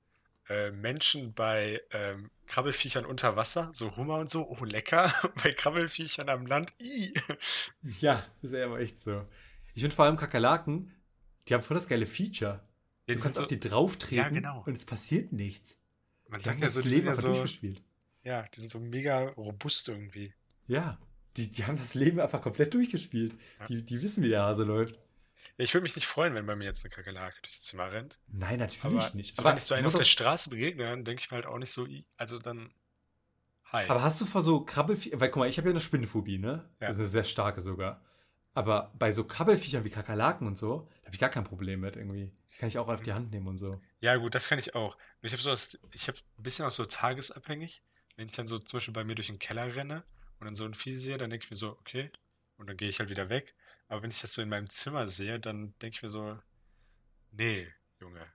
äh, 0.49 0.71
Menschen 0.71 1.33
bei 1.33 1.81
ähm, 1.91 2.29
Krabbelfiechern 2.47 3.05
unter 3.05 3.35
Wasser, 3.37 3.69
so 3.73 3.95
Hummer 3.95 4.17
und 4.19 4.29
so, 4.29 4.47
oh 4.49 4.63
lecker. 4.65 5.13
bei 5.43 5.53
Krabbelfiechern 5.53 6.29
am 6.29 6.45
Land, 6.45 6.71
i. 6.81 7.13
Ja, 8.01 8.23
das 8.41 8.51
ist 8.51 8.57
ja 8.57 8.65
aber 8.65 8.79
echt 8.79 8.99
so. 8.99 9.25
Ich 9.73 9.81
finde 9.81 9.95
vor 9.95 10.05
allem 10.05 10.17
Kakerlaken, 10.17 10.93
die 11.47 11.53
haben 11.53 11.61
voll 11.63 11.75
das 11.75 11.87
geile 11.87 12.05
Feature. 12.05 12.61
Ja, 13.07 13.15
du 13.15 13.21
kannst 13.21 13.39
auf 13.39 13.47
die 13.47 13.59
drauf 13.59 13.97
treten 13.97 14.15
Ja, 14.15 14.29
genau. 14.29 14.63
und 14.65 14.77
es 14.77 14.85
passiert 14.85 15.31
nichts. 15.33 15.77
Man 16.27 16.39
Die 16.39 16.45
sagt 16.45 16.59
ja 16.59 16.65
das 16.67 16.73
so, 16.75 16.81
die 16.81 16.89
Leben 16.89 17.05
sind 17.05 17.07
ja 17.07 17.15
so, 17.15 17.27
durchgespielt. 17.29 17.81
ja, 18.23 18.43
die 18.53 18.59
sind 18.59 18.69
so 18.69 18.79
mega 18.79 19.29
robust 19.31 19.87
irgendwie. 19.89 20.33
Ja, 20.67 20.99
die, 21.37 21.51
die 21.51 21.65
haben 21.65 21.77
das 21.77 21.95
Leben 21.95 22.19
einfach 22.19 22.41
komplett 22.41 22.73
durchgespielt. 22.73 23.35
Ja. 23.59 23.67
Die, 23.67 23.83
die 23.83 24.01
wissen, 24.01 24.23
wie 24.23 24.29
der 24.29 24.43
Hase 24.43 24.63
läuft. 24.63 24.99
Ich 25.57 25.73
würde 25.73 25.83
mich 25.83 25.95
nicht 25.95 26.07
freuen, 26.07 26.33
wenn 26.35 26.45
bei 26.45 26.55
mir 26.55 26.65
jetzt 26.65 26.83
eine 26.83 26.93
Kakerlake 26.93 27.41
durchs 27.41 27.63
Zimmer 27.63 27.91
rennt. 27.91 28.19
Nein, 28.27 28.59
natürlich 28.59 28.83
Aber 28.83 29.15
nicht. 29.15 29.35
so, 29.35 29.41
Aber, 29.41 29.49
wenn 29.49 29.57
ich 29.57 29.63
so 29.63 29.75
einen 29.75 29.85
auf 29.85 29.95
der 29.95 30.03
Straße 30.03 30.49
begegne, 30.49 30.83
dann 30.83 31.05
denke 31.05 31.21
ich 31.21 31.31
mir 31.31 31.35
halt 31.35 31.45
auch 31.45 31.57
nicht 31.57 31.71
so, 31.71 31.87
also 32.17 32.39
dann, 32.39 32.73
hi. 33.71 33.87
aber 33.87 34.01
hast 34.01 34.21
du 34.21 34.25
vor 34.25 34.41
so 34.41 34.63
Krabbelfiechern, 34.63 35.19
weil 35.19 35.29
guck 35.29 35.41
mal, 35.41 35.49
ich 35.49 35.57
habe 35.57 35.67
ja 35.67 35.73
eine 35.73 35.79
Spinnenphobie, 35.79 36.37
ne? 36.37 36.69
Ja. 36.79 36.87
Das 36.87 36.95
ist 36.95 37.01
eine 37.01 37.09
sehr 37.09 37.23
starke 37.23 37.61
sogar. 37.61 38.03
Aber 38.55 38.93
bei 38.97 39.11
so 39.11 39.23
Krabbelfiechern 39.23 39.83
wie 39.83 39.89
Kakerlaken 39.89 40.47
und 40.47 40.57
so, 40.57 40.87
da 41.01 41.07
habe 41.07 41.15
ich 41.15 41.19
gar 41.19 41.29
kein 41.29 41.43
Problem 41.43 41.79
mit 41.79 41.95
irgendwie. 41.95 42.31
Die 42.51 42.57
kann 42.57 42.67
ich 42.67 42.77
auch 42.77 42.87
auf 42.87 43.01
die 43.01 43.13
Hand 43.13 43.31
nehmen 43.31 43.47
und 43.47 43.57
so. 43.57 43.81
Ja, 43.99 44.15
gut, 44.15 44.35
das 44.35 44.47
kann 44.47 44.59
ich 44.59 44.75
auch. 44.75 44.95
Ich 45.21 45.33
habe 45.33 45.41
so 45.41 45.49
das, 45.49 45.79
ich 45.91 46.07
habe 46.07 46.17
ein 46.37 46.43
bisschen 46.43 46.65
auch 46.65 46.71
so 46.71 46.85
tagesabhängig. 46.85 47.81
Wenn 48.15 48.27
ich 48.27 48.35
dann 48.35 48.45
so 48.45 48.59
zum 48.59 48.77
Beispiel 48.77 48.93
bei 48.93 49.03
mir 49.03 49.15
durch 49.15 49.27
den 49.27 49.39
Keller 49.39 49.75
renne 49.75 50.03
und 50.43 50.47
dann 50.47 50.55
so 50.55 50.65
ein 50.65 50.73
Vieh 50.73 50.95
sehe, 50.95 51.17
dann 51.17 51.29
denke 51.29 51.45
ich 51.45 51.51
mir 51.51 51.55
so, 51.57 51.71
okay, 51.79 52.11
und 52.57 52.67
dann 52.69 52.75
gehe 52.77 52.89
ich 52.89 52.99
halt 52.99 53.09
wieder 53.09 53.29
weg. 53.29 53.55
Aber 53.87 54.03
wenn 54.03 54.11
ich 54.11 54.19
das 54.21 54.33
so 54.33 54.41
in 54.41 54.49
meinem 54.49 54.69
Zimmer 54.69 55.07
sehe, 55.07 55.39
dann 55.39 55.73
denke 55.81 55.95
ich 55.95 56.03
mir 56.03 56.09
so, 56.09 56.37
nee, 57.31 57.67
Junge, 58.01 58.25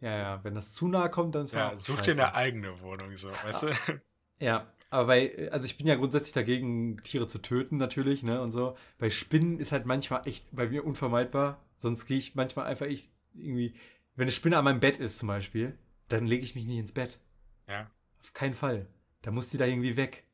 Ja, 0.00 0.18
ja, 0.18 0.44
wenn 0.44 0.54
das 0.54 0.72
zu 0.74 0.88
nahe 0.88 1.10
kommt, 1.10 1.34
dann 1.34 1.44
ist 1.44 1.52
ja, 1.52 1.76
such 1.76 2.00
dir 2.02 2.12
eine 2.12 2.34
eigene 2.34 2.80
Wohnung, 2.80 3.14
so, 3.16 3.30
weißt 3.42 3.64
du? 3.64 3.68
Ja, 4.40 4.72
aber 4.90 5.06
bei, 5.06 5.50
also 5.52 5.66
ich 5.66 5.78
bin 5.78 5.86
ja 5.86 5.94
grundsätzlich 5.94 6.32
dagegen, 6.32 7.02
Tiere 7.04 7.28
zu 7.28 7.40
töten, 7.40 7.76
natürlich, 7.76 8.22
ne, 8.24 8.42
und 8.42 8.50
so. 8.50 8.76
Bei 8.98 9.08
Spinnen 9.10 9.60
ist 9.60 9.72
halt 9.72 9.86
manchmal 9.86 10.26
echt 10.26 10.46
bei 10.50 10.68
mir 10.68 10.84
unvermeidbar. 10.84 11.64
Sonst 11.76 12.06
gehe 12.06 12.18
ich 12.18 12.34
manchmal 12.34 12.66
einfach 12.66 12.86
ich 12.86 13.10
irgendwie, 13.34 13.74
wenn 14.16 14.24
eine 14.24 14.32
Spinne 14.32 14.58
an 14.58 14.64
meinem 14.64 14.80
Bett 14.80 14.98
ist 14.98 15.18
zum 15.18 15.28
Beispiel, 15.28 15.78
dann 16.08 16.26
lege 16.26 16.44
ich 16.44 16.54
mich 16.56 16.66
nicht 16.66 16.78
ins 16.78 16.92
Bett. 16.92 17.20
Ja, 17.68 17.90
Auf 18.20 18.32
keinen 18.34 18.54
Fall. 18.54 18.86
Da 19.22 19.30
muss 19.30 19.48
die 19.48 19.58
da 19.58 19.66
irgendwie 19.66 19.96
weg. 19.96 20.24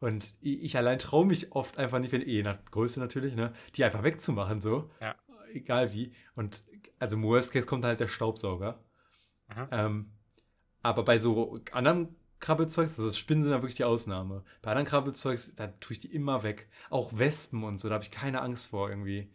Und 0.00 0.34
ich, 0.40 0.76
allein 0.76 0.98
traue 0.98 1.24
mich 1.26 1.52
oft 1.52 1.78
einfach 1.78 1.98
nicht, 1.98 2.12
wenn, 2.12 2.22
eh 2.22 2.42
nach 2.42 2.58
Größe 2.70 3.00
natürlich, 3.00 3.34
ne, 3.34 3.52
die 3.74 3.84
einfach 3.84 4.02
wegzumachen, 4.02 4.60
so. 4.60 4.90
Ja. 5.00 5.14
Egal 5.52 5.92
wie. 5.94 6.12
Und 6.34 6.64
also 6.98 7.16
im 7.16 7.22
Worst 7.22 7.52
Case 7.52 7.66
kommt 7.66 7.84
halt 7.84 8.00
der 8.00 8.08
Staubsauger. 8.08 8.82
Ähm, 9.70 10.10
aber 10.82 11.04
bei 11.04 11.18
so 11.18 11.60
anderen 11.72 12.14
Krabbelzeugs, 12.40 12.98
also 12.98 13.10
Spinnen 13.16 13.42
sind 13.42 13.52
ja 13.52 13.58
wirklich 13.62 13.76
die 13.76 13.84
Ausnahme. 13.84 14.44
Bei 14.60 14.70
anderen 14.70 14.86
Krabbelzeugs, 14.86 15.54
da 15.54 15.68
tue 15.68 15.92
ich 15.92 16.00
die 16.00 16.12
immer 16.14 16.42
weg. 16.42 16.68
Auch 16.90 17.16
Wespen 17.18 17.64
und 17.64 17.78
so, 17.80 17.88
da 17.88 17.94
habe 17.94 18.04
ich 18.04 18.10
keine 18.10 18.42
Angst 18.42 18.68
vor 18.68 18.90
irgendwie. 18.90 19.32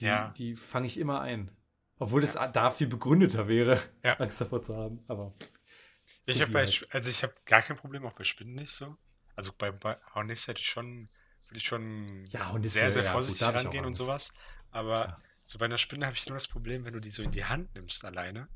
Die, 0.00 0.06
Ja. 0.06 0.34
die 0.36 0.56
fange 0.56 0.86
ich 0.86 0.98
immer 0.98 1.20
ein. 1.20 1.50
Obwohl 1.98 2.24
es 2.24 2.32
da 2.52 2.70
viel 2.70 2.86
begründeter 2.86 3.46
wäre, 3.46 3.78
Ja. 4.02 4.14
Angst 4.14 4.40
davor 4.40 4.62
zu 4.62 4.74
haben. 4.76 5.04
Aber 5.06 5.34
Ich 6.26 6.40
habe 6.42 6.54
halt. 6.54 6.88
Also 6.90 7.10
ich 7.10 7.22
habe 7.22 7.34
gar 7.44 7.62
kein 7.62 7.76
Problem, 7.76 8.04
auch 8.06 8.14
bei 8.14 8.24
Spinnen 8.24 8.54
nicht 8.54 8.72
so. 8.72 8.96
Also 9.40 9.52
bei, 9.56 9.70
bei 9.70 9.96
Hornissen 10.14 10.50
hätte 10.52 10.60
ich 10.60 10.68
schon, 10.68 11.08
würde 11.48 11.56
ich 11.56 11.64
schon 11.64 12.26
Ja, 12.26 12.52
Hornisse, 12.52 12.74
sehr, 12.74 12.90
sehr 12.90 13.04
ja, 13.04 13.08
gut, 13.08 13.14
vorsichtig 13.14 13.40
ich 13.40 13.48
auch 13.48 13.54
rangehen 13.54 13.86
und 13.86 13.94
sowas. 13.94 14.34
Aber 14.70 15.04
Klar. 15.06 15.22
so 15.44 15.58
bei 15.58 15.64
einer 15.64 15.78
Spinne 15.78 16.04
habe 16.04 16.14
ich 16.14 16.26
nur 16.28 16.36
das 16.36 16.46
Problem, 16.46 16.84
wenn 16.84 16.92
du 16.92 17.00
die 17.00 17.08
so 17.08 17.22
in 17.22 17.30
die 17.30 17.46
Hand 17.46 17.74
nimmst 17.74 18.04
alleine 18.04 18.48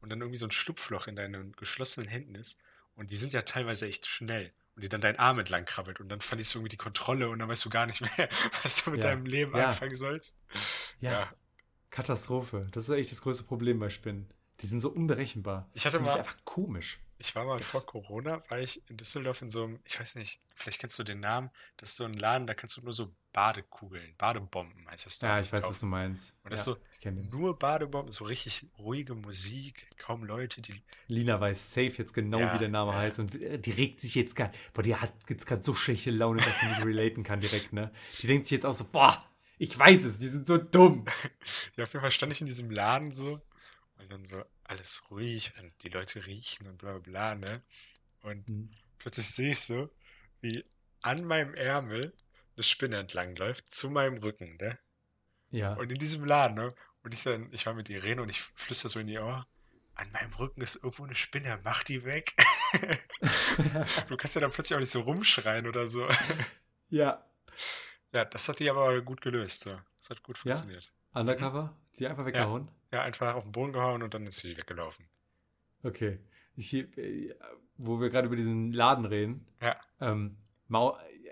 und 0.00 0.08
dann 0.08 0.18
irgendwie 0.22 0.38
so 0.38 0.46
ein 0.46 0.50
Schlupfloch 0.50 1.08
in 1.08 1.16
deinen 1.16 1.52
geschlossenen 1.52 2.08
Händen 2.08 2.34
ist 2.36 2.58
und 2.94 3.10
die 3.10 3.16
sind 3.16 3.34
ja 3.34 3.42
teilweise 3.42 3.86
echt 3.86 4.06
schnell 4.06 4.50
und 4.76 4.82
die 4.82 4.88
dann 4.88 5.02
deinen 5.02 5.18
Arm 5.18 5.38
entlang 5.38 5.66
krabbelt 5.66 6.00
und 6.00 6.08
dann 6.08 6.22
verlierst 6.22 6.54
du 6.54 6.58
irgendwie 6.60 6.70
die 6.70 6.76
Kontrolle 6.78 7.28
und 7.28 7.38
dann 7.38 7.50
weißt 7.50 7.66
du 7.66 7.68
gar 7.68 7.84
nicht 7.84 8.00
mehr, 8.00 8.30
was 8.62 8.82
du 8.82 8.92
mit 8.92 9.04
Ja. 9.04 9.10
deinem 9.10 9.26
Leben 9.26 9.54
Ja. 9.54 9.68
anfangen 9.68 9.94
sollst. 9.94 10.38
ja, 11.00 11.10
Ja. 11.12 11.32
Katastrophe. 11.90 12.66
Das 12.72 12.88
ist 12.88 12.94
echt 12.94 13.10
das 13.12 13.20
größte 13.20 13.44
Problem 13.44 13.78
bei 13.78 13.90
Spinnen. 13.90 14.32
Die 14.60 14.66
sind 14.66 14.80
so 14.80 14.88
unberechenbar. 14.90 15.68
Ich 15.74 15.84
hatte 15.84 15.98
Und 15.98 16.04
das 16.04 16.14
ist 16.14 16.16
mal, 16.16 16.20
einfach 16.26 16.44
komisch. 16.44 16.98
Ich 17.20 17.36
war 17.36 17.44
mal 17.44 17.58
vor 17.58 17.84
Corona, 17.84 18.42
war 18.48 18.58
ich 18.60 18.82
in 18.88 18.96
Düsseldorf 18.96 19.42
in 19.42 19.50
so 19.50 19.64
einem, 19.64 19.80
ich 19.84 20.00
weiß 20.00 20.14
nicht, 20.14 20.40
vielleicht 20.54 20.80
kennst 20.80 20.98
du 20.98 21.02
den 21.02 21.20
Namen, 21.20 21.50
das 21.76 21.90
ist 21.90 21.96
so 21.96 22.04
ein 22.04 22.14
Laden, 22.14 22.46
da 22.46 22.54
kannst 22.54 22.78
du 22.78 22.80
nur 22.80 22.94
so 22.94 23.14
Badekugeln, 23.32 24.14
Badebomben 24.16 24.88
heißt 24.90 25.06
es 25.06 25.18
da. 25.18 25.28
Ja, 25.28 25.34
so 25.34 25.40
ich 25.42 25.52
weiß, 25.52 25.62
was 25.64 25.68
kaufen. 25.68 25.80
du 25.80 25.86
meinst. 25.86 26.34
Und 26.42 26.52
das 26.52 26.64
ja, 26.64 26.72
ist 26.72 26.78
so 27.02 27.10
nur 27.10 27.58
Badebomben, 27.58 28.10
so 28.10 28.24
richtig 28.24 28.70
ruhige 28.78 29.14
Musik, 29.14 29.86
kaum 29.98 30.24
Leute, 30.24 30.62
die 30.62 30.82
Lina 31.08 31.38
weiß 31.38 31.72
safe 31.72 31.92
jetzt 31.98 32.14
genau, 32.14 32.40
Ja, 32.40 32.54
wie 32.54 32.58
der 32.58 32.70
Name 32.70 32.92
ja. 32.92 32.98
heißt. 32.98 33.18
Und 33.18 33.34
äh, 33.34 33.58
die 33.58 33.72
regt 33.72 34.00
sich 34.00 34.14
jetzt 34.14 34.34
gerade, 34.34 34.56
boah, 34.72 34.82
die 34.82 34.96
hat 34.96 35.12
jetzt 35.28 35.46
gerade 35.46 35.62
so 35.62 35.74
schlechte 35.74 36.10
Laune, 36.10 36.40
dass 36.40 36.58
sie 36.58 36.68
nicht 36.68 36.84
relaten 36.84 37.22
kann 37.22 37.40
direkt, 37.40 37.74
ne? 37.74 37.92
Die 38.22 38.26
denkt 38.26 38.46
sich 38.46 38.56
jetzt 38.56 38.66
auch 38.66 38.74
so, 38.74 38.84
boah, 38.84 39.22
ich 39.58 39.78
weiß 39.78 40.04
es, 40.04 40.18
die 40.18 40.28
sind 40.28 40.48
so 40.48 40.56
dumm. 40.56 41.04
Ja, 41.76 41.84
auf 41.84 41.92
jeden 41.92 42.00
Fall 42.00 42.10
stand 42.10 42.32
ich 42.32 42.40
in 42.40 42.46
diesem 42.46 42.70
Laden 42.70 43.12
so 43.12 43.42
und 43.98 44.10
dann 44.10 44.24
so 44.24 44.42
alles 44.70 45.10
ruhig 45.10 45.52
und 45.58 45.72
die 45.82 45.88
Leute 45.88 46.24
riechen 46.26 46.66
und 46.68 46.78
bla 46.78 46.92
bla 46.98 47.00
bla, 47.00 47.34
ne? 47.34 47.62
Und 48.22 48.46
Hm. 48.48 48.70
plötzlich 48.98 49.26
sehe 49.28 49.50
ich 49.52 49.60
so, 49.60 49.90
wie 50.40 50.64
an 51.02 51.24
meinem 51.24 51.54
Ärmel 51.54 52.12
eine 52.56 52.62
Spinne 52.62 52.98
entlang 52.98 53.34
läuft, 53.36 53.70
zu 53.70 53.90
meinem 53.90 54.18
Rücken, 54.18 54.56
ne? 54.56 54.78
Ja. 55.50 55.74
Und 55.74 55.90
in 55.90 55.98
diesem 55.98 56.24
Laden, 56.24 56.54
ne? 56.56 56.74
Und 57.02 57.14
ich 57.14 57.22
dann, 57.22 57.52
ich 57.52 57.66
war 57.66 57.74
mit 57.74 57.88
Irene 57.90 58.22
und 58.22 58.28
ich 58.28 58.40
flüster 58.42 58.88
so 58.88 59.00
in 59.00 59.08
ihr 59.08 59.22
Ohr, 59.24 59.46
an 59.94 60.10
meinem 60.12 60.32
Rücken 60.34 60.60
ist 60.62 60.76
irgendwo 60.76 61.04
eine 61.04 61.14
Spinne, 61.14 61.58
mach 61.64 61.82
die 61.84 62.04
weg. 62.04 62.34
Du 64.08 64.16
kannst 64.16 64.34
ja 64.34 64.40
dann 64.40 64.50
plötzlich 64.50 64.74
auch 64.76 64.80
nicht 64.80 64.90
so 64.92 65.00
rumschreien 65.00 65.66
oder 65.66 65.88
so. 65.88 66.06
ja. 66.88 67.24
Ja, 68.12 68.24
das 68.24 68.48
hat 68.48 68.58
die 68.60 68.70
aber 68.70 69.00
gut 69.02 69.20
gelöst, 69.20 69.60
so. 69.60 69.78
Das 69.98 70.10
hat 70.10 70.22
gut 70.22 70.36
Ja? 70.38 70.42
funktioniert. 70.42 70.92
Undercover? 71.12 71.76
Die 71.98 72.06
einfach 72.06 72.24
weggehauen? 72.24 72.66
Ja, 72.68 72.72
einfach 72.98 73.34
auf 73.34 73.44
den 73.44 73.52
Boden 73.52 73.72
gehauen 73.72 74.02
und 74.02 74.14
dann 74.14 74.26
ist 74.26 74.38
sie 74.38 74.56
weggelaufen. 74.56 75.06
Okay. 75.82 76.18
Ich, 76.56 76.74
äh, 76.74 77.34
wo 77.76 78.00
wir 78.00 78.10
gerade 78.10 78.26
über 78.26 78.36
diesen 78.36 78.72
Laden 78.72 79.04
reden. 79.04 79.46
Ja. 79.62 79.76
Ähm, 80.00 80.36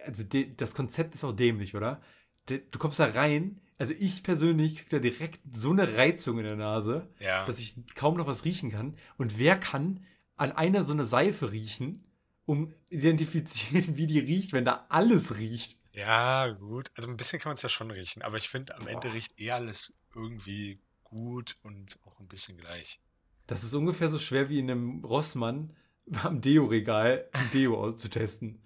also 0.04 0.24
das 0.56 0.74
Konzept 0.74 1.14
ist 1.14 1.24
auch 1.24 1.32
dämlich, 1.32 1.74
oder? 1.74 2.00
De, 2.48 2.62
du 2.70 2.78
kommst 2.78 2.98
da 2.98 3.06
rein, 3.06 3.60
also 3.78 3.94
ich 3.98 4.22
persönlich 4.22 4.76
krieg 4.76 4.88
da 4.90 4.98
direkt 4.98 5.40
so 5.52 5.70
eine 5.70 5.96
Reizung 5.96 6.38
in 6.38 6.44
der 6.44 6.56
Nase, 6.56 7.08
Ja. 7.20 7.44
dass 7.44 7.58
ich 7.58 7.74
kaum 7.94 8.16
noch 8.16 8.26
was 8.26 8.44
riechen 8.44 8.70
kann. 8.70 8.96
Und 9.16 9.38
wer 9.38 9.58
kann 9.58 10.04
an 10.36 10.52
einer 10.52 10.82
so 10.84 10.92
eine 10.92 11.04
Seife 11.04 11.52
riechen, 11.52 12.04
um 12.46 12.72
identifizieren, 12.90 13.84
wie 13.96 14.06
die 14.06 14.18
riecht, 14.20 14.52
wenn 14.52 14.64
da 14.64 14.86
alles 14.88 15.38
riecht? 15.38 15.76
Ja, 15.92 16.48
gut. 16.48 16.90
Also 16.94 17.08
ein 17.10 17.16
bisschen 17.16 17.40
kann 17.40 17.50
man 17.50 17.56
es 17.56 17.62
ja 17.62 17.68
schon 17.68 17.90
riechen, 17.90 18.22
aber 18.22 18.36
ich 18.36 18.48
finde, 18.48 18.74
am 18.76 18.86
Ende 18.86 19.08
Boah. 19.08 19.14
riecht 19.14 19.38
eh 19.38 19.50
alles 19.50 20.00
irgendwie 20.14 20.80
gut 21.08 21.56
und 21.62 21.98
auch 22.04 22.20
ein 22.20 22.28
bisschen 22.28 22.58
gleich. 22.58 23.00
Das 23.46 23.64
ist 23.64 23.74
ungefähr 23.74 24.08
so 24.08 24.18
schwer 24.18 24.48
wie 24.48 24.58
in 24.58 24.70
einem 24.70 25.04
Rossmann 25.04 25.74
am 26.22 26.40
Deo-Regal 26.40 27.28
ein 27.32 27.50
Deo 27.52 27.82
auszutesten. 27.82 28.62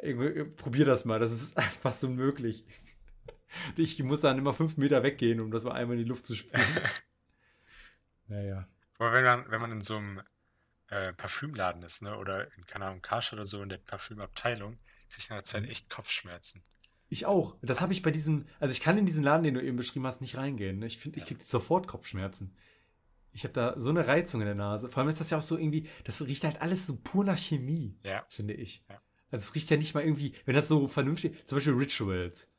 Irgendwie, 0.00 0.44
Probier 0.44 0.84
das 0.84 1.04
mal, 1.04 1.18
das 1.18 1.32
ist 1.32 1.60
fast 1.80 2.02
unmöglich. 2.04 2.64
Ich 3.76 4.02
muss 4.02 4.22
dann 4.22 4.38
immer 4.38 4.54
fünf 4.54 4.76
Meter 4.76 5.02
weggehen, 5.02 5.40
um 5.40 5.50
das 5.50 5.64
mal 5.64 5.72
einmal 5.72 5.96
in 5.96 6.02
die 6.02 6.08
Luft 6.08 6.26
zu 6.26 6.34
spüren. 6.34 6.64
Naja. 8.26 8.66
Aber 8.98 9.12
wenn 9.12 9.24
man, 9.24 9.50
wenn 9.50 9.60
man 9.60 9.72
in 9.72 9.80
so 9.80 9.96
einem 9.96 10.22
äh, 10.88 11.12
Parfümladen 11.12 11.82
ist, 11.82 12.02
ne, 12.02 12.16
oder 12.16 12.52
in, 12.56 12.66
keine 12.66 12.86
Ahnung, 12.86 13.02
Karstadt 13.02 13.34
oder 13.34 13.44
so 13.44 13.62
in 13.62 13.68
der 13.68 13.78
Parfümabteilung, 13.78 14.78
der 15.28 15.42
Zeit 15.42 15.62
Mhm. 15.64 15.68
echt 15.68 15.90
Kopfschmerzen. 15.90 16.62
Ich 17.12 17.26
auch. 17.26 17.56
Das 17.62 17.80
habe 17.80 17.92
ich 17.92 18.00
bei 18.02 18.10
diesem, 18.10 18.46
also 18.58 18.72
ich 18.72 18.80
kann 18.80 18.96
in 18.98 19.04
diesen 19.06 19.22
Laden, 19.22 19.44
den 19.44 19.54
du 19.54 19.62
eben 19.62 19.76
beschrieben 19.76 20.06
hast, 20.06 20.20
nicht 20.22 20.36
reingehen. 20.36 20.78
ne? 20.78 20.86
Ich 20.86 20.98
finde, 20.98 21.18
ich 21.18 21.26
kriege 21.26 21.44
sofort 21.44 21.86
Kopfschmerzen. 21.86 22.56
Ich 23.32 23.44
habe 23.44 23.52
da 23.52 23.78
so 23.78 23.90
eine 23.90 24.06
Reizung 24.06 24.40
in 24.40 24.46
der 24.46 24.54
Nase. 24.54 24.88
Vor 24.88 25.00
allem 25.00 25.08
ist 25.08 25.20
das 25.20 25.30
ja 25.30 25.38
auch 25.38 25.42
so 25.42 25.56
irgendwie, 25.58 25.88
das 26.04 26.20
riecht 26.22 26.44
halt 26.44 26.60
alles 26.62 26.86
so 26.86 26.96
pur 26.96 27.24
nach 27.24 27.38
Chemie, 27.38 27.98
Ja. 28.02 28.24
finde 28.30 28.54
ich. 28.54 28.82
Ja. 28.88 29.00
Also 29.30 29.44
es 29.44 29.54
riecht 29.54 29.70
ja 29.70 29.76
nicht 29.76 29.94
mal 29.94 30.02
irgendwie, 30.04 30.34
wenn 30.44 30.54
das 30.54 30.68
so 30.68 30.86
vernünftig, 30.88 31.46
zum 31.46 31.56
Beispiel 31.56 31.74
Rituals. 31.74 32.50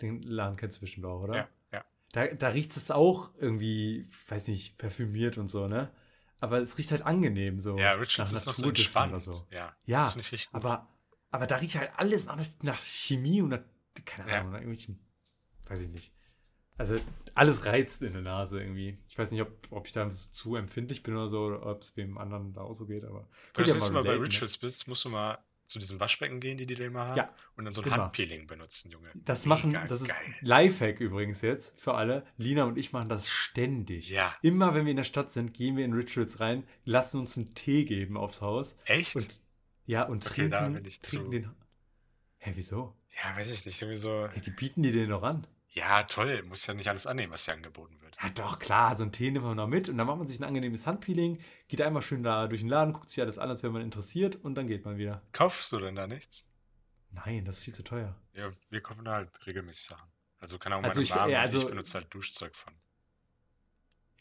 Den 0.00 0.22
Laden 0.22 0.56
kennst 0.56 0.76
du 0.78 0.80
bestimmt 0.82 1.06
auch, 1.06 1.22
oder? 1.22 1.34
Ja, 1.36 1.48
ja. 1.72 1.84
Da, 2.12 2.26
da 2.28 2.48
riecht 2.48 2.76
es 2.76 2.90
auch 2.90 3.30
irgendwie, 3.38 4.06
weiß 4.28 4.48
nicht, 4.48 4.78
parfümiert 4.78 5.38
und 5.38 5.48
so, 5.48 5.68
ne? 5.68 5.90
Aber 6.40 6.58
es 6.60 6.76
riecht 6.78 6.90
halt 6.90 7.02
angenehm 7.02 7.60
so. 7.60 7.78
Ja, 7.78 7.92
Rituals 7.92 8.32
ist 8.32 8.46
noch 8.46 8.54
so 8.54 8.68
entspannt. 8.68 9.20
so. 9.22 9.46
Ja, 9.52 9.74
Ja. 9.86 10.02
Aber, 10.52 10.88
aber 11.30 11.46
da 11.46 11.56
riecht 11.56 11.76
halt 11.76 11.90
alles 11.96 12.26
nach, 12.26 12.38
nach 12.62 12.80
Chemie 12.82 13.40
und 13.42 13.48
nach, 13.50 13.60
keine 14.04 14.30
Ja. 14.30 14.40
Ahnung, 14.40 14.52
nach 14.52 14.58
irgendwelchen, 14.60 14.98
weiß 15.66 15.80
ich 15.82 15.88
nicht. 15.88 16.12
Also 16.78 16.96
alles 17.34 17.64
reizt 17.64 18.02
in 18.02 18.12
der 18.12 18.20
Nase 18.22 18.60
irgendwie. 18.60 18.98
Ich 19.08 19.16
weiß 19.16 19.30
nicht, 19.30 19.40
ob, 19.40 19.50
ob 19.70 19.86
ich 19.86 19.92
da 19.92 20.10
zu 20.10 20.56
empfindlich 20.56 21.02
bin 21.02 21.14
oder 21.16 21.28
so, 21.28 21.46
oder 21.46 21.64
ob 21.64 21.80
es 21.80 21.96
wem 21.96 22.18
anderen 22.18 22.52
da 22.52 22.60
auch 22.62 22.74
so 22.74 22.84
geht, 22.86 23.04
aber 23.04 23.28
Wenn 23.54 23.64
du 23.64 23.68
das 23.68 23.74
nächste 23.74 23.92
Mal 23.92 24.04
bei 24.04 24.14
ne? 24.16 24.22
Rituals 24.22 24.58
bist, 24.58 24.86
musst 24.86 25.04
du 25.06 25.08
mal 25.08 25.38
zu 25.64 25.78
diesem 25.80 25.98
Waschbecken 25.98 26.38
gehen, 26.38 26.58
die 26.58 26.66
die 26.66 26.74
da 26.76 26.84
immer 26.84 27.06
haben, 27.08 27.16
Ja, 27.16 27.34
und 27.56 27.64
dann 27.64 27.72
so 27.72 27.80
ein 27.80 27.88
immer. 27.88 27.96
Handpeeling 27.96 28.46
benutzen, 28.46 28.92
Junge. 28.92 29.10
Das 29.14 29.46
machen, 29.46 29.72
Mega 29.72 29.86
das 29.86 30.02
ist 30.02 30.08
geil. 30.10 30.34
Lifehack 30.42 31.00
übrigens 31.00 31.40
jetzt 31.40 31.80
für 31.80 31.94
alle. 31.94 32.24
Lina 32.36 32.64
und 32.64 32.76
ich 32.78 32.92
machen 32.92 33.08
das 33.08 33.26
ständig. 33.28 34.10
Ja. 34.10 34.36
Immer 34.42 34.74
wenn 34.74 34.84
wir 34.84 34.90
in 34.90 34.96
der 34.98 35.04
Stadt 35.04 35.30
sind, 35.32 35.54
gehen 35.54 35.76
wir 35.76 35.84
in 35.84 35.92
Rituals 35.94 36.38
rein, 36.40 36.68
lassen 36.84 37.18
uns 37.20 37.36
einen 37.36 37.54
Tee 37.54 37.84
geben 37.84 38.16
aufs 38.16 38.42
Haus 38.42 38.76
Echt? 38.84 39.16
und 39.16 39.40
ja 39.86 40.02
und 40.04 40.24
Okay, 40.26 40.48
da 40.48 40.58
trinken, 40.60 40.74
bin 40.74 40.84
ich 40.84 41.00
trinken 41.00 41.24
zu. 41.24 41.30
den. 41.30 41.50
Hä, 42.38 42.52
wieso? 42.54 42.94
Ja, 43.16 43.36
weiß 43.36 43.50
ich 43.52 43.64
nicht. 43.66 43.80
Irgendwie 43.82 43.98
so. 43.98 44.28
Hey, 44.32 44.40
die 44.42 44.50
bieten 44.50 44.82
dir 44.82 44.92
den 44.92 45.08
noch 45.10 45.22
an. 45.22 45.46
Ja, 45.70 46.04
toll. 46.04 46.42
Muss 46.44 46.66
ja 46.66 46.74
nicht 46.74 46.88
alles 46.88 47.06
annehmen, 47.06 47.32
was 47.32 47.44
dir 47.44 47.52
angeboten 47.52 48.00
wird. 48.00 48.16
Ja, 48.22 48.30
doch, 48.30 48.58
klar, 48.58 48.96
so 48.96 49.04
ein 49.04 49.12
Tee 49.12 49.30
nimmt 49.30 49.44
man 49.44 49.56
noch 49.58 49.66
mit 49.66 49.88
und 49.90 49.98
dann 49.98 50.06
macht 50.06 50.16
man 50.18 50.26
sich 50.26 50.40
ein 50.40 50.44
angenehmes 50.44 50.86
Handpeeling, 50.86 51.38
geht 51.68 51.82
einmal 51.82 52.00
schön 52.00 52.22
da 52.22 52.46
durch 52.46 52.62
den 52.62 52.70
Laden, 52.70 52.94
guckt 52.94 53.10
sich 53.10 53.20
alles 53.22 53.38
an, 53.38 53.50
als 53.50 53.62
wäre 53.62 53.72
man 53.74 53.82
interessiert 53.82 54.36
und 54.36 54.54
dann 54.54 54.68
geht 54.68 54.86
man 54.86 54.96
wieder. 54.96 55.20
Kaufst 55.32 55.70
du 55.72 55.78
denn 55.78 55.94
da 55.94 56.06
nichts? 56.06 56.50
Nein, 57.10 57.44
das 57.44 57.58
ist 57.58 57.64
viel 57.64 57.74
zu 57.74 57.84
teuer. 57.84 58.16
Ja, 58.32 58.48
wir 58.70 58.80
kaufen 58.80 59.04
da 59.04 59.16
halt 59.16 59.46
regelmäßig 59.46 59.84
Sachen. 59.88 60.08
Also 60.38 60.58
kann 60.58 60.72
auch 60.72 60.82
Also 60.82 60.88
meine 61.00 61.02
ich- 61.02 61.10
Mama, 61.14 61.26
ja, 61.28 61.38
und 61.40 61.44
also- 61.44 61.58
ich 61.60 61.66
benutze 61.66 61.94
halt 61.98 62.14
Duschzeug 62.14 62.54
von. 62.56 62.72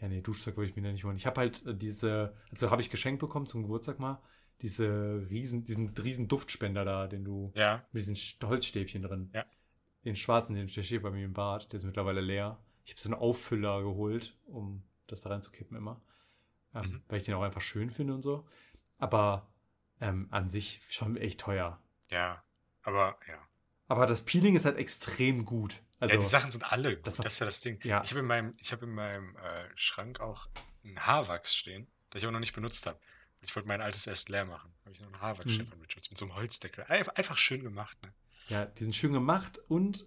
Ja, 0.02 0.10
nee, 0.10 0.22
Duschzeug 0.22 0.58
würde 0.58 0.70
ich 0.70 0.76
mir 0.76 0.82
da 0.82 0.92
nicht 0.92 1.06
holen. 1.06 1.16
Ich 1.16 1.26
habe 1.26 1.40
halt 1.40 1.66
äh, 1.66 1.74
diese, 1.74 2.36
also 2.52 2.70
habe 2.72 2.82
ich 2.82 2.90
geschenkt 2.90 3.22
bekommen 3.22 3.46
zum 3.46 3.62
Geburtstag 3.62 3.98
mal, 4.00 4.22
diese 4.62 5.28
riesen, 5.32 5.64
diesen 5.64 5.90
riesen 5.90 6.28
Duftspender 6.28 6.86
da, 6.86 7.08
den 7.08 7.24
du, 7.24 7.52
Ja, 7.56 7.86
mit 7.92 8.06
diesen 8.06 8.16
Holzstäbchen 8.48 9.02
drin. 9.04 9.30
Ja. 9.34 9.46
Den 10.06 10.16
schwarzen, 10.16 10.56
den 10.56 10.68
der 10.68 10.84
steht 10.84 11.02
bei 11.04 11.12
mir 11.12 11.26
im 11.26 11.34
Bad, 11.34 11.72
der 11.72 11.78
ist 11.78 11.84
mittlerweile 11.84 12.22
leer. 12.22 12.60
Ich 12.84 12.92
habe 12.92 13.00
so 13.02 13.10
einen 13.10 13.20
Auffüller 13.20 13.82
geholt, 13.82 14.38
um 14.46 14.84
das 15.08 15.22
da 15.22 15.30
reinzukippen 15.30 15.76
immer. 15.78 16.02
Ähm, 16.74 16.82
Mhm. 16.84 17.04
Weil 17.08 17.18
ich 17.18 17.24
den 17.24 17.34
auch 17.36 17.42
einfach 17.42 17.62
schön 17.62 17.90
finde 17.90 18.14
und 18.14 18.22
so. 18.22 18.48
Aber 18.98 19.48
ähm, 20.02 20.28
an 20.32 20.50
sich 20.50 20.82
schon 20.90 21.16
echt 21.18 21.40
teuer. 21.40 21.82
ja. 22.10 22.44
Aber 22.84 23.18
ja. 23.28 23.40
Aber 23.88 24.06
das 24.08 24.24
Peeling 24.26 24.56
ist 24.56 24.66
halt 24.66 24.78
extrem 24.78 25.44
gut. 25.46 25.82
Also, 26.00 26.14
ja, 26.14 26.20
die 26.20 26.26
Sachen 26.26 26.52
sind 26.52 26.72
alle 26.72 26.96
gut. 26.98 27.08
das 27.08 27.16
Das, 27.16 27.20
war- 27.20 27.26
ist 27.28 27.40
ja 27.40 27.46
das 27.48 27.62
Ding. 27.62 27.80
Ja. 27.84 28.04
Ich 28.04 28.12
habe 28.12 28.20
in 28.20 28.26
meinem, 28.28 28.52
ich 28.60 28.72
hab 28.72 28.82
in 28.84 28.92
meinem 28.94 29.36
äh, 29.38 29.70
Schrank 29.76 30.20
auch 30.20 30.48
einen 30.84 31.00
Haarwachs 31.00 31.56
stehen, 31.56 31.88
das 32.12 32.22
ich 32.22 32.26
aber 32.28 32.34
noch 32.34 32.40
nicht 32.40 32.54
benutzt 32.54 32.86
habe. 32.86 33.00
Ich 33.46 33.56
wollte 33.56 33.68
mein 33.68 33.82
altes 33.82 34.08
erst 34.08 34.30
leer 34.30 34.46
machen. 34.46 34.74
Habe 34.84 34.94
ich 34.94 35.00
noch 35.00 35.08
einen 35.08 35.22
Haarwachs 35.22 35.58
Mhm. 35.58 35.68
von 35.68 35.80
Rituals 35.82 36.10
mit 36.10 36.18
so 36.18 36.26
einem 36.26 36.36
Holzdeckel. 36.36 36.84
Einfach, 36.86 37.38
schön 37.38 37.64
gemacht. 37.64 37.98
Ne? 38.04 38.14
ja, 38.50 38.66
die 38.66 38.84
sind 38.84 38.96
schön 38.96 39.14
gemacht 39.14 39.58
und 39.70 40.06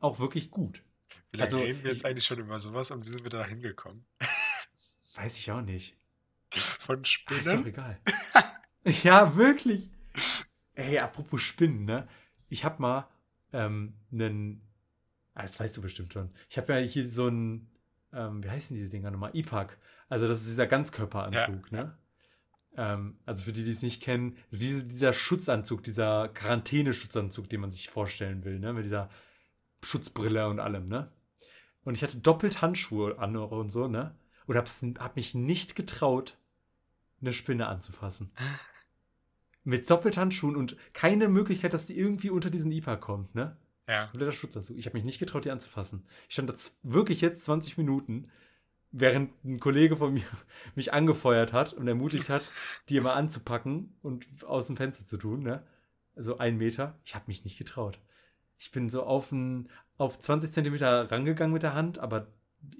auch 0.00 0.18
wirklich 0.20 0.50
gut. 0.50 0.82
Wie 1.30 1.38
lange 1.38 1.44
Also, 1.46 1.58
reden 1.60 1.82
wir 1.82 1.90
jetzt 1.90 1.98
ich- 2.00 2.06
eigentlich 2.06 2.26
schon 2.26 2.38
über 2.38 2.58
sowas 2.58 2.90
und 2.90 3.04
wie 3.04 3.10
sind 3.10 3.24
wir 3.24 3.30
da 3.30 3.44
hingekommen? 3.44 4.04
Weiß 5.16 5.38
ich 5.38 5.50
auch 5.50 5.62
nicht. 5.62 5.96
Von 6.52 7.02
Ach, 7.04 7.08
ist 7.08 7.24
doch 7.28 7.36
Spinnen? 7.36 7.66
egal. 7.66 7.98
ja, 9.02 9.34
wirklich. 9.36 9.90
Ey, 10.74 10.98
apropos 10.98 11.42
Spinnen, 11.42 11.84
ne? 11.84 12.06
Ich 12.48 12.64
hab 12.64 12.78
mal 12.80 13.08
ähm, 13.52 13.94
einen. 14.12 14.60
Ah, 15.34 15.42
das 15.42 15.58
weißt 15.58 15.76
du 15.76 15.82
bestimmt 15.82 16.12
schon. 16.12 16.30
Ich 16.48 16.56
habe 16.58 16.72
ja 16.74 16.78
hier 16.78 17.08
so 17.08 17.26
einen. 17.26 17.70
Ähm, 18.12 18.42
wie 18.44 18.50
heißen 18.50 18.76
diese 18.76 18.88
Dinger 18.90 19.10
nochmal? 19.10 19.34
IPAC. 19.36 19.76
Also, 20.08 20.28
das 20.28 20.40
ist 20.40 20.48
dieser 20.48 20.66
Ganzkörperanzug, 20.66 21.72
ne? 21.72 21.98
Ähm, 22.76 23.18
also, 23.24 23.44
für 23.44 23.52
die, 23.52 23.64
die 23.64 23.72
es 23.72 23.82
nicht 23.82 24.02
kennen, 24.02 24.36
wie 24.50 24.82
dieser 24.82 25.12
Schutzanzug, 25.12 25.82
dieser 25.82 26.28
Quarantäneschutzanzug, 26.28 27.48
den 27.48 27.60
man 27.60 27.70
sich 27.70 27.88
vorstellen 27.88 28.44
will, 28.44 28.58
ne? 28.58 28.72
Mit 28.72 28.84
dieser 28.84 29.10
Schutzbrille 29.82 30.48
und 30.48 30.60
allem, 30.60 30.88
ne? 30.88 31.10
Und 31.84 31.94
ich 31.94 32.02
hatte 32.02 32.18
doppelt 32.18 32.62
Handschuhe 32.62 33.18
an 33.18 33.36
und 33.36 33.70
so, 33.70 33.88
ne? 33.88 34.14
Und 34.46 34.56
hab's, 34.56 34.84
hab 34.98 35.16
mich 35.16 35.34
nicht 35.34 35.76
getraut, 35.76 36.36
eine 37.20 37.32
Spinne 37.32 37.66
anzufassen. 37.66 38.32
Mit 39.64 39.90
Doppelhandschuhen 39.90 40.54
und 40.54 40.76
keine 40.92 41.28
Möglichkeit, 41.28 41.74
dass 41.74 41.86
die 41.86 41.98
irgendwie 41.98 42.30
unter 42.30 42.50
diesen 42.50 42.70
IPA 42.70 42.96
kommt, 42.96 43.34
ne? 43.34 43.56
Ja. 43.88 44.06
Kompletter 44.08 44.32
Schutzanzug. 44.32 44.76
Ich 44.76 44.86
habe 44.86 44.96
mich 44.96 45.04
nicht 45.04 45.18
getraut, 45.18 45.44
die 45.44 45.50
anzufassen. 45.50 46.06
Ich 46.28 46.34
stand 46.34 46.50
da 46.50 46.54
wirklich 46.82 47.20
jetzt 47.20 47.44
20 47.44 47.78
Minuten, 47.78 48.24
während 48.98 49.44
ein 49.44 49.60
Kollege 49.60 49.96
von 49.96 50.14
mir 50.14 50.24
mich 50.74 50.92
angefeuert 50.92 51.52
hat 51.52 51.72
und 51.74 51.86
ermutigt 51.86 52.28
hat, 52.30 52.50
die 52.88 52.96
immer 52.96 53.14
anzupacken 53.14 53.94
und 54.02 54.26
aus 54.44 54.66
dem 54.68 54.76
Fenster 54.76 55.04
zu 55.06 55.16
tun, 55.16 55.40
ne? 55.42 55.66
Also 56.14 56.38
ein 56.38 56.56
Meter. 56.56 56.98
Ich 57.04 57.14
habe 57.14 57.24
mich 57.28 57.44
nicht 57.44 57.58
getraut. 57.58 57.98
Ich 58.58 58.70
bin 58.70 58.88
so 58.88 59.02
auf, 59.02 59.32
ein, 59.32 59.68
auf 59.98 60.18
20 60.18 60.50
Zentimeter 60.50 61.10
rangegangen 61.10 61.52
mit 61.52 61.62
der 61.62 61.74
Hand, 61.74 61.98
aber 61.98 62.28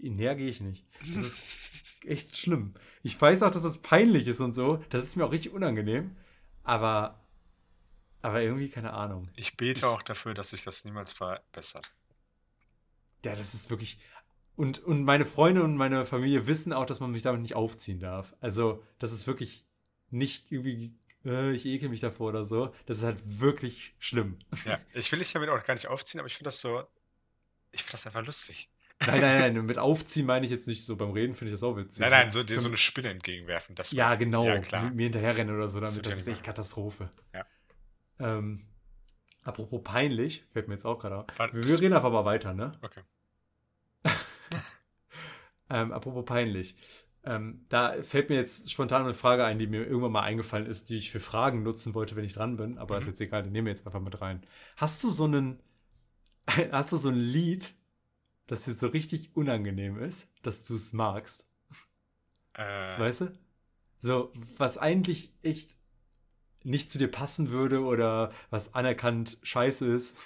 näher 0.00 0.35
gehe 0.37 0.48
ich 0.48 0.62
nicht. 0.62 0.87
Das 1.14 1.24
ist 1.24 1.38
echt 2.07 2.37
schlimm. 2.38 2.72
Ich 3.02 3.20
weiß 3.20 3.42
auch, 3.42 3.50
dass 3.50 3.62
das 3.64 3.79
peinlich 3.79 4.26
ist 4.26 4.40
und 4.40 4.55
so. 4.55 4.83
Das 4.88 5.05
ist 5.05 5.16
mir 5.16 5.26
auch 5.26 5.33
richtig 5.33 5.52
unangenehm. 5.52 6.16
Aber, 6.64 7.20
aber 8.22 8.40
irgendwie 8.40 8.70
keine 8.70 8.94
Ahnung. 8.94 9.29
Ich 9.37 9.59
bete 9.59 9.81
Ich- 9.81 9.85
auch 9.85 10.02
dafür, 10.02 10.33
dass 10.33 10.50
sich 10.50 10.64
das 10.64 10.85
niemals 10.87 11.12
verbessert. 11.12 11.92
Ja, 13.24 13.35
das 13.35 13.55
ist 13.55 13.68
wirklich. 13.70 13.98
Und, 14.57 14.83
und 14.83 15.05
meine 15.05 15.27
Freunde 15.27 15.62
und 15.62 15.77
meine 15.77 16.07
Familie 16.07 16.47
wissen 16.47 16.73
auch, 16.73 16.87
dass 16.87 17.01
man 17.01 17.12
mich 17.12 17.23
damit 17.23 17.42
nicht 17.42 17.55
aufziehen 17.55 18.01
darf. 18.01 18.35
Also, 18.40 18.83
das 18.99 19.12
ist 19.12 19.27
wirklich 19.27 19.66
nicht 20.11 20.51
irgendwie, 20.51 20.95
äh, 21.27 21.53
ich 21.53 21.66
ekel 21.66 21.88
mich 21.90 22.01
davor 22.01 22.29
oder 22.31 22.45
so. 22.47 22.73
Das 22.87 22.99
ist 22.99 23.05
halt 23.05 23.21
wirklich 23.25 23.95
schlimm. 23.99 24.38
Ja, 24.64 24.79
ich 24.95 25.12
will 25.12 25.19
dich 25.19 25.33
damit 25.33 25.51
auch 25.51 25.62
gar 25.62 25.75
nicht 25.75 25.88
aufziehen, 25.88 26.21
aber 26.21 26.29
ich 26.29 26.37
finde 26.37 26.49
das 26.49 26.61
so, 26.61 26.85
ich 27.71 27.83
finde 27.83 27.92
das 27.92 28.07
einfach 28.07 28.25
lustig. 28.25 28.71
Nein, 29.07 29.21
nein, 29.21 29.55
nein, 29.55 29.66
mit 29.66 29.77
aufziehen 29.77 30.25
meine 30.25 30.47
ich 30.47 30.53
jetzt 30.53 30.66
nicht 30.66 30.85
so. 30.87 30.97
Beim 30.97 31.11
Reden 31.11 31.35
finde 31.35 31.53
ich 31.53 31.61
das 31.61 31.62
auch 31.62 31.77
witzig. 31.77 32.01
Nein, 32.01 32.11
nein, 32.11 32.31
so, 32.31 32.42
dir 32.42 32.59
so 32.59 32.69
eine 32.69 32.79
Spinne 32.79 33.11
entgegenwerfen. 33.11 33.75
Das 33.75 33.92
Ja, 33.92 34.14
genau. 34.14 34.47
Ja, 34.47 34.59
klar. 34.61 34.85
Mit 34.85 34.95
mir 34.95 35.03
hinterherrennen 35.05 35.55
oder 35.55 35.69
so, 35.69 35.81
Das 35.81 35.92
damit 35.95 36.07
das 36.07 36.14
ja 36.14 36.21
ist 36.21 36.29
echt 36.29 36.42
Katastrophe. 36.42 37.11
Ja. 37.35 37.45
Ähm, 38.19 38.66
apropos 39.42 39.83
peinlich, 39.85 40.47
fällt 40.53 40.69
mir 40.69 40.75
jetzt 40.75 40.87
auch 40.87 40.99
gerade 40.99 41.16
auf. 41.19 41.27
Wir, 41.53 41.81
reden 41.81 41.92
einfach 41.92 42.11
mal 42.11 42.25
weiter, 42.25 42.55
ne? 42.55 42.79
Okay. 42.81 43.03
Ähm, 45.70 45.92
apropos 45.92 46.24
peinlich. 46.24 46.76
Ähm, 47.24 47.64
da 47.68 48.02
fällt 48.02 48.29
mir 48.31 48.37
jetzt 48.37 48.70
spontan 48.70 49.02
eine 49.02 49.14
Frage 49.14 49.44
ein, 49.44 49.59
die 49.59 49.66
mir 49.66 49.85
irgendwann 49.87 50.12
mal 50.12 50.22
eingefallen 50.22 50.66
ist, 50.66 50.90
die 50.90 50.96
ich 50.96 51.11
für 51.11 51.20
Fragen 51.20 51.62
nutzen 51.64 51.94
wollte, 51.94 52.14
wenn 52.16 52.24
ich 52.24 52.35
dran 52.35 52.57
bin. 52.57 52.79
Aber 52.79 52.98
ist 52.98 53.07
Mhm. 53.07 53.09
jetzt 53.09 53.20
egal, 53.20 53.42
die 53.42 53.50
nehmen 53.50 53.66
wir 53.66 53.72
jetzt 53.72 53.87
einfach 53.87 54.00
mit 54.00 54.20
rein. 54.20 54.42
Hast 54.76 55.02
du 55.02 55.11
so 55.11 55.24
einen, 55.24 55.61
hast 56.72 56.92
du 56.92 56.98
so 56.98 57.11
ein 57.11 57.16
Lied, 57.16 57.74
das 58.48 58.64
dir 58.66 58.74
so 58.74 58.88
richtig 58.88 59.37
unangenehm 59.37 59.98
ist, 59.98 60.29
dass 60.42 60.64
du 60.64 60.74
es 60.76 60.92
magst? 60.92 61.50
Das 62.85 62.96
Äh, 62.98 62.98
weißt 62.98 63.20
du? 63.22 63.38
So, 63.98 64.33
was 64.59 64.79
eigentlich 64.79 65.33
echt 65.42 65.79
nicht 66.64 66.90
zu 66.90 66.98
dir 66.98 67.09
passen 67.11 67.50
würde 67.50 67.83
oder 67.85 68.33
was 68.50 68.74
anerkannt 68.74 69.38
scheiße 69.42 69.87
ist 69.87 70.16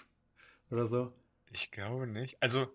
oder 0.70 0.86
so. 0.86 1.12
ich 1.52 1.70
glaube 1.70 2.06
nicht. 2.08 2.42
Also, 2.42 2.68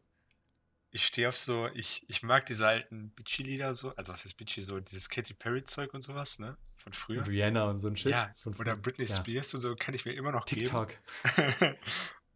ich 0.96 1.06
stehe 1.06 1.28
auf 1.28 1.36
so, 1.38 1.68
ich, 1.74 2.06
ich 2.10 2.24
mag 2.24 2.46
diese 2.46 2.66
alten 2.68 3.10
Bitchy-Lieder 3.12 3.74
so, 3.74 3.94
also 3.96 4.14
was 4.14 4.24
heißt 4.24 4.38
Bitchy, 4.38 4.62
so 4.62 4.80
dieses 4.80 5.10
Katy 5.10 5.34
Perry-Zeug 5.34 5.94
und 5.94 6.00
sowas, 6.00 6.40
ne? 6.40 6.58
Von 6.78 6.94
früher. 6.94 7.28
Rihanna 7.28 7.66
und 7.70 7.80
so 7.80 7.88
ein 7.90 7.98
Shit. 7.98 8.12
Ja, 8.12 8.32
Von 8.42 8.56
oder. 8.56 8.76
Britney 8.78 9.06
Ja. 9.06 9.14
Spears 9.16 9.54
und 9.56 9.60
so 9.60 9.76
kann 9.76 9.94
ich 9.94 10.06
mir 10.06 10.14
immer 10.14 10.32
noch 10.32 10.46
geben. 10.46 10.62
TikTok. 10.62 10.94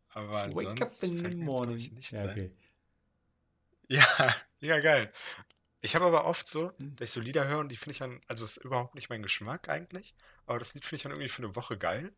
Aber 0.09 0.53
Wake 0.53 0.81
up 0.81 0.89
in 1.03 1.19
the 1.19 1.35
morning. 1.35 1.77
ich, 1.77 1.91
nichts 1.93 2.11
Ja, 2.11 2.25
okay. 2.29 2.51
Ja, 3.87 4.35
ja, 4.59 4.79
geil. 4.79 5.11
Ich 5.81 5.95
habe 5.95 6.05
aber 6.05 6.25
oft 6.25 6.45
so, 6.47 6.73
Hm. 6.79 6.95
dass 6.97 7.09
ich 7.09 7.13
so 7.13 7.21
Lieder 7.21 7.47
höre 7.47 7.59
und 7.59 7.69
die 7.69 7.77
finde 7.77 7.91
ich 7.93 7.99
dann, 7.99 8.21
also 8.27 8.43
es 8.43 8.57
ist 8.57 8.65
überhaupt 8.65 8.93
nicht 8.95 9.09
mein 9.09 9.23
Geschmack 9.23 9.69
eigentlich, 9.69 10.13
aber 10.45 10.59
das 10.59 10.73
Lied 10.73 10.83
finde 10.83 10.97
ich 10.97 11.03
dann 11.03 11.11
irgendwie 11.13 11.29
für 11.29 11.41
eine 11.43 11.55
Woche 11.55 11.77
geil 11.77 12.11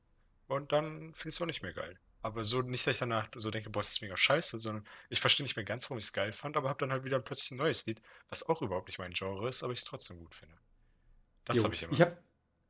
und 0.47 0.71
dann 0.71 1.13
finde 1.13 1.29
ich 1.29 1.35
es 1.35 1.41
auch 1.41 1.45
nicht 1.45 1.61
mehr 1.61 1.73
geil. 1.73 1.99
Aber 2.23 2.43
so 2.43 2.61
nicht, 2.61 2.85
dass 2.85 2.95
ich 2.95 2.99
danach 2.99 3.27
so 3.35 3.49
denke, 3.49 3.69
boah, 3.69 3.79
das 3.79 3.89
ist 3.89 4.01
mega 4.01 4.15
scheiße, 4.15 4.59
sondern 4.59 4.85
ich 5.09 5.19
verstehe 5.19 5.43
nicht 5.43 5.55
mehr 5.55 5.65
ganz, 5.65 5.85
warum 5.85 5.97
ich 5.97 6.05
es 6.05 6.13
geil 6.13 6.31
fand, 6.31 6.55
aber 6.55 6.69
habe 6.69 6.79
dann 6.79 6.91
halt 6.91 7.03
wieder 7.03 7.19
plötzlich 7.19 7.51
ein 7.51 7.57
neues 7.57 7.85
Lied, 7.87 8.01
was 8.29 8.47
auch 8.47 8.61
überhaupt 8.61 8.87
nicht 8.87 8.99
mein 8.99 9.13
Genre 9.13 9.49
ist, 9.49 9.63
aber 9.63 9.73
ich 9.73 9.79
es 9.79 9.85
trotzdem 9.85 10.19
gut 10.19 10.35
finde. 10.35 10.55
Das 11.45 11.63
habe 11.63 11.73
ich 11.73 11.83
immer. 11.83 11.93
Ich 11.93 12.01
habe 12.01 12.17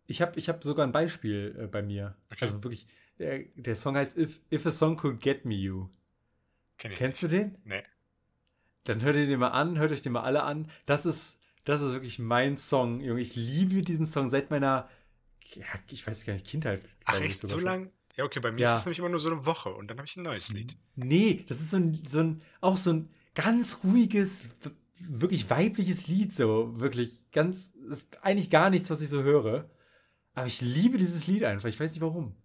ich 0.08 0.22
hab, 0.22 0.38
ich 0.38 0.50
hab 0.50 0.64
sogar 0.64 0.86
ein 0.86 0.92
Beispiel 0.92 1.56
äh, 1.60 1.68
bei 1.68 1.82
mir. 1.82 2.16
Okay. 2.32 2.40
Also 2.42 2.64
wirklich, 2.64 2.88
der, 3.20 3.40
der 3.56 3.76
Song 3.76 3.96
heißt 3.96 4.18
If, 4.18 4.40
If 4.52 4.66
a 4.66 4.72
Song 4.72 4.96
Could 4.98 5.22
Get 5.22 5.46
Me 5.46 5.56
You. 5.56 5.90
Kenn 6.78 6.94
Kennst 6.94 7.22
nicht. 7.24 7.32
du 7.32 7.38
den? 7.38 7.58
Nee. 7.64 7.84
Dann 8.86 9.02
hört 9.04 9.16
ihr 9.16 9.28
den 9.28 9.40
mal 9.40 9.50
an, 9.50 9.78
hört 9.78 9.92
euch 9.92 10.02
den 10.02 10.14
mal 10.14 10.24
alle 10.24 10.44
an. 10.44 10.72
Das 10.86 11.06
ist, 11.06 11.40
das 11.66 11.82
ist 11.82 11.94
wirklich 11.94 12.20
mein 12.20 12.58
Song, 12.58 13.02
Junge. 13.02 13.22
Ich 13.22 13.36
liebe 13.36 13.82
diesen 13.84 14.08
Song 14.08 14.30
seit 14.30 14.50
meiner, 14.50 14.90
ja, 15.54 15.66
ich 15.90 16.06
weiß 16.06 16.26
gar 16.26 16.34
nicht, 16.34 16.48
Kindheit. 16.48 16.88
Ach 17.06 17.20
echt, 17.20 17.42
so 17.42 17.60
lang? 17.60 17.92
Ja, 18.18 18.26
okay, 18.26 18.40
bei 18.40 18.52
mir 18.52 18.62
Ja. 18.62 18.74
ist 18.74 18.82
es 18.82 18.86
nämlich 18.86 19.00
immer 19.00 19.10
nur 19.10 19.20
so 19.20 19.32
eine 19.32 19.46
Woche 19.46 19.70
und 19.74 19.88
dann 19.90 19.98
habe 19.98 20.08
ich 20.08 20.18
ein 20.18 20.24
neues 20.24 20.52
Lied. 20.54 20.76
Nee, 20.96 21.46
das 21.48 21.60
ist 21.62 21.70
so 21.72 21.78
ein, 21.78 21.94
so 22.08 22.20
ein, 22.20 22.42
auch 22.60 22.78
so 22.78 22.92
ein 22.92 23.10
ganz 23.36 23.80
ruhiges, 23.84 24.44
wirklich 25.00 25.50
weibliches 25.50 26.08
Lied, 26.08 26.34
so 26.34 26.80
wirklich 26.80 27.32
ganz, 27.32 27.74
das 27.90 28.00
ist 28.04 28.24
eigentlich 28.24 28.50
gar 28.50 28.70
nichts, 28.70 28.90
was 28.90 29.02
ich 29.02 29.10
so 29.10 29.24
höre. 29.24 29.70
Aber 30.34 30.48
ich 30.48 30.62
liebe 30.62 30.98
dieses 30.98 31.28
Lied 31.28 31.44
einfach, 31.44 31.70
ich 31.70 31.80
weiß 31.80 31.92
nicht 31.92 32.02
warum. 32.02 32.36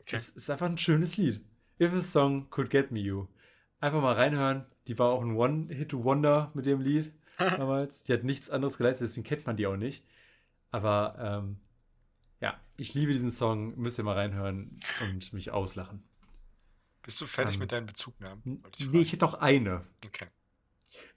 Okay. 0.00 0.16
Es 0.16 0.28
ist 0.30 0.50
einfach 0.50 0.66
ein 0.66 0.78
schönes 0.78 1.16
Lied. 1.16 1.40
If 1.80 1.92
a 1.92 2.00
Song 2.00 2.48
Could 2.50 2.70
Get 2.70 2.90
Me 2.90 3.00
You. 3.00 3.26
Einfach 3.80 4.00
mal 4.02 4.14
reinhören. 4.14 4.66
Die 4.88 4.98
war 4.98 5.10
auch 5.10 5.22
ein 5.22 5.34
One-Hit-Wonder 5.36 6.50
mit 6.54 6.66
dem 6.66 6.80
Lied 6.80 7.12
damals. 7.38 8.02
Die 8.04 8.12
hat 8.12 8.24
nichts 8.24 8.50
anderes 8.50 8.76
geleistet, 8.78 9.08
deswegen 9.08 9.24
kennt 9.26 9.46
man 9.46 9.56
die 9.56 9.66
auch 9.66 9.76
nicht. 9.76 10.04
Aber 10.70 11.16
ähm, 11.18 11.56
ja, 12.44 12.60
ich 12.76 12.94
liebe 12.94 13.12
diesen 13.12 13.30
Song. 13.30 13.76
Müsst 13.78 13.98
ihr 13.98 14.04
mal 14.04 14.14
reinhören 14.14 14.78
und 15.00 15.32
mich 15.32 15.50
auslachen. 15.50 16.02
Bist 17.02 17.20
du 17.20 17.26
fertig 17.26 17.54
Ähm, 17.56 17.60
mit 17.60 17.72
deinen 17.72 17.86
Bezugnahmen? 17.86 18.62
Ich 18.78 18.90
Nee, 18.90 19.00
ich 19.00 19.12
hätte 19.12 19.24
noch 19.24 19.34
eine. 19.34 19.86
Okay. 20.04 20.26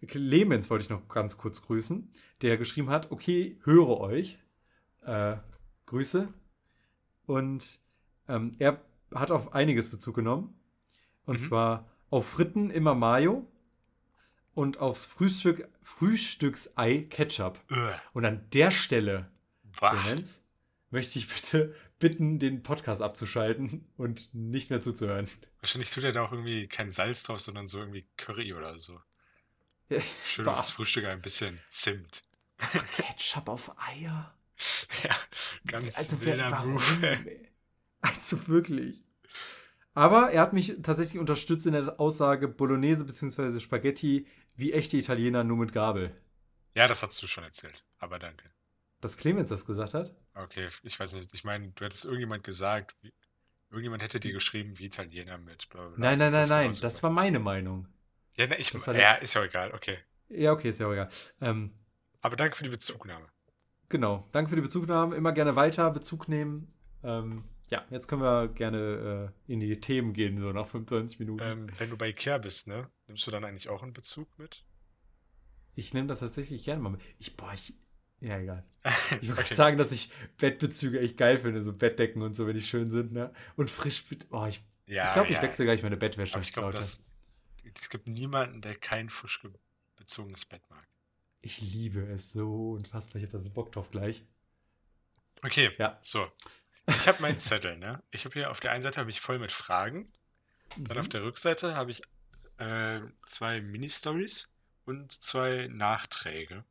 Clemens 0.07 0.69
wollte 0.69 0.83
ich 0.83 0.89
noch 0.89 1.07
ganz 1.07 1.37
kurz 1.37 1.61
grüßen, 1.61 2.11
der 2.41 2.57
geschrieben 2.57 2.89
hat, 2.89 3.11
okay, 3.11 3.59
höre 3.63 3.99
euch. 3.99 4.39
Äh, 5.03 5.37
Grüße. 5.85 6.27
Und 7.25 7.79
ähm, 8.27 8.53
er 8.59 8.81
hat 9.13 9.31
auf 9.31 9.53
einiges 9.53 9.89
Bezug 9.89 10.15
genommen. 10.15 10.59
Und 11.25 11.39
Mhm. 11.39 11.43
zwar 11.43 11.91
auf 12.09 12.27
Fritten 12.27 12.69
immer 12.69 12.95
Mayo 12.95 13.45
und 14.53 14.79
aufs 14.79 15.05
Frühstück, 15.05 15.67
Frühstücksei 15.81 17.03
Ketchup. 17.09 17.59
Ugh. 17.69 17.77
Und 18.13 18.25
an 18.25 18.49
der 18.53 18.71
Stelle. 18.71 19.29
Clemens, 19.77 20.43
möchte 20.89 21.19
ich 21.19 21.27
bitte 21.27 21.75
bitten, 21.99 22.39
den 22.39 22.63
Podcast 22.63 23.01
abzuschalten 23.01 23.87
und 23.97 24.33
nicht 24.33 24.69
mehr 24.69 24.81
zuzuhören. 24.81 25.27
Wahrscheinlich 25.61 25.89
tut 25.89 26.03
er 26.03 26.11
da 26.11 26.21
auch 26.23 26.31
irgendwie 26.31 26.67
kein 26.67 26.91
Salz 26.91 27.23
drauf, 27.23 27.39
sondern 27.39 27.67
so 27.67 27.79
irgendwie 27.79 28.07
Curry 28.17 28.53
oder 28.53 28.77
so. 28.79 28.99
Schön 30.25 30.45
Bah. 30.45 30.53
aufs 30.53 30.69
Frühstück 30.69 31.07
ein 31.07 31.21
bisschen 31.21 31.59
Zimt. 31.67 32.21
Ketchup 32.97 33.49
auf 33.49 33.71
Eier. 33.79 34.33
Ja, 35.03 35.15
ganz 35.67 35.95
Also, 35.95 36.19
wilder 36.25 36.49
warum? 36.51 36.73
Move. 36.73 37.39
Also 38.01 38.47
wirklich. 38.47 39.03
Aber 39.93 40.31
er 40.31 40.41
hat 40.41 40.53
mich 40.53 40.77
tatsächlich 40.81 41.19
unterstützt 41.19 41.65
in 41.67 41.73
der 41.73 41.99
Aussage 41.99 42.47
Bolognese 42.47 43.05
bzw. 43.05 43.59
Spaghetti 43.59 44.27
wie 44.55 44.73
echte 44.73 44.97
Italiener 44.97 45.43
nur 45.43 45.57
mit 45.57 45.73
Gabel. 45.73 46.15
Ja, 46.75 46.87
das 46.87 47.03
hast 47.03 47.21
du 47.21 47.27
schon 47.27 47.43
erzählt. 47.43 47.85
Aber 47.99 48.17
danke. 48.19 48.49
Dass 49.07 49.15
Clemens 49.15 49.47
das 49.47 49.65
gesagt 49.65 49.93
hat? 49.93 50.13
Okay, 50.33 50.67
ich 50.83 50.99
weiß 50.99 51.13
nicht. 51.13 51.33
Ich 51.33 51.45
meine, 51.45 51.69
du 51.69 51.85
hättest 51.85 52.03
irgendjemand 52.03 52.43
gesagt, 52.43 52.93
irgendjemand 53.69 54.03
hätte 54.03 54.19
dir 54.19 54.33
geschrieben, 54.33 54.77
wie 54.79 54.85
Italiener 54.87 55.37
mit. 55.37 55.69
Bla, 55.69 55.87
bla. 55.87 55.97
Nein, 55.97 56.19
nein, 56.19 56.33
nein, 56.33 56.47
nein. 56.49 56.67
Das 56.71 56.81
gesagt. 56.81 57.03
war 57.03 57.09
meine 57.09 57.39
Meinung. 57.39 57.87
Ja, 58.37 58.47
ne, 58.47 58.57
ich, 58.57 58.69
das 58.71 58.85
ja, 58.85 58.91
das- 58.91 59.21
ist 59.21 59.33
ja 59.33 59.45
egal. 59.45 59.73
Okay. 59.73 59.97
Ja, 60.27 60.51
okay, 60.51 60.67
ist 60.69 60.79
ja 60.81 60.87
auch 60.87 60.91
egal. 60.91 61.07
Ähm, 61.39 61.71
Aber 62.21 62.35
danke 62.35 62.57
für 62.57 62.65
die 62.65 62.69
Bezugnahme. 62.69 63.27
genau. 63.87 64.27
Danke 64.33 64.49
für 64.49 64.57
die 64.57 64.61
Bezugnahme. 64.61 65.15
Immer 65.15 65.31
gerne 65.31 65.55
weiter 65.55 65.89
Bezug 65.91 66.27
nehmen. 66.27 66.73
Ähm, 67.01 67.45
ja, 67.69 67.85
jetzt 67.89 68.09
können 68.09 68.21
wir 68.23 68.49
gerne 68.49 69.33
äh, 69.47 69.51
in 69.53 69.61
die 69.61 69.79
Themen 69.79 70.11
gehen, 70.11 70.37
so 70.37 70.51
nach 70.51 70.67
25 70.67 71.19
Minuten. 71.19 71.43
Ähm, 71.43 71.69
wenn 71.77 71.89
du 71.89 71.95
bei 71.95 72.09
Ikea 72.09 72.39
bist, 72.39 72.67
ne, 72.67 72.89
nimmst 73.07 73.25
du 73.25 73.31
dann 73.31 73.45
eigentlich 73.45 73.69
auch 73.69 73.83
einen 73.83 73.93
Bezug 73.93 74.27
mit? 74.37 74.65
Ich 75.75 75.93
nehme 75.93 76.07
das 76.07 76.19
tatsächlich 76.19 76.63
gerne 76.65 76.81
mal 76.81 76.89
mit. 76.89 77.01
Ich, 77.19 77.37
boah, 77.37 77.53
ich. 77.53 77.73
Ja, 78.21 78.37
egal. 78.39 78.63
Ich 79.21 79.29
wollte 79.29 79.41
Okay. 79.43 79.53
sagen, 79.55 79.77
dass 79.77 79.91
ich 79.91 80.09
Bettbezüge 80.37 80.99
echt 80.99 81.17
geil 81.17 81.37
finde, 81.39 81.61
so 81.61 81.73
Bettdecken 81.73 82.21
und 82.21 82.35
so, 82.35 82.47
wenn 82.47 82.55
die 82.55 82.61
schön 82.61 82.89
sind, 82.89 83.11
ne? 83.11 83.33
Und 83.55 83.69
frisch. 83.69 84.03
Oh, 84.31 84.45
ich 84.45 84.63
Ja, 84.85 85.07
ich 85.07 85.13
glaube, 85.13 85.29
ich 85.29 85.35
ja. 85.37 85.41
wechsle 85.41 85.65
gleich 85.65 85.83
meine 85.83 85.97
Bettwäsche. 85.97 86.33
Aber 86.35 86.41
ich 86.43 86.53
glaube, 86.53 86.77
es 86.77 87.05
gibt 87.89 88.07
niemanden, 88.07 88.61
der 88.61 88.75
kein 88.75 89.09
frisch 89.09 89.41
ge- 89.41 89.51
bezogenes 89.97 90.45
Bett 90.45 90.61
mag. 90.69 90.87
Ich 91.41 91.61
liebe 91.61 92.01
es 92.07 92.31
so 92.33 92.71
unfassbar. 92.73 93.17
Ich 93.17 93.23
hätte 93.23 93.33
da 93.37 93.39
so 93.39 93.49
Bock 93.49 93.71
drauf 93.71 93.91
gleich. 93.91 94.23
Okay, 95.43 95.71
Ja. 95.77 95.97
so. 96.01 96.31
Ich 96.87 97.07
habe 97.07 97.21
meinen 97.21 97.37
Zettel, 97.39 97.77
ne? 97.77 98.01
Ich 98.11 98.23
habe 98.25 98.33
hier 98.33 98.49
auf 98.49 98.59
der 98.61 98.71
einen 98.71 98.81
Seite 98.81 98.99
habe 98.99 99.09
ich 99.09 99.19
voll 99.19 99.39
mit 99.39 99.51
Fragen. 99.51 100.05
Dann 100.77 100.95
Mhm. 100.97 101.01
auf 101.01 101.09
der 101.09 101.23
Rückseite 101.23 101.75
habe 101.75 101.91
ich 101.91 102.01
äh, 102.57 103.01
zwei 103.25 103.61
Mini-Stories 103.61 104.55
und 104.85 105.11
zwei 105.11 105.67
Nachträge. 105.71 106.63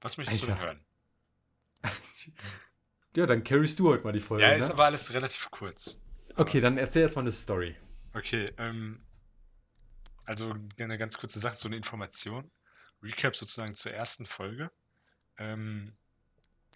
Was 0.00 0.16
möchtest 0.16 0.42
du 0.42 0.46
denn 0.46 0.56
Alter. 0.56 0.66
hören? 0.66 0.84
ja, 3.16 3.26
dann 3.26 3.44
carryst 3.44 3.78
du 3.78 3.88
heute 3.88 4.04
mal 4.04 4.12
die 4.12 4.20
Folge. 4.20 4.44
Ja, 4.44 4.50
ne? 4.50 4.56
ist 4.56 4.70
aber 4.70 4.84
alles 4.84 5.12
relativ 5.12 5.50
kurz. 5.50 6.04
okay, 6.36 6.60
dann 6.60 6.78
erzähl 6.78 7.02
jetzt 7.02 7.16
mal 7.16 7.22
eine 7.22 7.32
Story. 7.32 7.76
Okay, 8.14 8.46
ähm, 8.58 9.04
also 10.24 10.54
eine 10.78 10.98
ganz 10.98 11.18
kurze 11.18 11.38
Sache, 11.38 11.54
so 11.54 11.68
eine 11.68 11.76
Information. 11.76 12.50
Recap 13.02 13.36
sozusagen 13.36 13.74
zur 13.74 13.92
ersten 13.92 14.26
Folge. 14.26 14.70
Ähm, 15.38 15.96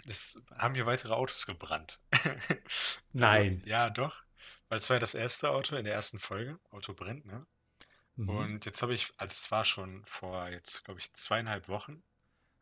es 0.07 0.43
haben 0.57 0.75
hier 0.75 0.87
weitere 0.87 1.13
Autos 1.13 1.47
gebrannt. 1.47 2.01
Nein. 3.13 3.57
Also, 3.57 3.69
ja, 3.69 3.91
doch. 3.91 4.23
Weil 4.69 4.79
es 4.79 4.89
war 4.91 4.97
ja 4.97 5.01
das 5.01 5.15
erste 5.15 5.51
Auto 5.51 5.77
in 5.77 5.85
der 5.85 5.95
ersten 5.95 6.19
Folge. 6.19 6.59
Auto 6.71 6.95
brennt, 6.95 7.27
ne? 7.27 7.47
Mhm. 8.17 8.29
Und 8.29 8.67
jetzt 8.67 8.83
habe 8.83 8.95
ich, 8.95 9.13
also 9.17 9.33
es 9.33 9.51
war 9.51 9.65
schon 9.65 10.05
vor 10.07 10.49
jetzt, 10.49 10.85
glaube 10.85 11.01
ich, 11.01 11.13
zweieinhalb 11.13 11.69
Wochen, 11.69 12.03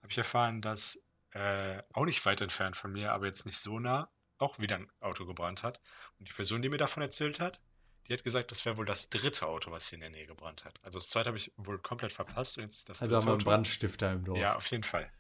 habe 0.02 0.10
ich 0.10 0.18
erfahren, 0.18 0.60
dass 0.60 1.06
äh, 1.30 1.82
auch 1.92 2.04
nicht 2.04 2.24
weit 2.26 2.40
entfernt 2.40 2.76
von 2.76 2.92
mir, 2.92 3.12
aber 3.12 3.26
jetzt 3.26 3.46
nicht 3.46 3.58
so 3.58 3.78
nah, 3.78 4.10
auch 4.38 4.58
wieder 4.58 4.76
ein 4.76 4.90
Auto 5.00 5.24
gebrannt 5.24 5.62
hat. 5.62 5.80
Und 6.18 6.28
die 6.28 6.32
Person, 6.32 6.60
die 6.62 6.68
mir 6.68 6.76
davon 6.76 7.02
erzählt 7.02 7.40
hat, 7.40 7.60
die 8.08 8.12
hat 8.12 8.24
gesagt, 8.24 8.50
das 8.50 8.64
wäre 8.64 8.76
wohl 8.76 8.84
das 8.84 9.08
dritte 9.10 9.46
Auto, 9.46 9.70
was 9.70 9.88
hier 9.88 9.96
in 9.96 10.00
der 10.00 10.10
Nähe 10.10 10.26
gebrannt 10.26 10.64
hat. 10.64 10.78
Also 10.82 10.98
das 10.98 11.08
zweite 11.08 11.28
habe 11.28 11.38
ich 11.38 11.52
wohl 11.56 11.78
komplett 11.78 12.12
verpasst 12.12 12.58
und 12.58 12.64
jetzt 12.64 12.88
das 12.88 13.00
also 13.02 13.16
haben 13.16 13.26
wir 13.26 13.32
einen. 13.32 13.44
Brandstifter 13.44 14.12
im 14.12 14.24
Dorf. 14.24 14.38
Ja, 14.38 14.56
auf 14.56 14.66
jeden 14.66 14.82
Fall. 14.82 15.10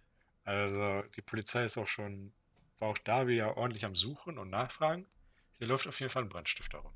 Also 0.44 1.02
die 1.14 1.22
Polizei 1.22 1.64
ist 1.64 1.78
auch 1.78 1.86
schon, 1.86 2.32
war 2.78 2.88
auch 2.88 2.98
da 2.98 3.28
wieder 3.28 3.56
ordentlich 3.56 3.84
am 3.84 3.94
Suchen 3.94 4.36
und 4.36 4.50
Nachfragen. 4.50 5.06
Hier 5.58 5.68
läuft 5.68 5.86
auf 5.86 6.00
jeden 6.00 6.10
Fall 6.10 6.24
ein 6.24 6.28
Brandstifter 6.28 6.78
rum. 6.78 6.92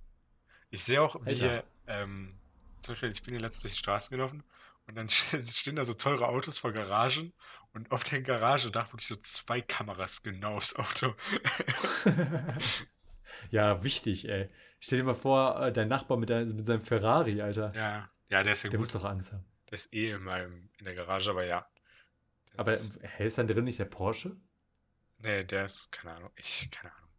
Ich 0.71 0.83
sehe 0.83 1.01
auch, 1.01 1.15
wie 1.25 1.31
Alter. 1.31 1.41
hier, 1.41 1.65
ähm, 1.87 2.37
zum 2.81 2.93
Beispiel, 2.95 3.11
ich 3.11 3.23
bin 3.23 3.35
hier 3.35 3.41
letztens 3.41 3.63
durch 3.63 3.75
die 3.75 3.79
Straßen 3.79 4.17
gelaufen 4.17 4.43
und 4.87 4.95
dann 4.97 5.09
stehen 5.11 5.77
da 5.77 5.85
so 5.85 5.95
teure 5.95 6.29
Autos 6.29 6.59
vor 6.59 6.73
Garagen 6.73 7.33
und 7.73 7.91
auf 7.93 8.05
der 8.05 8.23
Garagedach 8.23 8.93
wirklich 8.93 9.09
so 9.09 9.17
zwei 9.17 9.61
Kameras 9.61 10.23
genau 10.23 10.57
aufs 10.57 10.77
Auto. 10.77 11.15
ja, 13.51 13.83
wichtig, 13.83 14.29
ey. 14.29 14.49
Stell 14.81 14.99
dir 14.99 15.05
mal 15.05 15.15
vor, 15.15 15.61
äh, 15.61 15.73
dein 15.73 15.89
Nachbar 15.89 16.17
mit, 16.17 16.31
dein, 16.31 16.47
mit 16.55 16.67
seinem 16.67 16.83
Ferrari, 16.83 17.41
Alter. 17.41 17.73
Ja, 17.75 18.11
ja, 18.29 18.43
der 18.43 18.53
ist 18.53 18.63
ja 18.65 18.71
Der 18.71 18.79
gut. 18.79 18.87
muss 18.87 18.93
doch 18.93 19.05
Angst 19.05 19.33
haben. 19.33 19.45
Der 19.69 19.75
ist 19.75 19.93
eh 19.95 20.07
in 20.07 20.23
meinem, 20.23 20.71
in 20.79 20.85
der 20.85 20.95
Garage, 20.95 21.31
aber 21.31 21.45
ja. 21.45 21.67
Der 22.53 22.61
Aber 22.61 22.73
ist, 22.73 23.01
hä, 23.03 23.27
ist 23.27 23.39
dann 23.39 23.49
drin 23.49 23.65
nicht 23.65 23.79
der 23.79 23.85
Porsche? 23.87 24.37
nee, 25.19 25.45
der 25.45 25.65
ist, 25.65 25.91
keine 25.93 26.15
Ahnung, 26.17 26.31
ich, 26.37 26.71
keine 26.71 26.93
Ahnung. 26.95 27.11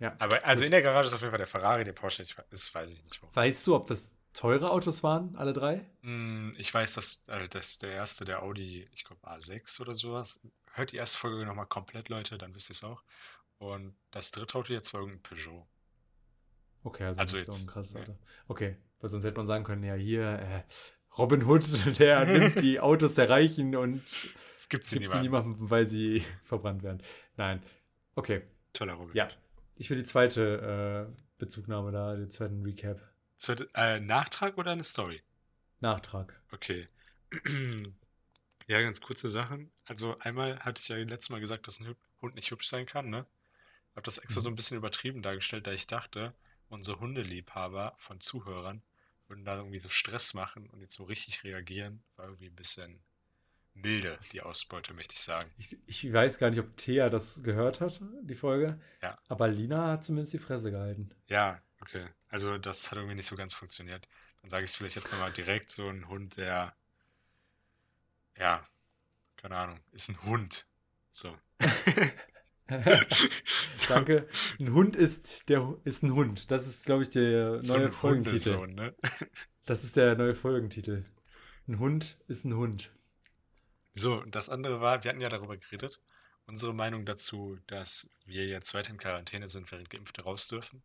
Ja. 0.00 0.16
Aber 0.20 0.44
also 0.44 0.64
in 0.64 0.70
der 0.70 0.82
Garage 0.82 1.08
ist 1.08 1.14
auf 1.14 1.20
jeden 1.20 1.32
Fall 1.32 1.38
der 1.38 1.46
Ferrari, 1.46 1.84
der 1.84 1.92
Porsche, 1.92 2.22
ich, 2.22 2.34
weiß- 2.34 2.46
das 2.50 2.74
weiß 2.74 2.92
ich 2.92 3.04
nicht 3.04 3.22
wo. 3.22 3.30
Weißt 3.34 3.66
du, 3.66 3.74
ob 3.76 3.86
das 3.88 4.16
teure 4.38 4.70
Autos 4.70 5.02
waren, 5.02 5.34
alle 5.36 5.52
drei? 5.52 5.84
Hm, 6.02 6.54
Ich 6.58 6.72
weiß, 6.72 6.94
dass, 6.94 7.24
äh, 7.28 7.48
dass 7.48 7.78
der 7.78 7.90
erste, 7.92 8.24
der 8.24 8.42
Audi, 8.42 8.88
ich 8.92 9.04
glaube 9.04 9.26
A6 9.26 9.80
oder 9.80 9.94
sowas, 9.94 10.40
hört 10.74 10.92
die 10.92 10.96
erste 10.96 11.18
Folge 11.18 11.44
nochmal 11.44 11.66
komplett, 11.66 12.08
Leute, 12.08 12.38
dann 12.38 12.54
wisst 12.54 12.70
ihr 12.70 12.74
es 12.74 12.84
auch. 12.84 13.02
Und 13.58 13.96
das 14.12 14.30
dritte 14.30 14.54
Auto 14.56 14.72
jetzt 14.72 14.94
war 14.94 15.00
irgendein 15.00 15.22
Peugeot. 15.22 15.66
Okay, 16.84 17.04
also, 17.04 17.20
Also 17.20 17.36
nicht 17.36 17.46
so 17.46 17.52
jetzt, 17.52 17.64
ein 17.68 17.72
krasses. 17.72 17.96
Auto. 17.96 18.16
Okay, 18.46 18.76
weil 19.00 19.10
sonst 19.10 19.24
hätte 19.24 19.36
man 19.36 19.46
sagen 19.48 19.64
können, 19.64 19.82
ja, 19.82 19.94
hier, 19.94 20.22
äh, 20.38 20.62
Robin 21.18 21.44
Hood, 21.44 21.64
der 21.98 22.24
nimmt 22.38 22.62
die 22.62 22.78
Autos 22.78 23.14
der 23.14 23.28
Reichen 23.28 23.74
und 23.74 24.02
gibt 24.68 24.84
sie 24.84 25.00
niemanden. 25.00 25.22
niemandem, 25.22 25.70
weil 25.70 25.86
sie 25.88 26.22
verbrannt 26.44 26.82
werden. 26.84 27.02
Nein. 27.36 27.60
Okay, 28.14 28.42
Toller 28.72 28.94
Robin. 28.94 29.16
ja. 29.16 29.28
Ich 29.80 29.90
will 29.90 29.96
die 29.96 30.04
zweite 30.04 31.08
äh, 31.08 31.22
Bezugnahme 31.38 31.90
da, 31.92 32.14
den 32.16 32.30
zweiten 32.30 32.62
Recap. 32.62 33.00
Zweite, 33.38 33.70
äh, 33.74 34.00
Nachtrag 34.00 34.58
oder 34.58 34.72
eine 34.72 34.84
Story? 34.84 35.22
Nachtrag. 35.80 36.40
Okay. 36.52 36.88
Ja, 38.66 38.82
ganz 38.82 39.00
kurze 39.00 39.30
Sachen. 39.30 39.70
Also 39.86 40.18
einmal 40.18 40.58
hatte 40.60 40.82
ich 40.82 40.88
ja 40.88 40.96
letztes 40.96 41.30
Mal 41.30 41.40
gesagt, 41.40 41.66
dass 41.66 41.80
ein 41.80 41.96
Hund 42.20 42.34
nicht 42.34 42.50
hübsch 42.50 42.66
sein 42.66 42.84
kann, 42.84 43.08
ne? 43.08 43.24
Hab 43.96 44.04
das 44.04 44.18
extra 44.18 44.40
Mhm. 44.40 44.42
so 44.42 44.48
ein 44.50 44.56
bisschen 44.56 44.76
übertrieben 44.76 45.22
dargestellt, 45.22 45.66
da 45.66 45.72
ich 45.72 45.86
dachte, 45.86 46.34
unsere 46.68 47.00
Hundeliebhaber 47.00 47.94
von 47.96 48.20
Zuhörern 48.20 48.82
würden 49.26 49.46
da 49.46 49.56
irgendwie 49.56 49.78
so 49.78 49.88
Stress 49.88 50.34
machen 50.34 50.68
und 50.68 50.82
jetzt 50.82 50.92
so 50.94 51.04
richtig 51.04 51.44
reagieren. 51.44 52.02
War 52.16 52.26
irgendwie 52.26 52.48
ein 52.48 52.56
bisschen 52.56 53.00
milde, 53.72 54.18
die 54.32 54.42
Ausbeute, 54.42 54.92
möchte 54.92 55.14
ich 55.14 55.20
sagen. 55.20 55.50
Ich, 55.56 55.78
ich 55.86 56.12
weiß 56.12 56.38
gar 56.38 56.50
nicht, 56.50 56.60
ob 56.60 56.76
Thea 56.76 57.08
das 57.08 57.42
gehört 57.42 57.80
hat, 57.80 58.02
die 58.22 58.34
Folge. 58.34 58.78
Ja. 59.00 59.18
Aber 59.28 59.48
Lina 59.48 59.92
hat 59.92 60.04
zumindest 60.04 60.34
die 60.34 60.38
Fresse 60.38 60.70
gehalten. 60.70 61.10
Ja, 61.26 61.62
okay. 61.80 62.08
Also 62.28 62.58
das 62.58 62.90
hat 62.90 62.98
irgendwie 62.98 63.16
nicht 63.16 63.26
so 63.26 63.36
ganz 63.36 63.54
funktioniert. 63.54 64.08
Dann 64.42 64.50
sage 64.50 64.64
ich 64.64 64.70
es 64.70 64.76
vielleicht 64.76 64.96
jetzt 64.96 65.12
nochmal 65.12 65.32
direkt, 65.32 65.70
so 65.70 65.88
ein 65.88 66.08
Hund, 66.08 66.36
der, 66.36 66.74
ja, 68.36 68.66
keine 69.36 69.56
Ahnung, 69.56 69.80
ist 69.92 70.08
ein 70.08 70.22
Hund. 70.22 70.66
So. 71.10 71.36
So. 72.68 72.68
Danke. 73.88 74.28
Ein 74.60 74.72
Hund 74.72 74.94
ist 74.94 75.48
der 75.48 75.76
ist 75.84 76.02
ein 76.02 76.14
Hund. 76.14 76.50
Das 76.50 76.66
ist, 76.66 76.86
glaube 76.86 77.02
ich, 77.02 77.10
der 77.10 77.62
So 77.62 77.76
neue 77.76 77.90
Folgentitel. 77.90 78.56
Hundesohn, 78.56 78.74
ne? 78.74 78.94
Das 79.64 79.84
ist 79.84 79.96
der 79.96 80.14
neue 80.16 80.34
Folgentitel. 80.34 81.04
Ein 81.66 81.78
Hund 81.78 82.16
ist 82.28 82.44
ein 82.44 82.54
Hund. 82.54 82.90
So, 83.94 84.20
und 84.20 84.34
das 84.34 84.48
andere 84.48 84.80
war, 84.80 85.02
wir 85.02 85.10
hatten 85.10 85.20
ja 85.20 85.28
darüber 85.28 85.56
geredet, 85.56 86.00
unsere 86.46 86.72
Meinung 86.72 87.04
dazu, 87.04 87.58
dass 87.66 88.10
wir 88.24 88.46
jetzt 88.46 88.72
weiter 88.74 88.90
in 88.90 88.96
Quarantäne 88.96 89.48
sind, 89.48 89.70
während 89.72 89.90
Geimpfte 89.90 90.22
raus 90.22 90.48
dürfen. 90.48 90.82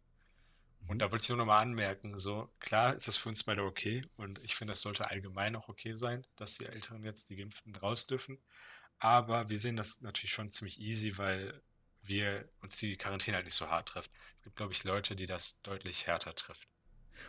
Und 0.87 0.99
da 0.99 1.11
wollte 1.11 1.23
ich 1.23 1.29
nur 1.29 1.37
nochmal 1.37 1.61
anmerken, 1.61 2.17
so, 2.17 2.49
klar 2.59 2.95
ist 2.95 3.07
das 3.07 3.17
für 3.17 3.29
uns 3.29 3.43
beide 3.43 3.63
okay 3.63 4.03
und 4.17 4.43
ich 4.43 4.55
finde, 4.55 4.71
das 4.71 4.81
sollte 4.81 5.09
allgemein 5.09 5.55
auch 5.55 5.69
okay 5.69 5.95
sein, 5.95 6.25
dass 6.35 6.57
die 6.57 6.65
Älteren 6.65 7.03
jetzt, 7.03 7.29
die 7.29 7.37
Geimpften, 7.37 7.75
raus 7.75 8.05
dürfen. 8.05 8.37
Aber 8.99 9.49
wir 9.49 9.59
sehen 9.59 9.75
das 9.75 10.01
natürlich 10.01 10.31
schon 10.31 10.49
ziemlich 10.49 10.79
easy, 10.79 11.17
weil 11.17 11.61
wir 12.03 12.47
uns 12.61 12.77
die 12.77 12.97
Quarantäne 12.97 13.37
halt 13.37 13.45
nicht 13.45 13.55
so 13.55 13.69
hart 13.69 13.89
trifft. 13.89 14.11
Es 14.35 14.43
gibt, 14.43 14.55
glaube 14.55 14.73
ich, 14.73 14.83
Leute, 14.83 15.15
die 15.15 15.25
das 15.25 15.61
deutlich 15.61 16.07
härter 16.07 16.35
trifft. 16.35 16.67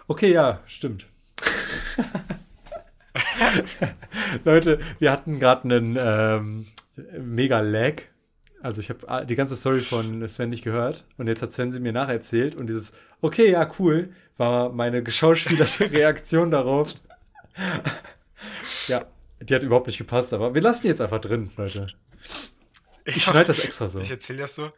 Okay, 0.09 0.33
ja, 0.33 0.63
stimmt. 0.67 1.07
Leute, 4.45 4.81
wir 4.99 5.11
hatten 5.11 5.39
gerade 5.39 5.63
einen 5.63 5.99
ähm, 6.01 6.67
mega 7.19 7.61
Lag. 7.61 8.03
Also 8.65 8.81
ich 8.81 8.89
habe 8.89 9.27
die 9.27 9.35
ganze 9.35 9.57
Story 9.57 9.83
von 9.83 10.27
Sven 10.27 10.49
nicht 10.49 10.65
gehört 10.65 11.05
und 11.19 11.27
jetzt 11.27 11.43
hat 11.43 11.53
Sven 11.53 11.71
sie 11.71 11.81
mir 11.81 11.93
nacherzählt 11.93 12.55
und 12.55 12.67
dieses 12.67 12.95
okay, 13.21 13.51
ja, 13.51 13.71
cool, 13.79 14.11
war 14.39 14.71
meine 14.71 15.03
geschauspielerte 15.03 15.91
Reaktion 15.93 16.51
darauf. 16.51 16.95
ja, 18.89 19.05
die 19.41 19.55
hat 19.55 19.65
überhaupt 19.65 19.87
nicht 19.87 19.99
gepasst, 19.99 20.33
aber 20.33 20.55
wir 20.55 20.63
lassen 20.63 20.85
die 20.85 20.89
jetzt 20.89 21.03
einfach 21.03 21.21
drin, 21.21 21.51
Leute. 21.59 21.89
Ich 23.05 23.25
schneide 23.25 23.49
das 23.49 23.59
extra 23.59 23.87
so. 23.87 24.01
Ich 24.01 24.11
erzähle 24.11 24.39
das 24.39 24.55
so. 24.55 24.73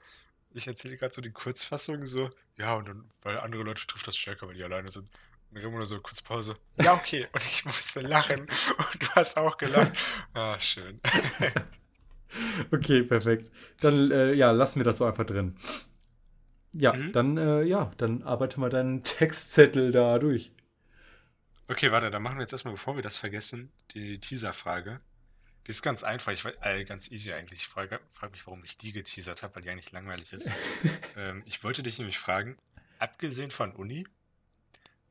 Ich 0.53 0.67
erzähle 0.67 0.97
gerade 0.97 1.15
so 1.15 1.23
die 1.23 1.31
Kurzfassung 1.31 2.07
so. 2.07 2.31
Ja, 2.57 2.75
und 2.75 2.89
dann, 2.89 3.05
weil 3.23 3.39
andere 3.39 3.63
Leute 3.63 3.87
trifft 3.87 4.09
das 4.09 4.17
stärker, 4.17 4.49
weil 4.49 4.57
die 4.57 4.65
alleine 4.65 4.91
sind. 4.91 5.09
Und 5.53 5.63
dann 5.63 5.71
nur 5.71 5.87
so 5.87 6.01
kurz 6.01 6.23
Pause. 6.23 6.57
Ja, 6.83 6.95
okay. 6.95 7.29
Und 7.33 7.43
ich 7.45 7.65
musste 7.65 8.01
lachen. 8.01 8.41
Und 8.41 9.01
du 9.01 9.07
hast 9.15 9.37
auch 9.37 9.57
gelacht. 9.57 9.93
Ah, 10.35 10.59
schön. 10.59 11.01
okay, 12.73 13.03
perfekt. 13.03 13.51
Dann, 13.81 14.11
äh, 14.11 14.33
ja, 14.33 14.51
lassen 14.51 14.81
wir 14.81 14.85
das 14.85 14.99
so 14.99 15.05
einfach 15.05 15.27
drin. 15.27 15.57
Ja, 16.73 16.93
mhm. 16.93 17.13
dann, 17.13 17.37
äh, 17.39 17.63
ja, 17.63 17.93
dann 17.97 18.23
arbeite 18.23 18.61
mal 18.61 18.71
deinen 18.71 19.03
Textzettel 19.05 19.93
da 19.93 20.19
durch. 20.19 20.53
Okay, 21.69 21.91
warte, 21.91 22.11
dann 22.11 22.23
machen 22.23 22.39
wir 22.39 22.43
jetzt 22.43 22.53
erstmal, 22.53 22.75
bevor 22.75 22.97
wir 22.97 23.03
das 23.03 23.17
vergessen, 23.17 23.73
die 23.93 24.21
Teaser-Frage. 24.21 25.01
Die 25.67 25.71
ist 25.71 25.83
ganz 25.83 26.05
einfach, 26.05 26.31
ich 26.31 26.45
weiß, 26.45 26.59
äh, 26.61 26.85
ganz 26.85 27.11
easy 27.11 27.33
eigentlich. 27.33 27.61
Ich 27.61 27.67
frage 27.67 27.99
frag 28.13 28.31
mich, 28.31 28.47
warum 28.47 28.63
ich 28.63 28.79
die 28.79 28.93
geteasert 28.93 29.43
habe, 29.43 29.57
weil 29.57 29.63
die 29.63 29.71
eigentlich 29.71 29.91
langweilig 29.91 30.33
ist. 30.33 30.53
ähm, 31.17 31.43
ich 31.45 31.65
wollte 31.65 31.83
dich 31.83 31.99
nämlich 31.99 32.19
fragen, 32.19 32.57
abgesehen 33.01 33.51
von 33.51 33.73
Uni, 33.73 34.07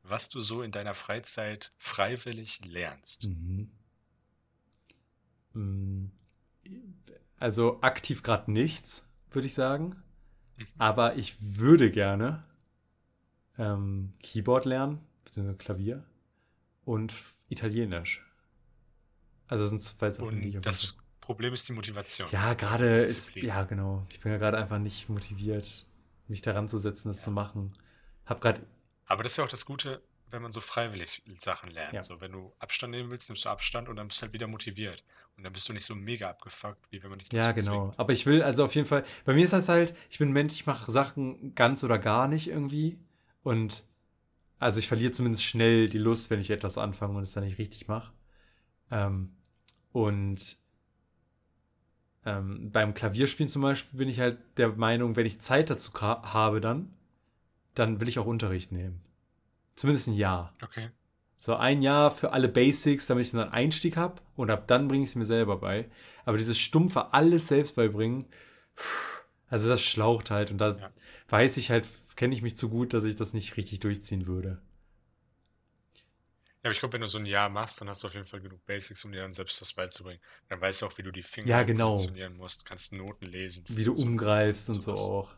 was 0.02 0.30
du 0.30 0.40
so 0.40 0.62
in 0.62 0.72
deiner 0.72 0.94
Freizeit 0.94 1.72
freiwillig 1.76 2.64
lernst. 2.64 3.28
Mhm. 3.28 3.70
Also 7.38 7.80
aktiv 7.82 8.22
gerade 8.22 8.50
nichts, 8.50 9.08
würde 9.30 9.46
ich 9.46 9.54
sagen. 9.54 10.02
Mhm. 10.56 10.66
Aber 10.78 11.16
ich 11.16 11.36
würde 11.40 11.90
gerne 11.90 12.44
ähm, 13.58 14.12
Keyboard 14.22 14.64
lernen, 14.64 15.00
beziehungsweise 15.24 15.58
Klavier 15.58 16.04
und 16.84 17.14
Italienisch. 17.48 18.24
Also 19.48 19.66
sind 19.66 19.82
zwei 19.82 20.10
Sachen, 20.10 20.40
die 20.40 20.48
ich 20.48 20.60
Das 20.60 20.96
Problem 21.20 21.52
ist 21.52 21.68
die 21.68 21.72
Motivation. 21.72 22.28
Ja, 22.30 22.54
gerade 22.54 22.96
ist, 22.96 23.34
ja 23.36 23.64
genau. 23.64 24.06
Ich 24.10 24.20
bin 24.20 24.32
ja 24.32 24.38
gerade 24.38 24.58
einfach 24.58 24.78
nicht 24.78 25.08
motiviert, 25.08 25.86
mich 26.28 26.42
daran 26.42 26.68
zu 26.68 26.78
setzen, 26.78 27.08
das 27.08 27.18
ja. 27.18 27.24
zu 27.24 27.30
machen. 27.30 27.72
Hab 28.24 28.40
gerade. 28.40 28.62
Aber 29.06 29.22
das 29.22 29.32
ist 29.32 29.38
ja 29.38 29.44
auch 29.44 29.48
das 29.48 29.66
Gute, 29.66 30.02
wenn 30.36 30.42
man 30.42 30.52
so 30.52 30.60
freiwillig 30.60 31.22
Sachen 31.38 31.70
lernt. 31.70 31.94
Ja. 31.94 32.02
So, 32.02 32.20
wenn 32.20 32.32
du 32.32 32.52
Abstand 32.58 32.90
nehmen 32.90 33.10
willst, 33.10 33.30
nimmst 33.30 33.46
du 33.46 33.48
Abstand 33.48 33.88
und 33.88 33.96
dann 33.96 34.08
bist 34.08 34.20
du 34.20 34.24
halt 34.24 34.34
wieder 34.34 34.46
motiviert. 34.46 35.02
Und 35.36 35.44
dann 35.44 35.52
bist 35.52 35.66
du 35.68 35.72
nicht 35.72 35.84
so 35.84 35.94
mega 35.94 36.28
abgefuckt, 36.28 36.90
wie 36.90 37.02
wenn 37.02 37.10
man 37.10 37.18
dich 37.18 37.32
Ja, 37.32 37.52
genau. 37.52 37.86
Zwingt. 37.86 37.98
Aber 37.98 38.12
ich 38.12 38.26
will 38.26 38.42
also 38.42 38.64
auf 38.64 38.74
jeden 38.74 38.86
Fall, 38.86 39.04
bei 39.24 39.32
mir 39.32 39.44
ist 39.46 39.54
das 39.54 39.68
halt, 39.68 39.96
ich 40.10 40.18
bin 40.18 40.32
Mensch, 40.32 40.52
ich 40.52 40.66
mache 40.66 40.92
Sachen 40.92 41.54
ganz 41.54 41.82
oder 41.82 41.98
gar 41.98 42.28
nicht 42.28 42.48
irgendwie. 42.48 42.98
Und 43.42 43.84
also 44.58 44.78
ich 44.78 44.88
verliere 44.88 45.12
zumindest 45.12 45.42
schnell 45.42 45.88
die 45.88 45.98
Lust, 45.98 46.28
wenn 46.30 46.40
ich 46.40 46.50
etwas 46.50 46.76
anfange 46.76 47.16
und 47.16 47.22
es 47.22 47.32
dann 47.32 47.44
nicht 47.44 47.58
richtig 47.58 47.88
mache. 47.88 48.12
Ähm, 48.90 49.34
und 49.92 50.58
ähm, 52.26 52.70
beim 52.72 52.92
Klavierspielen 52.92 53.48
zum 53.48 53.62
Beispiel 53.62 53.98
bin 53.98 54.08
ich 54.10 54.20
halt 54.20 54.38
der 54.58 54.68
Meinung, 54.76 55.16
wenn 55.16 55.26
ich 55.26 55.40
Zeit 55.40 55.70
dazu 55.70 55.92
habe 55.94 56.60
dann, 56.60 56.94
dann 57.74 58.00
will 58.00 58.08
ich 58.08 58.18
auch 58.18 58.26
Unterricht 58.26 58.70
nehmen. 58.70 59.00
Zumindest 59.76 60.08
ein 60.08 60.14
Jahr. 60.14 60.54
Okay. 60.62 60.90
So 61.36 61.54
ein 61.54 61.82
Jahr 61.82 62.10
für 62.10 62.32
alle 62.32 62.48
Basics, 62.48 63.06
damit 63.06 63.26
ich 63.26 63.32
dann 63.32 63.42
einen 63.42 63.52
Einstieg 63.52 63.96
habe 63.96 64.22
und 64.34 64.50
ab 64.50 64.66
dann 64.66 64.88
bringe 64.88 65.04
ich 65.04 65.10
es 65.10 65.16
mir 65.16 65.26
selber 65.26 65.58
bei. 65.58 65.88
Aber 66.24 66.38
dieses 66.38 66.58
stumpfe 66.58 67.12
alles 67.12 67.46
selbst 67.48 67.76
beibringen, 67.76 68.24
also 69.48 69.68
das 69.68 69.82
schlaucht 69.82 70.30
halt 70.30 70.50
und 70.50 70.58
da 70.58 70.76
ja. 70.76 70.90
weiß 71.28 71.58
ich 71.58 71.70
halt, 71.70 71.86
kenne 72.16 72.34
ich 72.34 72.42
mich 72.42 72.56
zu 72.56 72.68
gut, 72.68 72.94
dass 72.94 73.04
ich 73.04 73.16
das 73.16 73.32
nicht 73.32 73.56
richtig 73.56 73.80
durchziehen 73.80 74.26
würde. 74.26 74.62
Ja, 76.62 76.70
aber 76.70 76.72
ich 76.72 76.80
glaube, 76.80 76.94
wenn 76.94 77.02
du 77.02 77.06
so 77.06 77.18
ein 77.18 77.26
Jahr 77.26 77.48
machst, 77.48 77.80
dann 77.80 77.88
hast 77.88 78.02
du 78.02 78.08
auf 78.08 78.14
jeden 78.14 78.26
Fall 78.26 78.40
genug 78.40 78.64
Basics, 78.66 79.04
um 79.04 79.12
dir 79.12 79.20
dann 79.20 79.30
selbst 79.30 79.60
das 79.60 79.72
beizubringen. 79.74 80.20
Dann 80.48 80.60
weißt 80.60 80.82
du 80.82 80.86
auch, 80.86 80.98
wie 80.98 81.02
du 81.02 81.12
die 81.12 81.22
Finger 81.22 81.48
ja, 81.48 81.62
genau. 81.62 81.92
positionieren 81.92 82.36
musst, 82.36 82.66
kannst 82.66 82.92
Noten 82.92 83.26
lesen. 83.26 83.64
Wie 83.68 83.84
du 83.84 83.92
umgreifst 83.92 84.68
und 84.70 84.82
so 84.82 84.94
auch. 84.94 85.34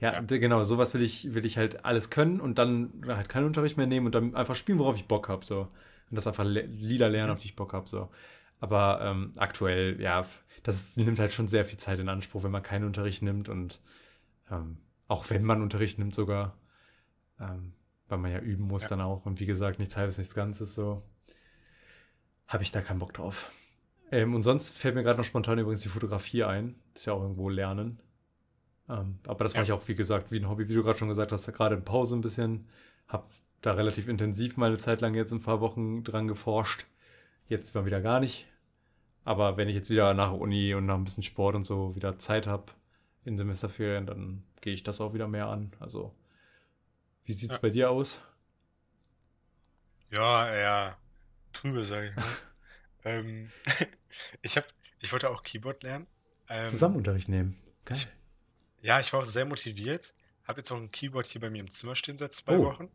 Ja, 0.00 0.14
ja, 0.14 0.20
genau, 0.20 0.64
sowas 0.64 0.94
will 0.94 1.02
ich, 1.02 1.34
will 1.34 1.44
ich 1.44 1.58
halt 1.58 1.84
alles 1.84 2.10
können 2.10 2.40
und 2.40 2.58
dann 2.58 3.02
halt 3.06 3.28
keinen 3.28 3.46
Unterricht 3.46 3.76
mehr 3.76 3.86
nehmen 3.86 4.06
und 4.06 4.14
dann 4.14 4.34
einfach 4.34 4.56
spielen, 4.56 4.78
worauf 4.78 4.96
ich 4.96 5.06
Bock 5.06 5.28
habe. 5.28 5.44
So. 5.44 5.60
Und 5.60 6.16
das 6.16 6.26
einfach 6.26 6.44
Lieder 6.44 7.10
lernen, 7.10 7.32
auf 7.32 7.40
die 7.40 7.48
ich 7.48 7.56
Bock 7.56 7.74
habe. 7.74 7.88
So. 7.88 8.10
Aber 8.60 9.00
ähm, 9.02 9.32
aktuell, 9.36 10.00
ja, 10.00 10.26
das 10.62 10.96
nimmt 10.96 11.18
halt 11.18 11.32
schon 11.32 11.48
sehr 11.48 11.64
viel 11.64 11.78
Zeit 11.78 11.98
in 11.98 12.08
Anspruch, 12.08 12.42
wenn 12.42 12.50
man 12.50 12.62
keinen 12.62 12.84
Unterricht 12.84 13.22
nimmt 13.22 13.48
und 13.48 13.80
ähm, 14.50 14.78
auch 15.06 15.28
wenn 15.30 15.44
man 15.44 15.62
Unterricht 15.62 15.98
nimmt 15.98 16.14
sogar, 16.14 16.56
ähm, 17.38 17.72
weil 18.08 18.18
man 18.18 18.32
ja 18.32 18.38
üben 18.38 18.64
muss 18.64 18.82
ja. 18.82 18.88
dann 18.90 19.00
auch. 19.02 19.26
Und 19.26 19.40
wie 19.40 19.46
gesagt, 19.46 19.78
nichts 19.78 19.96
halbes, 19.96 20.18
nichts 20.18 20.34
Ganzes, 20.34 20.74
so 20.74 21.02
habe 22.46 22.62
ich 22.62 22.72
da 22.72 22.80
keinen 22.80 22.98
Bock 22.98 23.12
drauf. 23.12 23.50
Ähm, 24.12 24.34
und 24.34 24.42
sonst 24.42 24.76
fällt 24.76 24.94
mir 24.94 25.02
gerade 25.02 25.18
noch 25.18 25.24
spontan 25.24 25.58
übrigens 25.58 25.82
die 25.82 25.88
Fotografie 25.88 26.44
ein. 26.44 26.74
Das 26.92 27.02
ist 27.02 27.06
ja 27.06 27.12
auch 27.12 27.22
irgendwo 27.22 27.48
Lernen. 27.48 28.00
Ähm, 28.90 29.18
aber 29.26 29.44
das 29.44 29.52
ja. 29.52 29.60
mache 29.60 29.70
ich 29.70 29.72
auch, 29.72 29.86
wie 29.88 29.94
gesagt, 29.94 30.32
wie 30.32 30.40
ein 30.40 30.48
Hobby, 30.48 30.68
wie 30.68 30.74
du 30.74 30.82
gerade 30.82 30.98
schon 30.98 31.08
gesagt 31.08 31.32
hast, 31.32 31.50
gerade 31.52 31.76
in 31.76 31.84
Pause 31.84 32.16
ein 32.16 32.20
bisschen. 32.20 32.68
Habe 33.06 33.26
da 33.60 33.72
relativ 33.72 34.08
intensiv 34.08 34.56
mal 34.56 34.66
eine 34.66 34.78
Zeit 34.78 35.00
lang 35.00 35.14
jetzt 35.14 35.32
ein 35.32 35.42
paar 35.42 35.60
Wochen 35.60 36.02
dran 36.02 36.26
geforscht. 36.26 36.86
Jetzt 37.48 37.74
mal 37.74 37.86
wieder 37.86 38.00
gar 38.00 38.20
nicht. 38.20 38.46
Aber 39.24 39.56
wenn 39.56 39.68
ich 39.68 39.76
jetzt 39.76 39.90
wieder 39.90 40.14
nach 40.14 40.32
Uni 40.32 40.74
und 40.74 40.86
nach 40.86 40.96
ein 40.96 41.04
bisschen 41.04 41.22
Sport 41.22 41.54
und 41.54 41.64
so 41.64 41.94
wieder 41.94 42.18
Zeit 42.18 42.46
habe 42.46 42.72
in 43.24 43.36
Semesterferien, 43.36 44.06
dann 44.06 44.42
gehe 44.60 44.72
ich 44.72 44.82
das 44.82 45.00
auch 45.00 45.14
wieder 45.14 45.28
mehr 45.28 45.46
an. 45.46 45.72
Also, 45.78 46.14
wie 47.24 47.32
sieht 47.32 47.50
es 47.50 47.56
ja. 47.56 47.62
bei 47.62 47.70
dir 47.70 47.90
aus? 47.90 48.24
Ja, 50.10 50.52
eher 50.52 50.96
trübe, 51.52 51.84
sage 51.84 52.06
ich 52.06 52.16
mal. 52.16 52.24
ähm, 53.04 53.50
ich, 54.42 54.56
hab, 54.56 54.64
ich 55.00 55.12
wollte 55.12 55.30
auch 55.30 55.42
Keyboard 55.42 55.82
lernen. 55.82 56.06
Ähm, 56.48 56.66
Zusammenunterricht 56.66 57.28
nehmen. 57.28 57.56
Geil. 57.84 57.98
Ich, 57.98 58.08
ja, 58.82 59.00
ich 59.00 59.12
war 59.12 59.20
auch 59.20 59.24
sehr 59.24 59.44
motiviert. 59.44 60.14
Habe 60.46 60.60
jetzt 60.60 60.70
auch 60.70 60.76
ein 60.76 60.90
Keyboard 60.90 61.26
hier 61.26 61.40
bei 61.40 61.50
mir 61.50 61.60
im 61.60 61.70
Zimmer 61.70 61.94
stehen 61.94 62.16
seit 62.16 62.32
zwei 62.32 62.56
oh. 62.56 62.64
Wochen. 62.64 62.90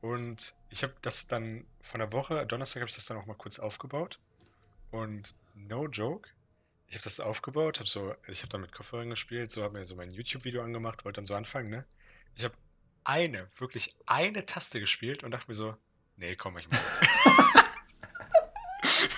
Und 0.00 0.54
ich 0.70 0.82
habe 0.82 0.94
das 1.02 1.26
dann 1.26 1.66
von 1.80 2.00
der 2.00 2.12
Woche, 2.12 2.46
Donnerstag 2.46 2.82
habe 2.82 2.88
ich 2.88 2.94
das 2.94 3.06
dann 3.06 3.18
auch 3.18 3.26
mal 3.26 3.34
kurz 3.34 3.58
aufgebaut. 3.58 4.18
Und 4.90 5.34
no 5.54 5.88
joke, 5.88 6.30
ich 6.86 6.94
habe 6.94 7.04
das 7.04 7.20
aufgebaut, 7.20 7.78
habe 7.78 7.88
so, 7.88 8.14
ich 8.28 8.40
habe 8.40 8.48
da 8.50 8.58
mit 8.58 8.72
Kopfhörern 8.72 9.10
gespielt, 9.10 9.50
so 9.50 9.62
habe 9.62 9.78
mir 9.78 9.84
so 9.84 9.96
mein 9.96 10.10
YouTube-Video 10.10 10.62
angemacht, 10.62 11.04
wollte 11.04 11.16
dann 11.16 11.26
so 11.26 11.34
anfangen, 11.34 11.68
ne? 11.68 11.84
Ich 12.36 12.44
habe 12.44 12.54
eine, 13.04 13.48
wirklich 13.56 13.94
eine 14.06 14.46
Taste 14.46 14.80
gespielt 14.80 15.24
und 15.24 15.32
dachte 15.32 15.48
mir 15.48 15.54
so, 15.54 15.76
nee, 16.16 16.36
komm, 16.36 16.56
ich 16.58 16.68
mal. 16.70 16.80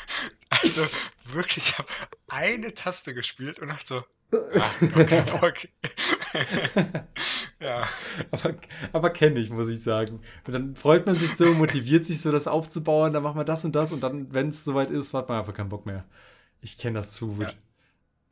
also 0.49 0.87
wirklich, 1.25 1.69
ich 1.69 1.79
habe 1.79 1.89
eine 2.29 2.75
Taste 2.75 3.15
gespielt 3.15 3.59
und 3.59 3.69
dachte 3.69 3.87
so, 3.87 4.05
okay, 4.33 5.23
Bock. 5.41 5.55
ja. 7.61 7.85
Aber, 8.31 8.55
aber 8.93 9.11
kenne 9.11 9.41
ich, 9.41 9.51
muss 9.51 9.69
ich 9.69 9.83
sagen. 9.83 10.21
Und 10.47 10.53
dann 10.53 10.77
freut 10.77 11.07
man 11.07 11.17
sich 11.17 11.37
so, 11.37 11.53
motiviert 11.55 12.05
sich 12.05 12.21
so, 12.21 12.31
das 12.31 12.47
aufzubauen, 12.47 13.13
dann 13.13 13.23
macht 13.23 13.37
man 13.37 13.47
das 13.47 13.65
und 13.65 13.75
das 13.75 13.93
und 13.93 14.03
dann, 14.03 14.33
wenn 14.33 14.49
es 14.49 14.65
soweit 14.65 14.91
ist, 14.91 15.13
hat 15.15 15.29
man 15.29 15.39
einfach 15.39 15.55
keinen 15.55 15.69
Bock 15.69 15.87
mehr. 15.87 16.05
Ich 16.61 16.79
kenne 16.79 16.99
das 16.99 17.11
zu 17.11 17.35
gut. 17.35 17.47
Ja. 17.47 17.53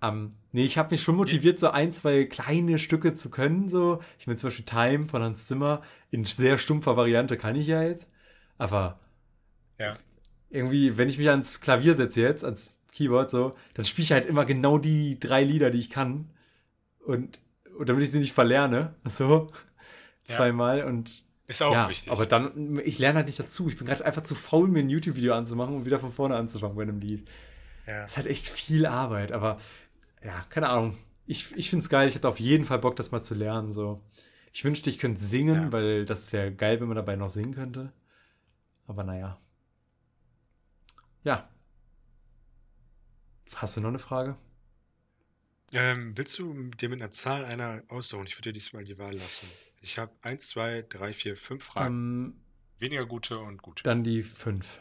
Um, 0.01 0.37
nee, 0.53 0.65
ich 0.65 0.79
habe 0.79 0.93
mich 0.93 1.03
schon 1.03 1.17
motiviert, 1.17 1.59
so 1.59 1.71
ein, 1.71 1.91
zwei 1.91 2.25
kleine 2.25 2.79
Stücke 2.79 3.15
zu 3.15 3.31
können. 3.31 3.69
So. 3.69 4.01
Ich 4.19 4.29
meine, 4.29 4.37
zum 4.37 4.49
Beispiel 4.49 4.65
Time 4.65 5.07
von 5.07 5.23
Hans 5.23 5.49
Zimmer 5.49 5.83
in 6.11 6.25
sehr 6.25 6.59
stumpfer 6.59 6.97
Variante 6.97 7.37
kann 7.37 7.57
ich 7.57 7.67
ja 7.67 7.83
jetzt. 7.83 8.09
Aber 8.59 9.01
ja. 9.79 9.97
irgendwie, 10.51 10.97
wenn 10.97 11.09
ich 11.09 11.19
mich 11.19 11.29
ans 11.29 11.61
Klavier 11.61 11.97
setze 11.97 12.21
jetzt, 12.21 12.45
ans 12.45 12.78
Keyboard, 12.92 13.31
so, 13.31 13.53
dann 13.74 13.85
spiele 13.85 14.05
ich 14.05 14.12
halt 14.12 14.27
immer 14.27 14.44
genau 14.44 14.79
die 14.79 15.18
drei 15.20 15.44
Lieder, 15.44 15.70
die 15.70 15.79
ich 15.79 15.90
kann. 15.90 16.31
Und, 17.05 17.38
und 17.79 17.88
damit 17.88 18.03
ich 18.03 18.11
sie 18.11 18.18
nicht 18.18 18.33
verlerne. 18.33 18.94
So. 19.09 19.51
Zweimal. 20.24 20.85
Und 20.85 21.24
ist 21.46 21.62
auch 21.62 21.72
ja, 21.72 21.88
wichtig. 21.88 22.13
Aber 22.13 22.27
dann, 22.27 22.79
ich 22.85 22.98
lerne 22.98 23.17
halt 23.17 23.27
nicht 23.27 23.40
dazu. 23.40 23.69
Ich 23.71 23.79
bin 23.79 23.87
gerade 23.87 24.04
einfach 24.04 24.23
zu 24.23 24.35
faul, 24.35 24.69
mir 24.69 24.81
ein 24.81 24.90
YouTube-Video 24.90 25.33
anzumachen 25.33 25.75
und 25.75 25.87
wieder 25.87 25.98
von 25.98 26.13
vorne 26.13 26.37
anzufangen 26.37 26.77
bei 26.77 26.83
einem 26.83 27.00
Lied. 27.00 27.27
Ja. 27.87 28.02
Das 28.02 28.13
ist 28.13 28.17
halt 28.19 28.27
echt 28.27 28.46
viel 28.46 28.85
Arbeit, 28.85 29.33
aber 29.33 29.56
ja, 30.23 30.44
keine 30.50 30.69
Ahnung. 30.69 30.98
Ich, 31.27 31.56
ich 31.56 31.71
finde 31.71 31.83
es 31.83 31.88
geil. 31.88 32.08
Ich 32.08 32.15
hätte 32.15 32.29
auf 32.29 32.38
jeden 32.38 32.67
Fall 32.67 32.79
Bock, 32.79 32.96
das 32.96 33.13
mal 33.13 33.23
zu 33.23 33.35
lernen. 33.35 33.71
So. 33.71 34.02
Ich 34.52 34.63
wünschte, 34.65 34.90
ich 34.90 34.98
könnte 34.98 35.21
singen, 35.21 35.63
ja. 35.65 35.73
weil 35.73 36.04
das 36.04 36.33
wäre 36.35 36.52
geil, 36.52 36.81
wenn 36.81 36.88
man 36.88 36.96
dabei 36.96 37.17
noch 37.17 37.31
singen 37.31 37.54
könnte. 37.54 37.92
Aber 38.87 39.02
naja. 39.04 39.38
Ja. 41.25 41.48
Hast 43.57 43.77
du 43.77 43.81
noch 43.81 43.88
eine 43.88 43.99
Frage? 43.99 44.37
Ähm, 45.73 46.17
willst 46.17 46.38
du 46.38 46.71
dir 46.71 46.88
mit 46.88 47.01
einer 47.03 47.11
Zahl 47.11 47.44
einer 47.44 47.83
aussuchen? 47.88 48.27
Ich 48.27 48.37
würde 48.37 48.51
dir 48.51 48.53
diesmal 48.55 48.85
die 48.85 48.99
Wahl 48.99 49.15
lassen. 49.15 49.49
Ich 49.81 49.99
habe 49.99 50.13
eins, 50.23 50.49
zwei, 50.49 50.83
drei, 50.88 51.13
vier, 51.13 51.37
fünf 51.37 51.65
Fragen. 51.65 51.94
Ähm, 51.94 52.40
Weniger 52.79 53.07
gute 53.07 53.38
und 53.38 53.61
gute. 53.63 53.83
dann 53.83 54.03
die 54.05 54.23
fünf. 54.23 54.81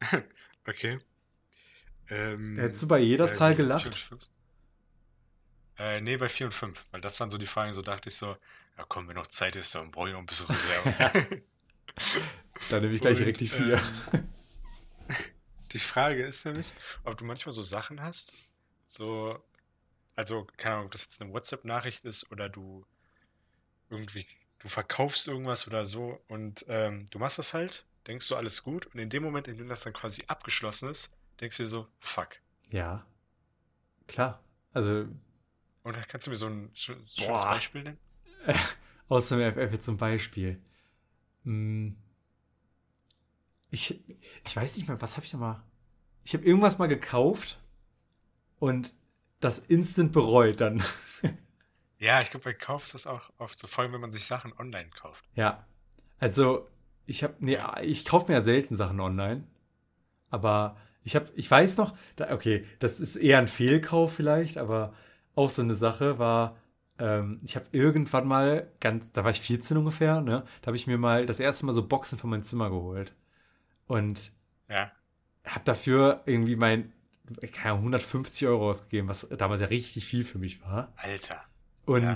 Okay. 0.66 1.00
Ähm, 2.08 2.56
Hättest 2.56 2.82
du 2.82 2.88
bei 2.88 2.98
jeder 3.00 3.28
äh, 3.28 3.32
Zahl 3.32 3.54
gelacht? 3.54 3.94
fünf? 3.96 4.30
Äh, 5.78 6.00
nee, 6.00 6.16
bei 6.16 6.28
vier 6.28 6.46
und 6.46 6.52
fünf. 6.52 6.86
Weil 6.92 7.00
das 7.00 7.18
waren 7.18 7.30
so 7.30 7.38
die 7.38 7.46
Fragen, 7.46 7.72
so 7.72 7.82
dachte 7.82 8.08
ich 8.10 8.16
so, 8.16 8.36
ja 8.78 8.84
komm, 8.88 9.08
wenn 9.08 9.16
noch 9.16 9.26
Zeit 9.26 9.56
ist, 9.56 9.74
dann 9.74 9.90
brauche 9.90 10.08
ich 10.08 10.12
noch 10.12 10.20
ein 10.20 10.26
bisschen 10.26 10.46
Reserve. 10.46 11.42
Dann 12.70 12.82
nehme 12.82 12.94
ich 12.94 13.00
gleich 13.00 13.16
direkt 13.18 13.40
Und 13.40 13.40
die 13.40 13.48
vier. 13.48 13.80
ähm, 14.12 14.28
die 15.72 15.78
Frage 15.78 16.22
ist 16.22 16.44
nämlich, 16.46 16.72
ob 17.04 17.16
du 17.16 17.24
manchmal 17.24 17.52
so 17.52 17.62
Sachen 17.62 18.02
hast, 18.02 18.32
so, 18.86 19.42
also, 20.16 20.46
keine 20.56 20.74
Ahnung, 20.76 20.86
ob 20.86 20.92
das 20.92 21.02
jetzt 21.02 21.22
eine 21.22 21.32
WhatsApp-Nachricht 21.32 22.04
ist 22.04 22.30
oder 22.30 22.48
du 22.48 22.84
irgendwie, 23.90 24.26
du 24.58 24.68
verkaufst 24.68 25.28
irgendwas 25.28 25.66
oder 25.66 25.84
so 25.84 26.22
und 26.28 26.64
ähm, 26.68 27.08
du 27.10 27.18
machst 27.18 27.38
das 27.38 27.54
halt, 27.54 27.84
denkst 28.06 28.28
du, 28.28 28.36
alles 28.36 28.62
gut 28.62 28.86
und 28.86 28.98
in 28.98 29.10
dem 29.10 29.22
Moment, 29.22 29.48
in 29.48 29.56
dem 29.58 29.68
das 29.68 29.82
dann 29.82 29.92
quasi 29.92 30.24
abgeschlossen 30.26 30.90
ist, 30.90 31.16
denkst 31.40 31.56
du 31.56 31.62
dir 31.64 31.68
so, 31.68 31.88
fuck. 32.00 32.36
Ja, 32.70 33.06
klar. 34.06 34.42
Also 34.72 35.06
Und 35.82 36.08
kannst 36.08 36.26
du 36.26 36.30
mir 36.30 36.36
so 36.36 36.46
ein 36.46 36.70
schö- 36.74 36.96
schönes 37.06 37.42
Boah. 37.42 37.50
Beispiel 37.50 37.82
nennen? 37.82 37.98
aus 39.08 39.28
dem 39.28 39.40
FF 39.40 39.80
zum 39.80 39.96
Beispiel. 39.98 40.60
Hm. 41.44 41.96
Ich, 43.72 44.00
ich 44.44 44.54
weiß 44.54 44.76
nicht 44.76 44.86
mehr, 44.86 45.00
was 45.00 45.16
habe 45.16 45.24
ich 45.24 45.32
da 45.32 45.38
mal. 45.38 45.62
Ich 46.24 46.34
habe 46.34 46.44
irgendwas 46.44 46.78
mal 46.78 46.86
gekauft 46.86 47.58
und 48.60 48.94
das 49.40 49.58
instant 49.58 50.12
bereut 50.12 50.60
dann. 50.60 50.82
Ja, 51.98 52.20
ich 52.20 52.32
glaube, 52.32 52.42
bei 52.42 52.52
Kauf 52.52 52.82
ist 52.82 52.94
das 52.94 53.06
auch 53.06 53.30
oft 53.38 53.56
so, 53.56 53.68
vor 53.68 53.84
allem 53.84 53.92
wenn 53.92 54.00
man 54.00 54.10
sich 54.10 54.24
Sachen 54.24 54.52
online 54.58 54.90
kauft. 54.90 55.24
Ja. 55.36 55.64
Also, 56.18 56.68
ich 57.06 57.22
habe, 57.22 57.34
nee, 57.38 57.56
ich 57.82 58.04
kaufe 58.04 58.26
mir 58.26 58.38
ja 58.38 58.42
selten 58.42 58.74
Sachen 58.74 58.98
online. 58.98 59.44
Aber 60.28 60.76
ich 61.04 61.14
habe, 61.14 61.28
ich 61.36 61.48
weiß 61.48 61.76
noch, 61.76 61.96
da, 62.16 62.32
okay, 62.32 62.66
das 62.80 62.98
ist 62.98 63.14
eher 63.14 63.38
ein 63.38 63.46
Fehlkauf 63.46 64.12
vielleicht, 64.14 64.58
aber 64.58 64.94
auch 65.36 65.48
so 65.48 65.62
eine 65.62 65.76
Sache 65.76 66.18
war, 66.18 66.56
ähm, 66.98 67.38
ich 67.44 67.54
habe 67.54 67.66
irgendwann 67.70 68.26
mal, 68.26 68.68
ganz, 68.80 69.12
da 69.12 69.22
war 69.22 69.30
ich 69.30 69.40
14 69.40 69.76
ungefähr, 69.76 70.20
ne? 70.22 70.44
Da 70.62 70.66
habe 70.66 70.76
ich 70.76 70.88
mir 70.88 70.98
mal 70.98 71.24
das 71.24 71.38
erste 71.38 71.66
Mal 71.66 71.72
so 71.72 71.86
Boxen 71.86 72.18
für 72.18 72.26
mein 72.26 72.42
Zimmer 72.42 72.68
geholt. 72.68 73.14
Und 73.92 74.32
Ja, 74.70 74.90
habe 75.44 75.64
dafür 75.64 76.22
irgendwie 76.24 76.56
mein, 76.56 76.94
keine 77.52 77.72
Ahnung, 77.72 77.80
150 77.80 78.48
Euro 78.48 78.70
ausgegeben, 78.70 79.06
was 79.06 79.28
damals 79.28 79.60
ja 79.60 79.66
richtig 79.66 80.06
viel 80.06 80.24
für 80.24 80.38
mich 80.38 80.62
war. 80.62 80.94
Alter. 80.96 81.42
Und, 81.84 82.04
Ja. 82.06 82.14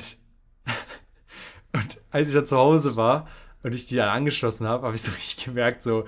und 1.75 2.01
als 2.11 2.29
ich 2.29 2.35
dann 2.35 2.47
zu 2.47 2.57
Hause 2.57 2.97
war 2.97 3.29
und 3.63 3.75
ich 3.75 3.85
die 3.85 3.97
dann 3.97 4.09
angeschlossen 4.09 4.67
habe, 4.67 4.87
habe 4.87 4.97
ich 4.97 5.03
so 5.03 5.13
richtig 5.17 5.45
gemerkt, 5.45 5.83
so, 5.83 6.07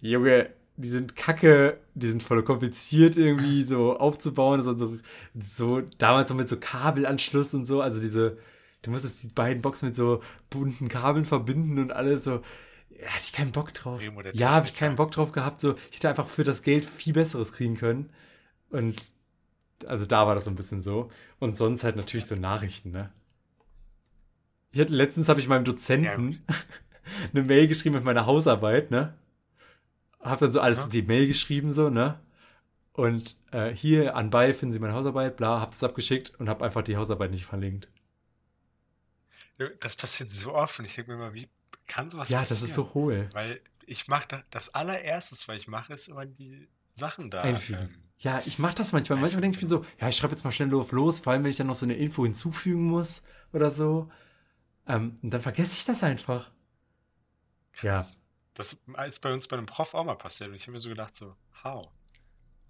Junge, 0.00 0.48
die 0.78 0.88
sind 0.88 1.16
kacke, 1.16 1.78
die 1.92 2.06
sind 2.08 2.22
voll 2.22 2.42
kompliziert 2.42 3.18
irgendwie 3.18 3.62
so 3.62 3.98
aufzubauen, 3.98 4.62
so, 4.62 4.74
so, 4.74 4.96
so 5.38 5.82
damals 5.98 6.30
noch 6.30 6.36
mit 6.38 6.48
so 6.48 6.56
Kabelanschluss 6.58 7.52
und 7.52 7.66
so, 7.66 7.82
also 7.82 8.00
diese, 8.00 8.38
du 8.80 8.90
musstest 8.90 9.22
die 9.22 9.34
beiden 9.34 9.60
Boxen 9.60 9.88
mit 9.88 9.96
so 9.96 10.22
bunten 10.48 10.88
Kabeln 10.88 11.26
verbinden 11.26 11.78
und 11.78 11.92
alles 11.92 12.24
so. 12.24 12.40
Ja, 13.00 13.08
hatte 13.08 13.24
ich 13.24 13.32
keinen 13.32 13.52
Bock 13.52 13.74
drauf. 13.74 14.00
Ja, 14.32 14.52
habe 14.52 14.66
ich 14.66 14.74
keinen 14.74 14.96
Bock 14.96 15.10
drauf 15.10 15.32
gehabt. 15.32 15.60
So, 15.60 15.76
ich 15.90 15.96
hätte 15.96 16.08
einfach 16.08 16.26
für 16.26 16.44
das 16.44 16.62
Geld 16.62 16.84
viel 16.84 17.12
Besseres 17.12 17.52
kriegen 17.52 17.76
können. 17.76 18.10
Und 18.70 19.12
also 19.86 20.06
da 20.06 20.26
war 20.26 20.34
das 20.34 20.44
so 20.44 20.50
ein 20.50 20.56
bisschen 20.56 20.80
so. 20.80 21.10
Und 21.38 21.56
sonst 21.56 21.84
halt 21.84 21.96
natürlich 21.96 22.26
so 22.26 22.36
Nachrichten, 22.36 22.90
ne? 22.90 23.12
Ich 24.72 24.80
hatte, 24.80 24.94
letztens 24.94 25.28
habe 25.28 25.40
ich 25.40 25.48
meinem 25.48 25.64
Dozenten 25.64 26.44
eine 27.32 27.44
Mail 27.44 27.68
geschrieben 27.68 27.94
mit 27.96 28.04
meiner 28.04 28.26
Hausarbeit, 28.26 28.90
ne? 28.90 29.14
Hab 30.20 30.38
dann 30.38 30.52
so 30.52 30.60
alles 30.60 30.78
Aha. 30.80 30.84
in 30.86 30.90
die 30.90 31.02
Mail 31.02 31.26
geschrieben, 31.26 31.72
so, 31.72 31.90
ne? 31.90 32.20
Und 32.92 33.36
äh, 33.52 33.74
hier 33.74 34.16
anbei 34.16 34.54
finden 34.54 34.72
Sie 34.72 34.78
meine 34.78 34.94
Hausarbeit, 34.94 35.36
bla, 35.36 35.60
hab 35.60 35.70
das 35.70 35.84
abgeschickt 35.84 36.34
und 36.40 36.48
hab 36.48 36.62
einfach 36.62 36.82
die 36.82 36.96
Hausarbeit 36.96 37.30
nicht 37.30 37.44
verlinkt. 37.44 37.88
Das 39.80 39.96
passiert 39.96 40.30
so 40.30 40.54
oft 40.54 40.78
und 40.78 40.86
ich 40.86 40.94
denke 40.94 41.12
mir 41.12 41.16
immer, 41.16 41.34
wie 41.34 41.48
kann 41.86 42.08
sowas 42.08 42.28
ja, 42.30 42.40
passieren? 42.40 42.60
das 42.60 42.68
ist 42.68 42.74
so 42.74 42.94
hohl. 42.94 43.28
Weil 43.32 43.60
ich 43.86 44.08
mache 44.08 44.26
da, 44.28 44.42
das 44.50 44.74
allererstes, 44.74 45.46
was 45.48 45.56
ich 45.56 45.68
mache, 45.68 45.92
ist 45.92 46.08
immer 46.08 46.26
die 46.26 46.68
Sachen 46.92 47.30
da. 47.30 47.42
Einfügen. 47.42 47.82
Ähm, 47.82 48.02
Ja, 48.18 48.42
ich 48.46 48.58
mach 48.58 48.72
das 48.74 48.92
manchmal. 48.92 49.18
Manchmal 49.20 49.42
denke 49.42 49.56
ich 49.58 49.62
mir 49.62 49.68
so, 49.68 49.84
ja, 50.00 50.08
ich 50.08 50.16
schreibe 50.16 50.32
jetzt 50.34 50.42
mal 50.44 50.50
schnell 50.52 50.70
drauf 50.70 50.90
los, 50.92 51.20
vor 51.20 51.32
allem 51.32 51.44
wenn 51.44 51.50
ich 51.50 51.56
dann 51.58 51.66
noch 51.66 51.74
so 51.74 51.84
eine 51.86 51.94
Info 51.96 52.24
hinzufügen 52.24 52.84
muss 52.84 53.22
oder 53.52 53.70
so. 53.70 54.10
Ähm, 54.88 55.18
und 55.22 55.30
dann 55.30 55.40
vergesse 55.42 55.74
ich 55.76 55.84
das 55.84 56.02
einfach. 56.02 56.50
krass. 57.72 58.22
Das 58.54 58.72
ist 58.72 59.20
bei 59.20 59.32
uns 59.34 59.48
bei 59.48 59.56
einem 59.58 59.66
Prof 59.66 59.92
auch 59.92 60.04
mal 60.04 60.14
passiert 60.14 60.48
und 60.48 60.54
ich 60.56 60.62
habe 60.62 60.72
mir 60.72 60.78
so 60.78 60.88
gedacht, 60.88 61.14
so, 61.14 61.36
how? 61.62 61.86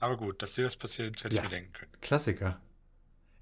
Aber 0.00 0.16
gut, 0.16 0.42
dass 0.42 0.54
dir 0.54 0.64
das 0.64 0.74
passiert, 0.76 1.22
hätte 1.22 1.36
Ja. 1.36 1.42
ich 1.44 1.48
mir 1.48 1.56
denken 1.56 1.72
können. 1.72 1.92
Klassiker. 2.00 2.60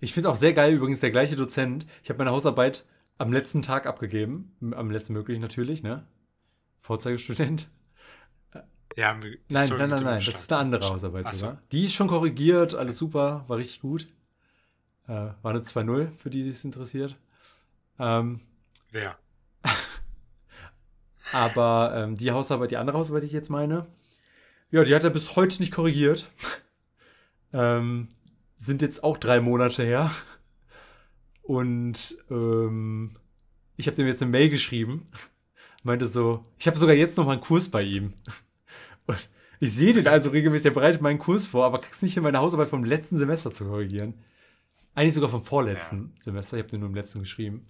Ich 0.00 0.12
finde 0.12 0.28
auch 0.28 0.36
sehr 0.36 0.52
geil, 0.52 0.74
übrigens 0.74 1.00
der 1.00 1.10
gleiche 1.10 1.36
Dozent. 1.36 1.86
Ich 2.02 2.10
habe 2.10 2.18
meine 2.18 2.32
Hausarbeit 2.32 2.84
am 3.18 3.32
letzten 3.32 3.62
Tag 3.62 3.86
abgegeben. 3.86 4.56
Am 4.74 4.90
letzten 4.90 5.12
möglich 5.12 5.38
natürlich, 5.40 5.82
ne? 5.82 6.06
Vorzeigestudent. 6.80 7.68
Ja, 8.96 9.12
Nein, 9.14 9.38
nein, 9.48 9.70
nein, 9.70 9.88
nein. 10.04 10.22
Das 10.24 10.28
ist 10.28 10.52
eine 10.52 10.60
andere. 10.60 10.88
Hausarbeit 10.88 11.26
Ach 11.26 11.32
so. 11.32 11.46
sogar. 11.46 11.62
Die 11.72 11.86
ist 11.86 11.94
schon 11.94 12.06
korrigiert, 12.06 12.74
alles 12.74 12.96
super, 12.96 13.44
war 13.48 13.56
richtig 13.56 13.80
gut. 13.80 14.06
Äh, 15.08 15.30
war 15.42 15.50
eine 15.50 15.60
2-0, 15.60 16.12
für 16.16 16.30
die, 16.30 16.44
die 16.44 16.50
es 16.50 16.64
interessiert. 16.64 17.16
Ähm, 17.98 18.40
Wer? 18.92 19.18
aber 21.32 21.92
ähm, 21.96 22.14
die 22.14 22.30
Hausarbeit, 22.30 22.70
die 22.70 22.76
andere 22.76 22.96
Hausarbeit, 22.96 23.24
die 23.24 23.26
ich 23.26 23.32
jetzt 23.32 23.50
meine, 23.50 23.86
ja, 24.70 24.84
die 24.84 24.94
hat 24.94 25.04
er 25.04 25.10
bis 25.10 25.34
heute 25.34 25.58
nicht 25.60 25.72
korrigiert. 25.72 26.30
ähm, 27.52 28.08
sind 28.56 28.80
jetzt 28.80 29.02
auch 29.02 29.18
drei 29.18 29.40
Monate 29.40 29.82
her. 29.82 30.10
Und 31.44 32.16
ähm, 32.30 33.12
ich 33.76 33.86
habe 33.86 33.96
dem 33.96 34.06
jetzt 34.06 34.22
eine 34.22 34.30
Mail 34.30 34.50
geschrieben. 34.50 35.04
Meinte 35.82 36.06
so, 36.06 36.42
ich 36.58 36.66
habe 36.66 36.78
sogar 36.78 36.94
jetzt 36.94 37.18
noch 37.18 37.26
mal 37.26 37.32
einen 37.32 37.40
Kurs 37.42 37.68
bei 37.68 37.82
ihm. 37.82 38.14
Und 39.06 39.28
ich 39.60 39.72
sehe 39.72 39.92
den 39.92 40.08
also 40.08 40.30
regelmäßig, 40.30 40.66
er 40.66 40.72
bereitet 40.72 41.02
meinen 41.02 41.18
Kurs 41.18 41.46
vor, 41.46 41.66
aber 41.66 41.78
krieg's 41.78 42.02
nicht 42.02 42.14
hin, 42.14 42.22
meine 42.22 42.38
Hausarbeit 42.38 42.68
vom 42.68 42.84
letzten 42.84 43.18
Semester 43.18 43.52
zu 43.52 43.66
korrigieren. 43.66 44.14
Eigentlich 44.94 45.14
sogar 45.14 45.28
vom 45.28 45.44
vorletzten 45.44 46.14
Semester, 46.20 46.56
ich 46.56 46.62
habe 46.62 46.70
den 46.70 46.80
nur 46.80 46.88
im 46.88 46.94
letzten 46.94 47.20
geschrieben. 47.20 47.66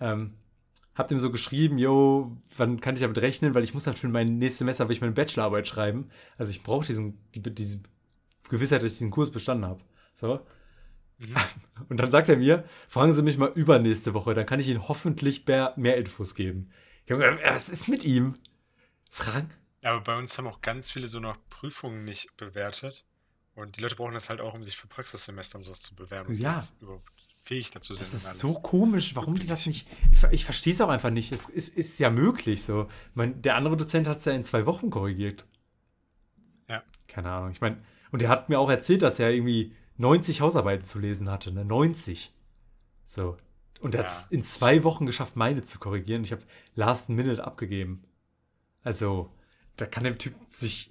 Ähm, 0.00 0.34
hab 0.94 1.08
dem 1.08 1.20
so 1.20 1.30
geschrieben, 1.30 1.78
yo, 1.78 2.36
wann 2.56 2.80
kann 2.80 2.94
ich 2.94 3.02
damit 3.02 3.18
rechnen, 3.18 3.54
weil 3.54 3.64
ich 3.64 3.74
muss 3.74 3.86
halt 3.86 3.98
für 3.98 4.08
mein 4.08 4.38
nächstes 4.38 4.58
Semester 4.58 4.88
will 4.88 4.94
ich 4.94 5.00
meine 5.00 5.12
Bachelorarbeit 5.12 5.68
schreiben. 5.68 6.10
Also 6.38 6.50
ich 6.50 6.62
brauche 6.62 6.86
diesen, 6.86 7.18
die, 7.34 7.42
diese 7.42 7.80
Gewissheit, 8.48 8.82
dass 8.82 8.92
ich 8.92 8.98
diesen 8.98 9.10
Kurs 9.10 9.30
bestanden 9.30 9.66
habe. 9.66 9.80
So. 10.14 10.40
Mhm. 11.20 11.36
Und 11.88 11.98
dann 11.98 12.10
sagt 12.10 12.28
er 12.28 12.36
mir, 12.36 12.64
fragen 12.88 13.14
Sie 13.14 13.22
mich 13.22 13.38
mal 13.38 13.52
übernächste 13.54 14.14
Woche, 14.14 14.34
dann 14.34 14.46
kann 14.46 14.58
ich 14.58 14.68
Ihnen 14.68 14.88
hoffentlich 14.88 15.46
mehr, 15.46 15.74
mehr 15.76 15.96
Infos 15.96 16.34
geben. 16.34 16.70
Junge, 17.06 17.38
was 17.44 17.68
ist 17.68 17.88
mit 17.88 18.04
ihm? 18.04 18.34
Fragen? 19.10 19.50
Aber 19.84 20.00
bei 20.00 20.16
uns 20.16 20.36
haben 20.36 20.46
auch 20.46 20.60
ganz 20.60 20.90
viele 20.90 21.08
so 21.08 21.20
noch 21.20 21.36
Prüfungen 21.48 22.04
nicht 22.04 22.36
bewertet. 22.36 23.04
Und 23.54 23.76
die 23.76 23.80
Leute 23.80 23.96
brauchen 23.96 24.14
das 24.14 24.30
halt 24.30 24.40
auch, 24.40 24.54
um 24.54 24.64
sich 24.64 24.76
für 24.76 24.86
Praxissemester 24.86 25.58
und 25.58 25.62
sowas 25.62 25.82
zu 25.82 25.94
bewerben. 25.94 26.36
Ja. 26.38 26.62
überhaupt 26.80 27.10
fähig 27.42 27.70
dazu 27.70 27.94
sind. 27.94 28.12
Das 28.12 28.14
ist 28.14 28.38
so 28.38 28.54
komisch, 28.60 29.16
warum 29.16 29.38
die 29.38 29.46
das 29.46 29.66
nicht. 29.66 29.88
Ich, 30.12 30.22
ich 30.30 30.44
verstehe 30.44 30.72
es 30.72 30.80
auch 30.80 30.88
einfach 30.88 31.10
nicht. 31.10 31.32
Es 31.32 31.48
ist, 31.48 31.76
ist 31.76 31.98
ja 31.98 32.10
möglich 32.10 32.64
so. 32.64 32.84
Ich 32.84 33.16
mein, 33.16 33.42
der 33.42 33.56
andere 33.56 33.76
Dozent 33.76 34.06
hat 34.06 34.18
es 34.18 34.24
ja 34.24 34.32
in 34.32 34.44
zwei 34.44 34.66
Wochen 34.66 34.90
korrigiert. 34.90 35.46
Ja. 36.68 36.82
Keine 37.08 37.30
Ahnung. 37.30 37.50
Ich 37.50 37.60
meine, 37.60 37.82
und 38.12 38.22
er 38.22 38.28
hat 38.28 38.48
mir 38.48 38.58
auch 38.58 38.70
erzählt, 38.70 39.02
dass 39.02 39.18
er 39.18 39.30
irgendwie 39.30 39.74
90 40.00 40.40
Hausarbeiten 40.40 40.86
zu 40.86 40.98
lesen 40.98 41.30
hatte, 41.30 41.52
ne? 41.52 41.64
90. 41.64 42.32
So. 43.04 43.36
Und 43.80 43.94
er 43.94 44.00
hat 44.04 44.08
es 44.10 44.20
Ja. 44.22 44.26
in 44.30 44.42
zwei 44.42 44.82
Wochen 44.84 45.06
geschafft, 45.06 45.36
meine 45.36 45.62
zu 45.62 45.78
korrigieren. 45.78 46.22
Ich 46.24 46.32
habe 46.32 46.42
Last 46.74 47.08
Minute 47.10 47.44
abgegeben. 47.44 48.04
Also, 48.82 49.30
da 49.76 49.86
kann 49.86 50.04
der 50.04 50.16
Typ 50.18 50.34
sich, 50.50 50.90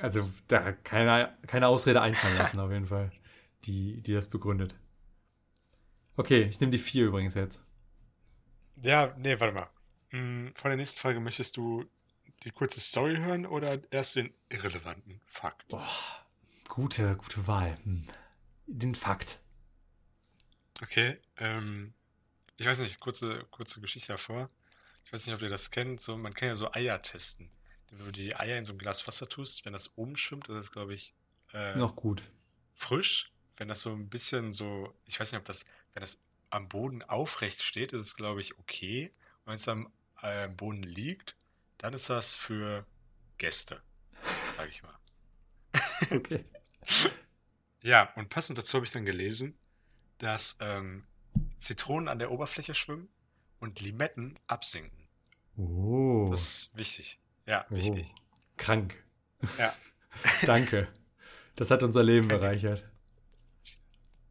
also 0.00 0.28
da 0.46 0.72
keine, 0.72 1.36
keine 1.46 1.68
Ausrede 1.68 2.00
einfallen 2.02 2.36
lassen, 2.38 2.60
auf 2.60 2.70
jeden 2.70 2.86
Fall, 2.86 3.10
die, 3.64 4.00
die 4.02 4.12
das 4.12 4.28
begründet. 4.28 4.74
Okay, 6.16 6.42
ich 6.42 6.60
nehme 6.60 6.72
die 6.72 6.78
vier 6.78 7.06
übrigens 7.06 7.34
jetzt. 7.34 7.62
Ja, 8.82 9.14
nee, 9.18 9.38
warte 9.40 9.54
mal. 9.54 9.70
Hm, 10.10 10.52
Von 10.54 10.70
der 10.70 10.76
nächsten 10.76 11.00
Frage 11.00 11.20
möchtest 11.20 11.56
du 11.56 11.84
die 12.44 12.50
kurze 12.50 12.80
Story 12.80 13.16
hören 13.16 13.46
oder 13.46 13.80
erst 13.92 14.16
den 14.16 14.32
irrelevanten 14.48 15.20
Fakt? 15.26 15.72
Gute, 16.68 17.16
gute 17.16 17.46
Wahl. 17.46 17.76
Hm. 17.84 18.06
Den 18.66 18.94
Fakt. 18.94 19.40
Okay, 20.82 21.18
ähm, 21.38 21.94
ich 22.56 22.66
weiß 22.66 22.78
nicht, 22.80 23.00
kurze, 23.00 23.44
kurze 23.50 23.80
Geschichte 23.80 24.12
davor. 24.12 24.48
Ich 25.04 25.12
weiß 25.12 25.26
nicht, 25.26 25.34
ob 25.34 25.42
ihr 25.42 25.48
das 25.48 25.70
kennt. 25.70 26.00
So, 26.00 26.16
man 26.16 26.34
kann 26.34 26.48
ja 26.48 26.54
so 26.54 26.70
Eier 26.72 27.00
testen. 27.02 27.50
Wenn 27.90 27.98
du 27.98 28.12
die 28.12 28.36
Eier 28.36 28.58
in 28.58 28.64
so 28.64 28.74
ein 28.74 28.78
Glas 28.78 29.06
Wasser 29.08 29.28
tust, 29.28 29.64
wenn 29.64 29.72
das 29.72 29.96
oben 29.96 30.16
schwimmt, 30.16 30.48
das 30.48 30.56
ist, 30.56 30.72
glaube 30.72 30.94
ich, 30.94 31.14
äh, 31.54 31.74
Noch 31.76 31.96
gut. 31.96 32.22
frisch. 32.74 33.32
wenn 33.56 33.68
das 33.68 33.80
so 33.80 33.92
ein 33.92 34.08
bisschen 34.08 34.52
so, 34.52 34.94
ich 35.06 35.18
weiß 35.18 35.32
nicht, 35.32 35.40
ob 35.40 35.46
das, 35.46 35.64
wenn 35.94 36.02
das 36.02 36.22
am 36.50 36.68
Boden 36.68 37.02
aufrecht 37.02 37.62
steht, 37.62 37.92
ist 37.92 38.00
es, 38.02 38.16
glaube 38.16 38.40
ich, 38.40 38.56
okay. 38.58 39.10
Und 39.40 39.46
wenn 39.46 39.54
es 39.56 39.66
am 39.68 39.90
äh, 40.22 40.46
Boden 40.48 40.82
liegt, 40.84 41.34
dann 41.78 41.92
ist 41.94 42.08
das 42.10 42.36
für 42.36 42.86
Gäste, 43.38 43.82
sage 44.52 44.70
ich 44.70 44.82
mal. 44.82 44.94
Okay. 46.10 46.44
Ja, 47.82 48.12
und 48.16 48.28
passend 48.28 48.58
dazu 48.58 48.74
habe 48.74 48.86
ich 48.86 48.92
dann 48.92 49.04
gelesen, 49.04 49.56
dass 50.18 50.58
ähm, 50.60 51.04
Zitronen 51.58 52.08
an 52.08 52.18
der 52.18 52.30
Oberfläche 52.30 52.74
schwimmen 52.74 53.08
und 53.60 53.80
Limetten 53.80 54.34
absinken. 54.46 55.06
Oh. 55.56 56.26
Das 56.30 56.40
ist 56.42 56.76
wichtig. 56.76 57.18
Ja, 57.46 57.66
oh. 57.70 57.74
wichtig. 57.74 58.12
Krank. 58.56 58.94
Ja. 59.58 59.72
Danke. 60.46 60.88
Das 61.56 61.70
hat 61.70 61.82
unser 61.82 62.02
Leben 62.02 62.28
Ding. 62.28 62.38
bereichert. 62.38 62.84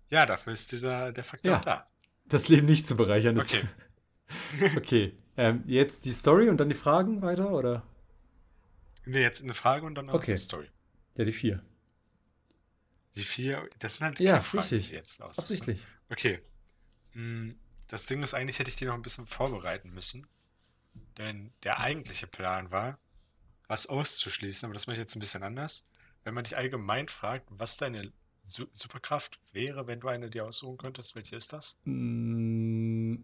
Ja, 0.10 0.26
dafür 0.26 0.54
ist 0.54 0.72
dieser 0.72 1.12
der 1.12 1.24
Faktor 1.24 1.52
Ja. 1.52 1.60
auch 1.60 1.66
da. 1.66 1.88
Das 2.26 2.48
Leben 2.50 2.68
nicht 2.68 2.88
zu 2.88 2.96
bereichern 2.96 3.38
ist. 3.38 3.54
Okay. 3.54 3.68
Okay. 4.76 5.18
Ähm, 5.38 5.64
jetzt 5.68 6.04
die 6.04 6.12
Story 6.12 6.50
und 6.50 6.58
dann 6.58 6.68
die 6.68 6.76
Fragen 6.76 7.22
weiter, 7.22 7.52
oder? 7.52 7.84
Nee, 9.06 9.22
jetzt 9.22 9.42
eine 9.42 9.54
Frage 9.54 9.86
und 9.86 9.96
dann 9.96 10.08
noch 10.08 10.16
Okay. 10.16 10.32
eine 10.32 10.38
Story. 10.38 10.68
Ja, 11.16 11.24
die 11.24 11.32
vier. 11.32 11.64
Die 13.18 13.24
vier, 13.24 13.68
das 13.80 13.96
sind 13.96 14.06
halt 14.06 14.20
Ja, 14.20 14.38
richtig. 14.38 14.90
jetzt 14.92 15.22
aus. 15.22 15.40
Absichtlich. 15.40 15.84
Okay. 16.10 16.40
Hm, 17.12 17.56
Das 17.90 18.06
Ding 18.06 18.22
ist, 18.22 18.34
eigentlich 18.34 18.60
hätte 18.60 18.70
ich 18.70 18.76
die 18.76 18.86
noch 18.86 18.94
ein 18.96 19.02
bisschen 19.02 19.26
vorbereiten 19.26 19.90
müssen. 19.92 20.28
Denn 21.18 21.52
der 21.64 21.80
eigentliche 21.80 22.28
Plan 22.28 22.70
war, 22.70 23.00
was 23.68 23.88
auszuschließen, 23.88 24.66
aber 24.66 24.74
das 24.74 24.88
mache 24.88 24.96
ich 24.96 25.00
jetzt 25.00 25.16
ein 25.16 25.20
bisschen 25.20 25.42
anders. 25.44 25.86
Wenn 26.24 26.34
man 26.34 26.44
dich 26.44 26.58
allgemein 26.58 27.08
fragt, 27.08 27.48
was 27.50 27.78
deine 27.78 28.12
Su 28.42 28.66
Superkraft 28.72 29.40
wäre, 29.52 29.88
wenn 29.88 30.00
du 30.00 30.08
eine 30.10 30.30
dir 30.30 30.46
aussuchen 30.46 30.78
könntest, 30.78 31.16
welche 31.16 31.36
ist 31.36 31.54
das? 31.54 31.80
Mm, 31.86 33.16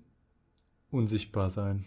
unsichtbar 0.92 1.50
sein. 1.50 1.86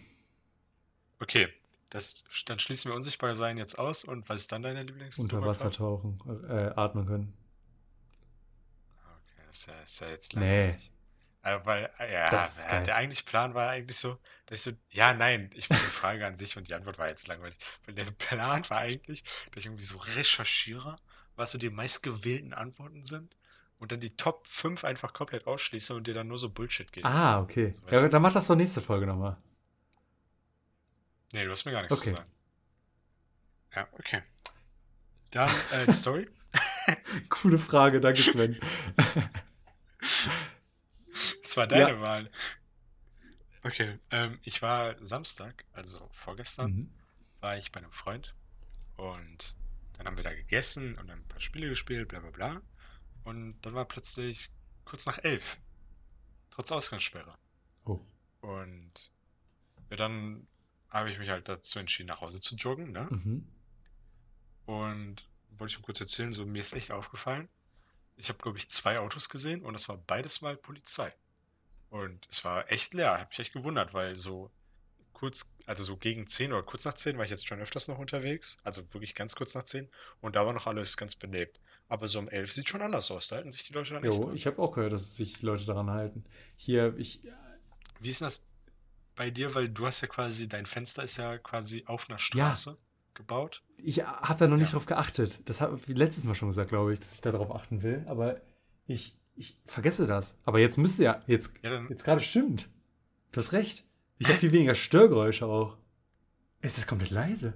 Okay, 1.19 1.47
das, 1.89 2.23
dann 2.45 2.59
schließen 2.59 2.89
wir 2.91 2.95
unsichtbar 2.95 3.35
sein 3.35 3.57
jetzt 3.57 3.77
aus. 3.79 4.03
Und 4.03 4.29
was 4.29 4.41
ist 4.41 4.51
dann 4.51 4.61
deine 4.63 4.83
Lieblings 4.83 5.17
Unter 5.19 5.41
Wasser 5.41 5.71
tauchen, 5.71 6.19
äh, 6.47 6.71
atmen 6.75 7.05
können. 7.05 7.33
Ist 9.57 9.65
ja, 9.67 9.81
ist 9.81 10.01
ja 10.01 10.09
jetzt 10.09 10.35
Nee. 10.35 10.65
langweilig. 10.67 10.91
Äh, 11.41 11.59
weil, 11.65 11.91
äh, 11.97 12.13
ja, 12.13 12.29
ja, 12.31 12.81
der 12.81 12.95
eigentliche 12.95 13.23
Plan 13.23 13.53
war 13.55 13.69
eigentlich 13.69 13.97
so, 13.97 14.19
dass 14.45 14.59
ich 14.59 14.63
so, 14.73 14.79
ja, 14.91 15.13
nein, 15.15 15.49
ich 15.55 15.69
meine 15.69 15.81
die 15.81 15.87
Frage 15.87 16.27
an 16.27 16.35
sich 16.35 16.57
und 16.57 16.67
die 16.69 16.75
Antwort 16.75 16.99
war 16.99 17.09
jetzt 17.09 17.27
langweilig. 17.27 17.57
Weil 17.85 17.95
der 17.95 18.05
Plan 18.05 18.69
war 18.69 18.77
eigentlich, 18.77 19.23
dass 19.51 19.61
ich 19.61 19.65
irgendwie 19.65 19.83
so 19.83 19.97
recherchiere, 19.97 20.95
was 21.35 21.51
so 21.51 21.57
die 21.57 21.71
meistgewählten 21.71 22.53
Antworten 22.53 23.03
sind 23.03 23.35
und 23.79 23.91
dann 23.91 23.99
die 23.99 24.15
Top 24.15 24.45
5 24.47 24.83
einfach 24.83 25.13
komplett 25.13 25.47
ausschließe 25.47 25.95
und 25.95 26.05
dir 26.05 26.13
dann 26.13 26.27
nur 26.27 26.37
so 26.37 26.49
Bullshit 26.49 26.91
gebe. 26.91 27.07
Ah, 27.07 27.39
okay. 27.39 27.71
So, 27.71 27.81
Ja, 27.91 28.09
dann 28.09 28.21
mach 28.21 28.33
das 28.33 28.45
doch 28.47 28.55
nächste 28.55 28.81
Folge 28.81 29.07
nochmal. 29.07 29.37
Nee, 31.33 31.45
du 31.45 31.51
hast 31.51 31.65
mir 31.65 31.71
gar 31.71 31.81
nichts 31.81 31.99
Okay. 31.99 32.11
zu 32.11 32.15
sagen. 32.17 32.31
Ja, 33.75 33.87
okay. 33.93 34.21
Dann 35.31 35.49
äh, 35.71 35.85
die 35.87 35.93
Story. 35.93 36.29
Coole 37.29 37.59
Frage, 37.59 37.99
danke 37.99 38.21
Sven. 38.21 38.59
Das 41.41 41.57
war 41.57 41.65
deine 41.65 41.93
Ja. 41.93 42.01
Wahl. 42.01 42.29
Okay, 43.63 43.97
ähm, 44.11 44.39
ich 44.43 44.61
war 44.61 45.03
Samstag, 45.03 45.65
also 45.73 46.07
vorgestern, 46.11 46.71
mhm. 46.71 46.93
war 47.39 47.57
ich 47.57 47.71
bei 47.71 47.79
einem 47.79 47.91
Freund 47.91 48.35
und 48.97 49.57
dann 49.93 50.05
haben 50.05 50.17
wir 50.17 50.23
da 50.23 50.33
gegessen 50.33 50.89
und 50.97 51.07
dann 51.07 51.19
ein 51.19 51.27
paar 51.27 51.41
Spiele 51.41 51.69
gespielt, 51.69 52.07
bla 52.07 52.19
bla 52.19 52.29
bla. 52.29 52.61
Und 53.23 53.59
dann 53.61 53.73
war 53.73 53.85
plötzlich 53.85 54.51
kurz 54.85 55.05
nach 55.05 55.17
elf, 55.23 55.57
trotz 56.49 56.71
Ausgangssperre. 56.71 57.37
Oh. 57.85 57.99
Und 58.41 58.93
ja, 59.89 59.97
dann 59.97 60.47
habe 60.89 61.11
ich 61.11 61.19
mich 61.19 61.29
halt 61.29 61.49
dazu 61.49 61.79
entschieden, 61.79 62.07
nach 62.07 62.21
Hause 62.21 62.39
zu 62.39 62.55
joggen, 62.55 62.91
ne? 62.91 63.07
Mhm. 63.09 63.47
Und 64.65 65.27
wollte 65.49 65.73
ich 65.73 65.81
kurz 65.81 65.99
erzählen, 65.99 66.31
so 66.31 66.45
mir 66.45 66.59
ist 66.59 66.73
echt 66.73 66.91
aufgefallen. 66.91 67.49
Ich 68.17 68.29
habe, 68.29 68.39
glaube 68.39 68.57
ich, 68.57 68.69
zwei 68.69 68.99
Autos 68.99 69.29
gesehen 69.29 69.63
und 69.63 69.75
es 69.75 69.87
war 69.87 69.97
beides 69.97 70.41
mal 70.41 70.57
Polizei. 70.57 71.13
Und 71.89 72.27
es 72.29 72.43
war 72.43 72.71
echt 72.71 72.93
leer. 72.93 73.19
Habe 73.19 73.29
mich 73.29 73.39
echt 73.39 73.53
gewundert, 73.53 73.93
weil 73.93 74.15
so 74.15 74.51
kurz, 75.13 75.55
also 75.65 75.83
so 75.83 75.97
gegen 75.97 76.27
10 76.27 76.53
oder 76.53 76.63
kurz 76.63 76.85
nach 76.85 76.93
10 76.93 77.17
war 77.17 77.23
ich 77.23 77.31
jetzt 77.31 77.47
schon 77.47 77.59
öfters 77.59 77.87
noch 77.87 77.97
unterwegs. 77.97 78.59
Also 78.63 78.93
wirklich 78.93 79.15
ganz 79.15 79.35
kurz 79.35 79.55
nach 79.55 79.63
10. 79.63 79.89
Und 80.21 80.35
da 80.35 80.45
war 80.45 80.53
noch 80.53 80.67
alles 80.67 80.97
ganz 80.97 81.15
belebt. 81.15 81.59
Aber 81.87 82.07
so 82.07 82.19
um 82.19 82.29
11 82.29 82.51
sieht 82.51 82.69
schon 82.69 82.81
anders 82.81 83.09
aus. 83.11 83.29
Da 83.29 83.37
halten 83.37 83.51
sich 83.51 83.63
die 83.63 83.73
Leute 83.73 83.93
dann 83.93 84.03
echt 84.03 84.13
Jo, 84.13 84.31
ich 84.33 84.45
habe 84.45 84.61
auch 84.61 84.73
gehört, 84.73 84.93
dass 84.93 85.15
sich 85.15 85.41
Leute 85.41 85.65
daran 85.65 85.89
halten. 85.89 86.25
Hier, 86.55 86.95
ich, 86.97 87.21
Wie 87.99 88.09
ist 88.09 88.21
denn 88.21 88.27
das 88.27 88.47
bei 89.15 89.31
dir? 89.31 89.55
Weil 89.55 89.69
du 89.69 89.85
hast 89.85 90.01
ja 90.01 90.07
quasi, 90.07 90.47
dein 90.47 90.65
Fenster 90.65 91.03
ist 91.03 91.17
ja 91.17 91.37
quasi 91.37 91.83
auf 91.87 92.09
einer 92.09 92.19
Straße 92.19 92.77
gebaut. 93.13 93.63
Ich 93.77 94.03
habe 94.05 94.39
da 94.39 94.47
noch 94.47 94.57
nicht 94.57 94.69
Ja. 94.69 94.73
drauf 94.73 94.85
geachtet. 94.85 95.41
Das 95.45 95.61
habe 95.61 95.79
ich 95.87 95.97
letztes 95.97 96.23
Mal 96.23 96.35
schon 96.35 96.49
gesagt, 96.49 96.69
glaube 96.69 96.93
ich, 96.93 96.99
dass 96.99 97.13
ich 97.13 97.21
da 97.21 97.31
drauf 97.31 97.53
achten 97.53 97.83
will. 97.83 98.03
Aber 98.07 98.41
ich, 98.87 99.15
ich 99.35 99.57
vergesse 99.65 100.05
das. 100.05 100.35
Aber 100.45 100.59
jetzt 100.59 100.77
müsste 100.77 101.03
ja, 101.03 101.21
jetzt, 101.27 101.53
Ja, 101.63 101.81
jetzt 101.89 102.03
gerade 102.03 102.21
stimmt. 102.21 102.69
Du 103.31 103.39
hast 103.39 103.53
recht. 103.53 103.83
Ich 104.19 104.27
habe 104.27 104.37
viel 104.39 104.51
weniger 104.51 104.75
Störgeräusche 104.75 105.45
auch. 105.45 105.77
Es 106.61 106.77
ist 106.77 106.87
komplett 106.87 107.11
leise. 107.11 107.53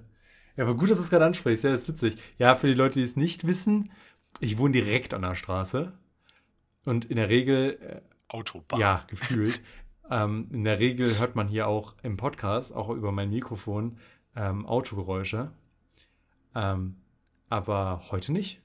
Ja, 0.56 0.64
aber 0.64 0.76
gut, 0.76 0.90
dass 0.90 0.98
du 0.98 1.04
es 1.04 1.10
gerade 1.10 1.24
ansprichst. 1.24 1.64
Ja, 1.64 1.70
das 1.72 1.82
ist 1.82 1.88
witzig. 1.88 2.16
Ja, 2.38 2.54
für 2.54 2.68
die 2.68 2.74
Leute, 2.74 2.98
die 2.98 3.04
es 3.04 3.16
nicht 3.16 3.46
wissen, 3.46 3.90
ich 4.38 4.58
wohne 4.58 4.72
direkt 4.72 5.14
an 5.14 5.22
der 5.22 5.34
Straße. 5.34 5.92
Und 6.84 7.06
in 7.06 7.16
der 7.16 7.28
Regel 7.28 7.78
äh, 7.80 8.00
Autobahn. 8.28 8.78
Ja, 8.78 9.04
gefühlt. 9.08 9.60
ähm, 10.10 10.48
in 10.52 10.64
der 10.64 10.78
Regel 10.78 11.18
hört 11.18 11.34
man 11.36 11.48
hier 11.48 11.66
auch 11.66 11.94
im 12.02 12.16
Podcast, 12.16 12.74
auch 12.74 12.90
über 12.90 13.12
mein 13.12 13.30
Mikrofon, 13.30 13.98
ähm, 14.36 14.66
Autogeräusche. 14.66 15.50
Ähm, 16.54 16.96
aber 17.48 18.04
heute 18.10 18.32
nicht. 18.32 18.60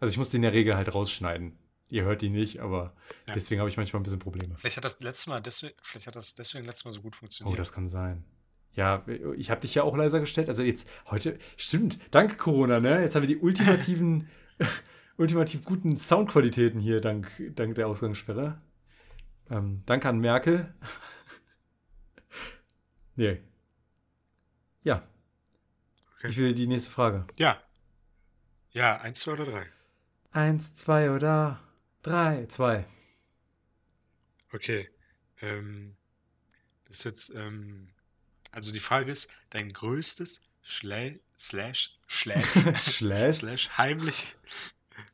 Also 0.00 0.12
ich 0.12 0.18
muss 0.18 0.30
die 0.30 0.36
in 0.36 0.42
der 0.42 0.52
Regel 0.52 0.76
halt 0.76 0.94
rausschneiden. 0.94 1.56
Ihr 1.88 2.04
hört 2.04 2.22
die 2.22 2.30
nicht, 2.30 2.60
aber 2.60 2.94
Ja. 3.28 3.34
deswegen 3.34 3.60
habe 3.60 3.68
ich 3.70 3.76
manchmal 3.76 4.00
ein 4.00 4.04
bisschen 4.04 4.18
Probleme. 4.18 4.56
Vielleicht 4.58 4.76
hat 4.76 4.84
das 4.84 5.00
letztes 5.00 5.26
Mal 5.26 5.40
deswegen, 5.40 5.74
vielleicht 5.82 6.06
hat 6.06 6.16
das 6.16 6.34
deswegen 6.34 6.64
letztes 6.64 6.84
Mal 6.84 6.92
so 6.92 7.00
gut 7.02 7.14
Oh, 7.16 7.18
funktioniert. 7.20 7.58
das 7.58 7.72
kann 7.72 7.88
sein. 7.88 8.24
Ja, 8.72 9.04
ich 9.36 9.50
habe 9.50 9.60
dich 9.60 9.74
ja 9.76 9.84
auch 9.84 9.96
leiser 9.96 10.18
gestellt. 10.18 10.48
Also 10.48 10.64
jetzt 10.64 10.88
heute, 11.08 11.38
stimmt, 11.56 11.98
danke 12.10 12.36
Corona, 12.36 12.80
ne? 12.80 13.02
Jetzt 13.02 13.14
haben 13.14 13.22
wir 13.22 13.28
die 13.28 13.38
ultimativen, 13.38 14.28
ultimativ 15.16 15.64
guten 15.64 15.96
Soundqualitäten 15.96 16.80
hier, 16.80 17.00
dank, 17.00 17.30
dank 17.54 17.76
der 17.76 17.86
Ausgangssperre. 17.86 18.60
Ähm, 19.48 19.82
danke 19.86 20.08
an 20.08 20.18
Merkel. 20.18 20.74
nee. 23.16 23.40
Ja. 24.82 25.06
Okay. 26.24 26.30
Ich 26.30 26.38
will 26.38 26.54
die 26.54 26.66
nächste 26.66 26.90
Frage. 26.90 27.26
Ja. 27.36 27.62
Ja, 28.70 28.98
eins, 29.02 29.20
zwei 29.20 29.32
oder 29.32 29.44
drei. 29.44 29.66
Eins, 30.32 30.74
zwei 30.74 31.10
oder 31.10 31.60
drei, 32.02 32.46
zwei. 32.46 32.86
Okay. 34.50 34.88
Ähm, 35.42 35.94
das 36.86 36.96
ist 37.00 37.04
jetzt, 37.04 37.30
ähm, 37.34 37.90
also 38.52 38.72
die 38.72 38.80
Frage 38.80 39.12
ist, 39.12 39.30
dein 39.50 39.70
größtes 39.70 40.40
Schlä 40.62 41.20
slash, 41.36 41.98
slash, 42.08 42.46
Schläß. 42.90 43.40
slash 43.40 43.68
heimlich, 43.76 44.34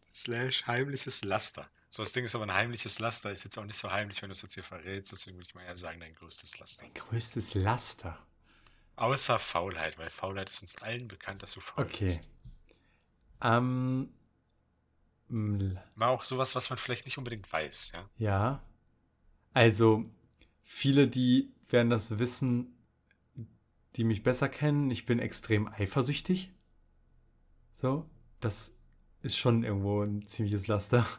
slash 0.08 0.64
heimliches 0.68 1.24
Laster. 1.24 1.68
So, 1.88 2.04
das 2.04 2.12
Ding 2.12 2.24
ist 2.24 2.36
aber 2.36 2.44
ein 2.44 2.54
heimliches 2.54 3.00
Laster, 3.00 3.32
ist 3.32 3.42
jetzt 3.42 3.58
auch 3.58 3.64
nicht 3.64 3.78
so 3.78 3.90
heimlich, 3.90 4.22
wenn 4.22 4.28
du 4.28 4.32
es 4.32 4.42
jetzt 4.42 4.54
hier 4.54 4.62
verrätst, 4.62 5.10
deswegen 5.10 5.38
würde 5.38 5.48
ich 5.48 5.56
mal 5.56 5.64
eher 5.64 5.76
sagen, 5.76 5.98
dein 5.98 6.14
größtes 6.14 6.60
Laster. 6.60 6.84
Mein 6.84 6.94
größtes 6.94 7.54
Laster. 7.54 8.16
Außer 9.00 9.40
Faulheit, 9.40 9.98
weil 9.98 10.10
Faulheit 10.10 10.48
ist 10.48 10.62
uns 10.62 10.80
allen 10.80 11.08
bekannt, 11.08 11.42
dass 11.42 11.54
du 11.54 11.60
faul 11.60 11.86
Okay. 11.86 12.04
bist. 12.04 12.30
Ähm, 13.42 14.10
mm, 15.28 15.78
Mal 15.94 16.08
auch 16.08 16.24
sowas, 16.24 16.54
was 16.56 16.68
man 16.70 16.78
vielleicht 16.78 17.06
nicht 17.06 17.18
unbedingt 17.18 17.50
weiß, 17.52 17.92
ja. 17.94 18.08
Ja. 18.18 18.62
Also, 19.54 20.04
viele, 20.62 21.08
die 21.08 21.52
werden 21.68 21.90
das 21.90 22.18
wissen, 22.18 22.74
die 23.96 24.04
mich 24.04 24.22
besser 24.24 24.48
kennen. 24.48 24.90
Ich 24.90 25.06
bin 25.06 25.18
extrem 25.20 25.68
eifersüchtig. 25.68 26.52
So, 27.72 28.08
das 28.40 28.76
ist 29.22 29.36
schon 29.36 29.64
irgendwo 29.64 30.02
ein 30.02 30.26
ziemliches 30.26 30.66
Laster. 30.66 31.06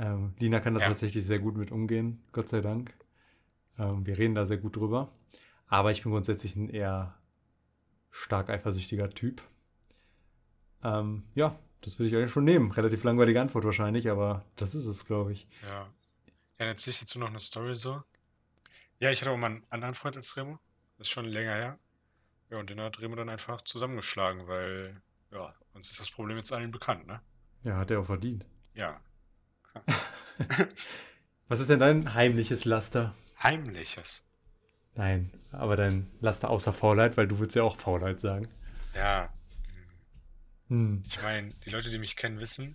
Ähm, 0.00 0.34
Lina 0.38 0.60
kann 0.60 0.74
da 0.74 0.80
Ja. 0.80 0.86
tatsächlich 0.86 1.24
sehr 1.26 1.40
gut 1.40 1.56
mit 1.56 1.72
umgehen, 1.72 2.22
Gott 2.32 2.48
sei 2.48 2.60
Dank. 2.60 2.94
Ähm, 3.78 4.06
wir 4.06 4.18
reden 4.18 4.34
da 4.34 4.46
sehr 4.46 4.58
gut 4.58 4.76
drüber. 4.76 5.12
Aber 5.68 5.90
ich 5.90 6.02
bin 6.02 6.12
grundsätzlich 6.12 6.56
ein 6.56 6.68
eher 6.68 7.14
stark 8.10 8.50
eifersüchtiger 8.50 9.10
Typ. 9.10 9.42
Ähm, 10.82 11.24
ja, 11.34 11.58
das 11.82 11.98
würde 11.98 12.08
ich 12.08 12.16
eigentlich 12.16 12.30
schon 12.30 12.44
nehmen. 12.44 12.72
Relativ 12.72 13.04
langweilige 13.04 13.40
Antwort 13.40 13.64
wahrscheinlich, 13.64 14.10
aber 14.10 14.44
das 14.56 14.74
ist 14.74 14.86
es, 14.86 15.04
glaube 15.04 15.32
ich. 15.32 15.46
Ja. 15.62 15.88
Ja, 16.58 16.64
dann 16.64 16.68
erzähle 16.68 16.92
ich 16.92 17.00
dazu 17.00 17.18
noch 17.20 17.28
eine 17.28 17.40
Story 17.40 17.76
so. 17.76 18.02
Ja, 18.98 19.10
ich 19.10 19.20
hatte 19.20 19.30
auch 19.30 19.36
mal 19.36 19.46
einen 19.46 19.66
anderen 19.70 19.94
Freund 19.94 20.16
als 20.16 20.36
Remo. 20.36 20.58
Das 20.96 21.06
ist 21.06 21.12
schon 21.12 21.26
länger 21.26 21.54
her. 21.54 21.78
Ja, 22.50 22.58
und 22.58 22.68
den 22.68 22.80
hat 22.80 23.00
Remo 23.00 23.14
dann 23.14 23.28
einfach 23.28 23.62
zusammengeschlagen, 23.62 24.48
weil, 24.48 25.00
ja, 25.30 25.54
uns 25.72 25.90
ist 25.90 26.00
das 26.00 26.10
Problem 26.10 26.36
jetzt 26.36 26.52
allen 26.52 26.72
bekannt, 26.72 27.06
ne? 27.06 27.20
Ja, 27.62 27.76
hat 27.76 27.90
er 27.90 28.00
auch 28.00 28.06
verdient. 28.06 28.44
Ja. 28.74 29.00
Was 31.48 31.60
ist 31.60 31.70
denn 31.70 31.78
dein 31.78 32.14
heimliches 32.14 32.64
Laster? 32.64 33.14
Heimliches. 33.40 34.27
Nein, 34.98 35.30
aber 35.52 35.76
dein 35.76 36.10
Laster 36.20 36.50
außer 36.50 36.72
Faulheit, 36.72 37.16
weil 37.16 37.28
du 37.28 37.38
würdest 37.38 37.54
ja 37.54 37.62
auch 37.62 37.76
Faulheit 37.76 38.20
sagen. 38.20 38.48
Ja, 38.96 39.32
Hm. 40.66 41.04
ich 41.06 41.22
meine, 41.22 41.48
die 41.64 41.70
Leute, 41.70 41.88
die 41.88 41.98
mich 41.98 42.16
kennen, 42.16 42.40
wissen, 42.40 42.74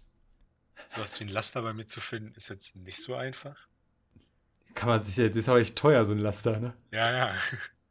sowas 0.87 1.19
wie 1.19 1.25
ein 1.25 1.29
Laster 1.29 1.61
bei 1.61 1.73
mir 1.73 1.85
zu 1.85 1.99
finden, 1.99 2.33
ist 2.33 2.49
jetzt 2.49 2.77
nicht 2.77 2.97
so 2.97 3.13
einfach. 3.13 3.67
Kann 4.73 4.87
man 4.89 5.03
sich 5.03 5.15
das 5.17 5.35
ist 5.35 5.49
aber 5.49 5.59
echt 5.59 5.75
teuer, 5.75 6.03
so 6.05 6.13
ein 6.13 6.17
Laster, 6.19 6.59
ne? 6.59 6.73
Ja, 6.91 7.11
ja. 7.11 7.35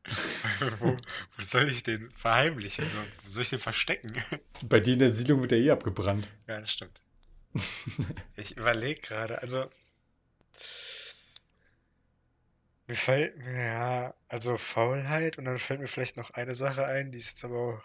wo, 0.80 0.96
wo 1.36 1.42
soll 1.42 1.68
ich 1.68 1.82
den 1.82 2.10
verheimlichen? 2.12 2.88
So, 2.88 2.98
wo 3.24 3.30
soll 3.30 3.42
ich 3.42 3.50
den 3.50 3.58
verstecken? 3.60 4.16
Bei 4.64 4.80
dir 4.80 4.94
in 4.94 4.98
der 4.98 5.12
Siedlung 5.12 5.42
wird 5.42 5.50
der 5.50 5.58
eh 5.58 5.70
abgebrannt. 5.70 6.26
Ja, 6.48 6.58
das 6.60 6.72
stimmt. 6.72 7.00
Ich 8.34 8.56
überlege 8.56 9.00
gerade, 9.02 9.42
also 9.42 9.70
mir 12.92 12.96
fällt 12.96 13.38
mir 13.38 13.64
ja, 13.64 14.14
also 14.28 14.58
Faulheit 14.58 15.38
und 15.38 15.46
dann 15.46 15.58
fällt 15.58 15.80
mir 15.80 15.88
vielleicht 15.88 16.18
noch 16.18 16.30
eine 16.32 16.54
Sache 16.54 16.84
ein, 16.84 17.10
die 17.10 17.16
ist 17.16 17.30
jetzt 17.30 17.44
aber 17.44 17.56
auch 17.56 17.82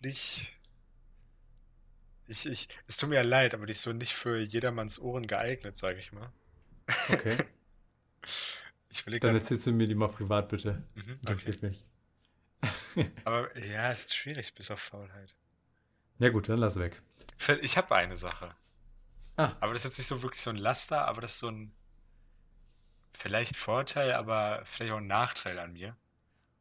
nicht, 0.00 0.52
ich, 2.26 2.44
ich, 2.44 2.68
es 2.86 2.98
tut 2.98 3.08
mir 3.08 3.14
ja 3.14 3.22
leid, 3.22 3.54
aber 3.54 3.64
die 3.64 3.70
ist 3.72 3.80
so 3.80 3.94
nicht 3.94 4.12
für 4.12 4.38
jedermanns 4.38 5.00
Ohren 5.00 5.26
geeignet, 5.26 5.78
sage 5.78 5.98
ich 5.98 6.12
mal. 6.12 6.30
Okay. 7.08 7.36
Ich 8.90 9.00
überlege 9.00 9.26
Dann 9.26 9.36
erzählst 9.36 9.66
du 9.66 9.72
mir 9.72 9.86
die 9.88 9.94
mal 9.94 10.08
privat, 10.10 10.50
bitte. 10.50 10.86
mhm, 10.94 11.00
okay. 11.02 11.12
Interessiert 11.20 11.62
mich. 11.62 11.86
Aber 13.24 13.56
ja, 13.58 13.90
es 13.90 14.00
ist 14.04 14.14
schwierig, 14.14 14.52
bis 14.52 14.70
auf 14.70 14.80
Faulheit. 14.80 15.34
Ja 16.18 16.28
gut, 16.28 16.50
dann 16.50 16.58
lass 16.58 16.78
weg. 16.78 17.00
Ich 17.62 17.78
habe 17.78 17.96
eine 17.96 18.16
Sache. 18.16 18.54
Ah, 19.36 19.56
Aber 19.60 19.72
das 19.72 19.86
ist 19.86 19.92
jetzt 19.92 19.98
nicht 19.98 20.06
so 20.08 20.22
wirklich 20.22 20.42
so 20.42 20.50
ein 20.50 20.58
Laster, 20.58 21.08
aber 21.08 21.22
das 21.22 21.32
ist 21.32 21.38
so 21.38 21.48
ein 21.48 21.74
vielleicht 23.22 23.56
Vorteil, 23.56 24.12
aber 24.12 24.62
vielleicht 24.66 24.92
auch 24.92 24.98
ein 24.98 25.06
Nachteil 25.06 25.58
an 25.58 25.72
mir. 25.72 25.96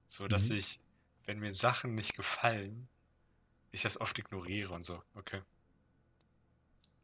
So, 0.05 0.27
dass 0.27 0.49
mhm. 0.49 0.57
ich, 0.57 0.79
wenn 1.25 1.39
mir 1.39 1.53
Sachen 1.53 1.95
nicht 1.95 2.15
gefallen, 2.15 2.87
ich 3.71 3.81
das 3.81 3.99
oft 3.99 4.17
ignoriere 4.19 4.73
und 4.73 4.83
so. 4.83 5.01
Okay. 5.15 5.41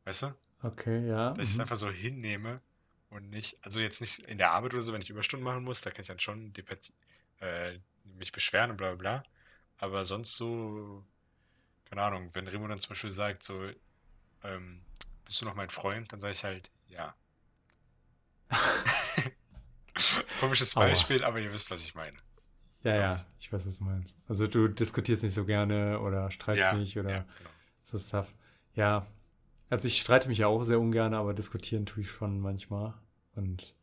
Weißt 0.05 0.23
du? 0.23 0.35
Okay, 0.61 1.07
ja. 1.07 1.31
Dass 1.31 1.47
ich 1.47 1.51
es 1.51 1.57
Mhm. 1.57 1.61
einfach 1.61 1.75
so 1.75 1.89
hinnehme 1.89 2.61
und 3.09 3.29
nicht, 3.29 3.57
also 3.63 3.79
jetzt 3.79 4.01
nicht 4.01 4.19
in 4.19 4.37
der 4.37 4.51
Arbeit 4.51 4.73
oder 4.73 4.83
so, 4.83 4.93
wenn 4.93 5.01
ich 5.01 5.09
Überstunden 5.09 5.43
machen 5.43 5.63
muss, 5.63 5.81
da 5.81 5.89
kann 5.89 6.01
ich 6.01 6.07
dann 6.07 6.19
schon 6.19 6.53
äh, 7.39 7.79
mich 8.03 8.31
beschweren 8.31 8.71
und 8.71 8.77
bla 8.77 8.93
bla 8.93 9.21
bla. 9.21 9.23
Aber 9.77 10.05
sonst 10.05 10.35
so, 10.35 11.03
keine 11.85 12.03
Ahnung, 12.03 12.29
wenn 12.33 12.47
Remo 12.47 12.67
dann 12.67 12.79
zum 12.79 12.89
Beispiel 12.89 13.11
sagt, 13.11 13.43
so, 13.43 13.71
ähm, 14.43 14.81
bist 15.25 15.41
du 15.41 15.45
noch 15.45 15.55
mein 15.55 15.69
Freund? 15.69 16.11
Dann 16.11 16.19
sage 16.19 16.33
ich 16.33 16.43
halt, 16.43 16.71
ja. 16.89 17.15
Komisches. 20.39 20.73
Beispiel, 20.73 21.23
aber 21.23 21.39
ihr 21.39 21.51
wisst, 21.51 21.71
was 21.71 21.83
ich 21.83 21.95
meine. 21.95 22.17
Ja, 22.83 22.95
ja, 22.95 23.25
ich. 23.39 23.51
weiß, 23.51 23.65
was 23.65 23.79
du 23.79 23.85
meinst. 23.85 24.17
Also 24.27 24.47
du 24.47 24.67
diskutierst 24.67 25.23
nicht 25.23 25.33
so 25.33 25.45
gerne 25.45 25.99
oder 25.99 26.31
streitst 26.31 26.61
Ja, 26.61 26.73
nicht 26.73 26.97
oder 26.97 27.09
ja, 27.09 27.19
genau. 27.19 27.49
das 27.91 28.09
tough. 28.09 28.33
Ja, 28.75 29.07
also 29.69 29.87
ich 29.87 29.99
streite 29.99 30.29
mich 30.29 30.37
ja 30.37 30.47
auch 30.47 30.63
sehr 30.63 30.79
ungern, 30.79 31.13
aber 31.13 31.33
diskutieren 31.33 31.85
tue 31.85 32.03
ich 32.03 32.09
schon 32.09 32.39
manchmal. 32.39 32.93
Und 33.35 33.75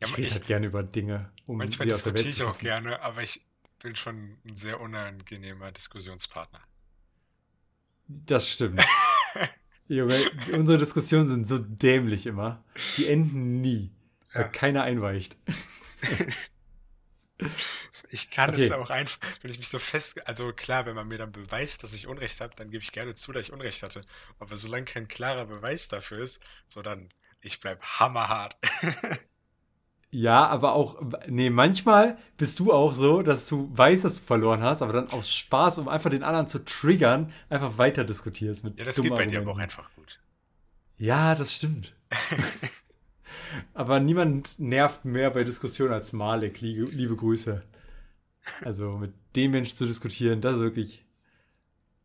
Ja, 0.00 0.08
ich 0.08 0.16
rede 0.16 0.26
ich, 0.28 0.32
halt 0.32 0.46
gerne 0.46 0.66
über 0.66 0.82
Dinge, 0.82 1.30
um 1.46 1.58
manchmal 1.58 1.88
sie 1.88 1.94
aus 1.94 2.02
der 2.04 2.14
Welt 2.14 2.24
diskutiere 2.24 2.50
zu 2.50 2.56
ich 2.56 2.56
auch 2.56 2.60
gerne, 2.60 3.00
aber 3.02 3.22
ich 3.22 3.44
bin 3.82 3.96
schon 3.96 4.38
ein 4.44 4.54
sehr 4.54 4.80
unangenehmer 4.80 5.72
Diskussionspartner. 5.72 6.60
Das 8.08 8.48
stimmt. 8.48 8.82
Junge, 9.88 10.16
unsere 10.52 10.78
Diskussionen 10.78 11.28
sind 11.28 11.48
so 11.48 11.58
dämlich 11.58 12.26
immer. 12.26 12.64
Die 12.96 13.08
enden 13.08 13.60
nie, 13.60 13.90
Ja. 14.34 14.48
keiner 14.48 14.82
einweicht. 14.82 15.36
Ich 18.10 18.30
kann 18.30 18.54
es 18.54 18.70
Okay. 18.70 18.72
auch 18.72 18.90
einfach, 18.90 19.18
wenn 19.40 19.50
ich 19.50 19.58
mich 19.58 19.68
so 19.68 19.78
fest, 19.78 20.26
also 20.28 20.52
klar, 20.52 20.86
wenn 20.86 20.94
man 20.94 21.08
mir 21.08 21.18
dann 21.18 21.32
beweist, 21.32 21.82
dass 21.82 21.94
ich 21.94 22.06
Unrecht 22.06 22.40
habe, 22.40 22.54
dann 22.56 22.70
gebe 22.70 22.82
ich 22.82 22.92
gerne 22.92 23.14
zu, 23.14 23.32
dass 23.32 23.42
ich 23.44 23.52
Unrecht 23.52 23.82
hatte. 23.82 24.02
Aber 24.38 24.56
solange 24.56 24.84
kein 24.84 25.08
klarer 25.08 25.46
Beweis 25.46 25.88
dafür 25.88 26.22
ist, 26.22 26.42
so 26.66 26.82
dann, 26.82 27.08
ich 27.40 27.60
bleib 27.60 27.82
hammerhart. 27.82 28.56
Ja, 30.10 30.46
aber 30.46 30.74
auch, 30.74 31.00
nee, 31.26 31.48
manchmal 31.48 32.18
bist 32.36 32.58
du 32.58 32.70
auch 32.72 32.94
so, 32.94 33.22
dass 33.22 33.46
du 33.48 33.70
weißt, 33.76 34.04
dass 34.04 34.16
du 34.20 34.24
verloren 34.26 34.62
hast, 34.62 34.82
aber 34.82 34.92
dann 34.92 35.10
aus 35.10 35.32
Spaß, 35.34 35.78
um 35.78 35.88
einfach 35.88 36.10
den 36.10 36.22
anderen 36.22 36.46
zu 36.48 36.62
triggern, 36.64 37.32
einfach 37.48 37.78
weiter 37.78 38.04
diskutierst 38.04 38.62
mit 38.64 38.76
Ja, 38.76 38.84
das 38.84 39.00
geht 39.00 39.16
bei 39.16 39.24
dir 39.26 39.38
aber 39.38 39.52
auch 39.52 39.58
Argumenten. 39.58 39.60
einfach 39.60 39.90
gut. 39.94 40.20
Ja, 40.96 41.34
das 41.34 41.52
stimmt. 41.54 41.94
aber 43.74 44.00
niemand 44.00 44.58
nervt 44.58 45.04
mehr 45.04 45.30
bei 45.30 45.44
Diskussionen 45.44 45.92
als 45.92 46.12
Malek. 46.12 46.60
Liebe, 46.60 46.84
liebe 46.84 47.16
Grüße. 47.16 47.62
Also 48.62 48.96
mit 48.98 49.12
dem 49.36 49.52
Mensch 49.52 49.74
zu 49.74 49.86
diskutieren, 49.86 50.40
das 50.40 50.54
ist 50.56 50.60
wirklich 50.60 51.04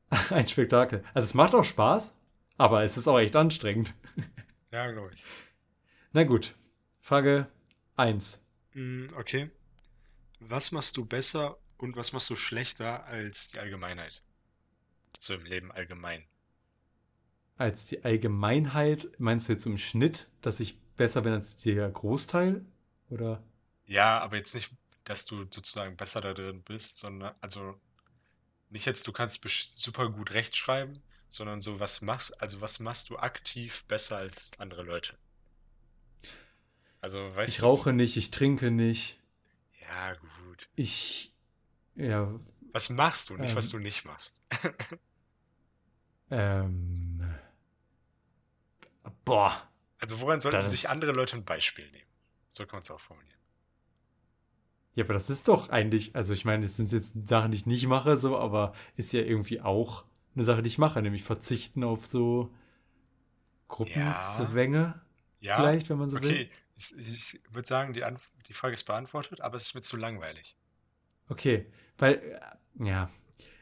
ein 0.29 0.47
Spektakel. 0.47 1.03
Also 1.13 1.25
es 1.25 1.33
macht 1.33 1.55
auch 1.55 1.63
Spaß, 1.63 2.13
aber 2.57 2.83
es 2.83 2.97
ist 2.97 3.07
auch 3.07 3.19
echt 3.19 3.35
anstrengend. 3.35 3.93
Ja, 4.69 4.91
glaube 4.91 5.11
ich. 5.13 5.23
Na 6.11 6.25
gut, 6.25 6.53
Frage 6.99 7.47
1. 7.95 8.43
Mm, 8.73 9.05
Okay. 9.17 9.49
Was 10.41 10.73
machst 10.73 10.97
du 10.97 11.05
besser 11.05 11.57
und 11.77 11.95
was 11.95 12.11
machst 12.11 12.29
du 12.29 12.35
schlechter 12.35 13.05
als 13.05 13.47
die 13.47 13.59
Allgemeinheit? 13.59 14.21
So 15.21 15.33
im 15.35 15.45
Leben 15.45 15.71
allgemein. 15.71 16.25
Als 17.55 17.85
die 17.87 18.03
Allgemeinheit, 18.03 19.07
meinst 19.17 19.47
du 19.47 19.53
jetzt 19.53 19.65
im 19.65 19.77
Schnitt, 19.77 20.29
dass 20.41 20.59
ich 20.59 20.77
besser 20.97 21.21
bin 21.21 21.33
als 21.33 21.57
der 21.57 21.89
Großteil? 21.89 22.65
Oder? 23.09 23.43
Ja, 23.87 24.19
aber 24.19 24.37
jetzt 24.37 24.53
nicht, 24.53 24.71
dass 25.03 25.25
du 25.25 25.37
sozusagen 25.49 25.95
besser 25.97 26.21
da 26.21 26.33
drin 26.33 26.61
bist, 26.63 26.99
sondern, 26.99 27.33
also 27.41 27.79
nicht 28.69 28.85
jetzt, 28.85 29.07
du 29.07 29.11
kannst 29.13 29.41
super 29.47 30.09
gut 30.11 30.31
rechtschreiben, 30.33 30.99
sondern 31.29 31.61
so, 31.61 31.79
was 31.79 32.01
machst, 32.01 32.41
also 32.41 32.61
was 32.61 32.79
machst 32.79 33.09
du 33.09 33.17
aktiv 33.19 33.85
besser 33.85 34.17
als 34.17 34.51
andere 34.59 34.83
Leute? 34.83 35.17
Also, 37.01 37.35
weißt 37.35 37.55
Ich 37.55 37.57
du, 37.59 37.65
rauche 37.65 37.93
nicht, 37.93 38.15
ich 38.17 38.29
trinke 38.29 38.69
nicht, 38.69 39.17
ja, 39.81 40.13
gut. 40.15 40.69
ich, 40.75 41.33
ja, 41.95 42.39
Was 42.71 42.89
machst 42.89 43.29
du, 43.29 43.35
nicht 43.37 43.55
was 43.55 43.67
ähm, 43.67 43.71
du 43.71 43.79
nicht 43.79 44.05
machst. 44.05 44.41
ähm, 46.31 47.19
boah, 49.25 49.67
Also, 49.99 50.19
woran 50.21 50.41
sollten 50.41 50.59
das 50.61 50.71
sich 50.71 50.89
andere 50.89 51.11
Leute 51.11 51.37
ein 51.37 51.45
Beispiel 51.45 51.89
nehmen? 51.91 52.07
So 52.49 52.65
kann 52.65 52.77
man 52.77 52.81
es 52.83 52.91
auch 52.91 52.99
formulieren. 52.99 53.39
ja, 54.95 55.03
aber 55.03 55.13
das 55.13 55.29
ist 55.29 55.47
doch 55.47 55.69
eigentlich, 55.69 56.15
also 56.15 56.33
ich 56.33 56.45
meine, 56.45 56.65
es 56.65 56.77
sind 56.77 56.91
jetzt 56.91 57.13
Sachen, 57.27 57.51
die 57.51 57.57
ich 57.57 57.65
nicht 57.65 57.85
mache, 57.87 58.17
so, 58.17 58.37
aber 58.37 58.73
ist 58.95 59.13
ja 59.13 59.21
irgendwie 59.21 59.61
auch 59.61 60.05
eine 60.35 60.45
Sache, 60.45 60.61
die 60.61 60.67
ich 60.67 60.77
mache, 60.77 61.01
nämlich 61.01 61.23
verzichten 61.23 61.83
auf 61.83 62.05
so 62.07 62.53
Gruppenzwänge, 63.67 65.01
ja, 65.39 65.57
vielleicht, 65.57 65.89
wenn 65.89 65.97
man 65.97 66.09
so 66.09 66.21
will. 66.21 66.29
okay. 66.29 66.51
Ich, 66.75 66.95
ich 66.97 67.39
würde 67.49 67.67
sagen, 67.67 67.93
die, 67.93 68.03
Anf 68.03 68.31
die 68.47 68.53
Frage 68.53 68.75
ist 68.75 68.83
beantwortet, 68.83 69.41
aber 69.41 69.57
es 69.57 69.65
ist 69.65 69.75
mir 69.75 69.81
zu 69.81 69.97
langweilig. 69.97 70.55
Okay, 71.27 71.65
weil, 71.97 72.15
äh, 72.79 72.85
ja. 72.85 73.09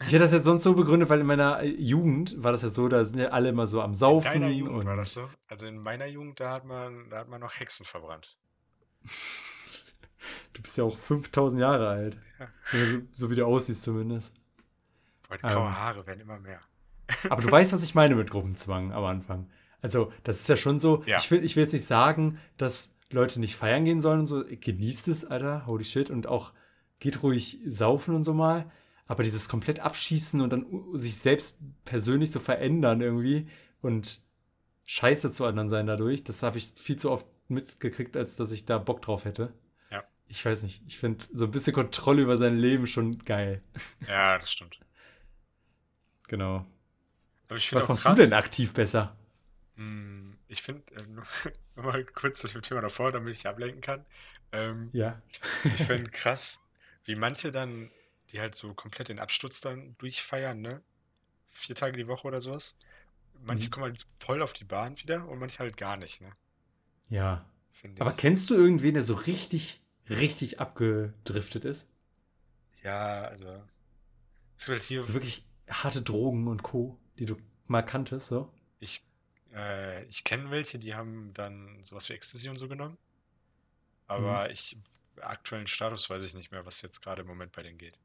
Ich 0.02 0.08
hätte 0.08 0.20
das 0.20 0.32
jetzt 0.32 0.46
sonst 0.46 0.64
so 0.64 0.74
begründet, 0.74 1.10
weil 1.10 1.22
in 1.22 1.26
meiner 1.26 1.62
äh, 1.62 1.68
Jugend 1.68 2.42
war 2.42 2.52
das 2.52 2.62
ja 2.62 2.70
so, 2.70 2.88
da 2.88 3.04
sind 3.06 3.20
ja 3.20 3.30
alle 3.30 3.50
immer 3.50 3.68
so 3.68 3.82
am 3.82 3.94
In 3.94 4.00
deiner 4.00 4.22
Saufen 4.22 4.52
Jugend 4.52 4.86
war 4.86 4.96
das 4.96 5.18
und 5.18 5.24
so? 5.24 5.30
Also 5.48 5.68
in 5.68 5.80
meiner 5.80 6.06
Jugend, 6.06 6.40
da 6.40 6.52
hat 6.52 6.66
man, 6.66 7.10
da 7.10 7.20
hat 7.20 7.30
man 7.30 7.42
noch 7.42 7.60
Hexen 7.60 7.86
verbrannt. 7.86 8.38
du 10.54 10.62
bist 10.62 10.78
ja 10.78 10.84
auch 10.84 10.98
5000 10.98 11.62
Jahre 11.62 11.88
alt. 11.90 12.18
Ja. 12.40 12.48
So, 12.66 12.78
so 13.12 13.30
wie 13.30 13.36
du 13.36 13.46
aussiehst 13.46 13.84
zumindest. 13.84 14.36
Boah, 15.28 15.38
die 15.38 15.42
graue 15.42 15.68
Ähm, 15.68 15.78
Haare 15.78 16.08
werden 16.08 16.20
immer 16.22 16.40
mehr. 16.40 16.60
aber 17.30 17.42
du 17.42 17.52
weißt, 17.52 17.74
was 17.74 17.84
ich 17.84 17.96
meine 17.96 18.16
mit 18.16 18.32
Gruppenzwang 18.32 18.92
am 18.92 19.04
Anfang. 19.06 19.50
Also, 19.82 20.12
das 20.24 20.40
ist 20.40 20.50
ja 20.50 20.58
schon 20.58 20.80
so, 20.80 21.04
Ja, 21.06 21.18
ich 21.18 21.30
will, 21.30 21.44
ich 21.44 21.56
will 21.56 21.64
jetzt 21.64 21.74
nicht 21.74 21.86
sagen, 21.86 22.40
dass 22.58 22.96
Leute 23.12 23.40
nicht 23.40 23.56
feiern 23.56 23.86
gehen 23.86 24.02
sollen 24.02 24.22
und 24.22 24.28
so. 24.28 24.44
Genießt 24.44 25.08
es, 25.08 25.26
Alter, 25.26 25.66
holy 25.68 25.84
shit. 25.84 26.10
Und 26.10 26.28
auch 26.28 26.54
geht 27.00 27.22
ruhig 27.22 27.60
saufen 27.66 28.16
und 28.16 28.24
so 28.24 28.34
mal. 28.34 28.72
Aber 29.08 29.24
dieses 29.24 29.50
komplett 29.50 29.80
abschießen 29.80 30.42
und 30.42 30.50
dann 30.52 30.66
sich 30.98 31.16
selbst 31.18 31.60
persönlich 31.86 32.32
so 32.32 32.40
verändern 32.40 33.02
irgendwie 33.02 33.48
und 33.82 34.22
scheiße 34.88 35.32
zu 35.32 35.46
anderen 35.46 35.70
sein 35.70 35.88
dadurch, 35.88 36.24
das 36.24 36.44
habe 36.44 36.58
ich 36.58 36.74
viel 36.76 36.98
zu 36.98 37.12
oft 37.12 37.26
mitgekriegt, 37.48 38.18
als 38.18 38.36
dass 38.36 38.52
ich 38.52 38.66
da 38.66 38.78
Bock 38.80 39.02
drauf 39.02 39.26
hätte. 39.26 39.54
ja, 39.92 40.04
Ich 40.28 40.44
weiß 40.46 40.64
nicht, 40.64 40.82
ich 40.88 40.98
finde 40.98 41.26
so 41.34 41.46
ein 41.46 41.52
bisschen 41.52 41.74
Kontrolle 41.74 42.22
über 42.24 42.38
sein 42.38 42.58
Leben 42.58 42.88
schon 42.88 43.20
geil. 43.26 43.62
ja, 44.08 44.38
das 44.38 44.52
stimmt. 44.52 44.80
Genau. 46.28 46.66
Was 47.50 47.88
machst 47.88 48.08
du 48.08 48.14
denn 48.16 48.32
krass, 48.32 48.34
aktiv 48.34 48.74
besser? 48.74 49.16
hm, 49.76 50.38
ich 50.48 50.62
finde, 50.62 50.84
äh, 50.96 51.82
mal 51.82 52.04
kurz 52.06 52.40
zu 52.42 52.48
dem 52.48 52.62
Thema 52.62 52.82
davor, 52.82 53.12
damit 53.12 53.36
ich 53.36 53.48
ablenken 53.48 53.82
kann. 53.82 54.06
Ähm, 54.52 54.90
Ja. 54.94 55.22
ich 55.64 55.84
finde 55.84 56.10
krass, 56.10 56.64
wie 57.04 57.16
manche 57.16 57.52
dann, 57.52 57.92
die 58.32 58.40
halt 58.40 58.56
so 58.56 58.74
komplett 58.74 59.10
den 59.10 59.20
Absturz 59.20 59.62
dann 59.62 59.98
durchfeiern, 59.98 60.62
ne? 60.62 60.84
Vier 61.50 61.76
Tage 61.76 61.98
die 61.98 62.08
Woche 62.08 62.28
oder 62.28 62.40
sowas. 62.42 62.80
manche 63.42 63.70
Mhm. 63.70 63.72
kommen 63.72 63.86
halt 63.86 64.06
voll 64.20 64.42
auf 64.44 64.54
die 64.54 64.66
Bahn 64.66 64.98
wieder 65.00 65.28
und 65.28 65.40
manche 65.40 65.60
halt 65.60 65.78
gar 65.78 65.98
nicht, 65.98 66.22
ne? 66.22 66.32
Ja. 67.10 67.46
Finde 67.72 68.02
Aber 68.02 68.12
ich. 68.12 68.18
kennst 68.18 68.50
du 68.50 68.56
irgendwen, 68.56 68.94
der 68.94 69.04
so 69.04 69.16
richtig, 69.16 69.82
richtig 70.10 70.60
abgedriftet 70.60 71.66
ist? 71.66 71.90
Ja, 72.84 73.24
also. 73.26 73.64
Es 74.58 74.68
wird 74.70 74.84
hier. 74.84 75.06
So 75.06 75.14
wirklich 75.14 75.46
harte 75.70 76.02
Drogen 76.02 76.48
und 76.48 76.64
Co., 76.64 77.00
die 77.18 77.26
du 77.26 77.38
mal 77.68 77.82
kanntest, 77.82 78.28
so? 78.28 78.52
Ich, 78.80 79.06
äh, 79.54 80.04
ich 80.06 80.24
kenne 80.24 80.50
welche, 80.52 80.80
die 80.80 80.96
haben 80.96 81.34
dann 81.34 81.84
sowas 81.84 82.08
wie 82.10 82.14
Ecstasy 82.14 82.50
und 82.50 82.56
so 82.58 82.68
genommen. 82.70 82.98
Aber 84.08 84.50
ich, 84.52 84.78
aktuellen 85.22 85.68
Status 85.68 86.10
weiß 86.10 86.24
ich 86.24 86.34
nicht 86.34 86.52
mehr, 86.52 86.66
was 86.66 86.82
jetzt 86.82 87.02
gerade 87.02 87.22
im 87.22 87.28
Moment 87.28 87.52
bei 87.52 87.62
denen 87.64 87.78
geht. 87.78 88.00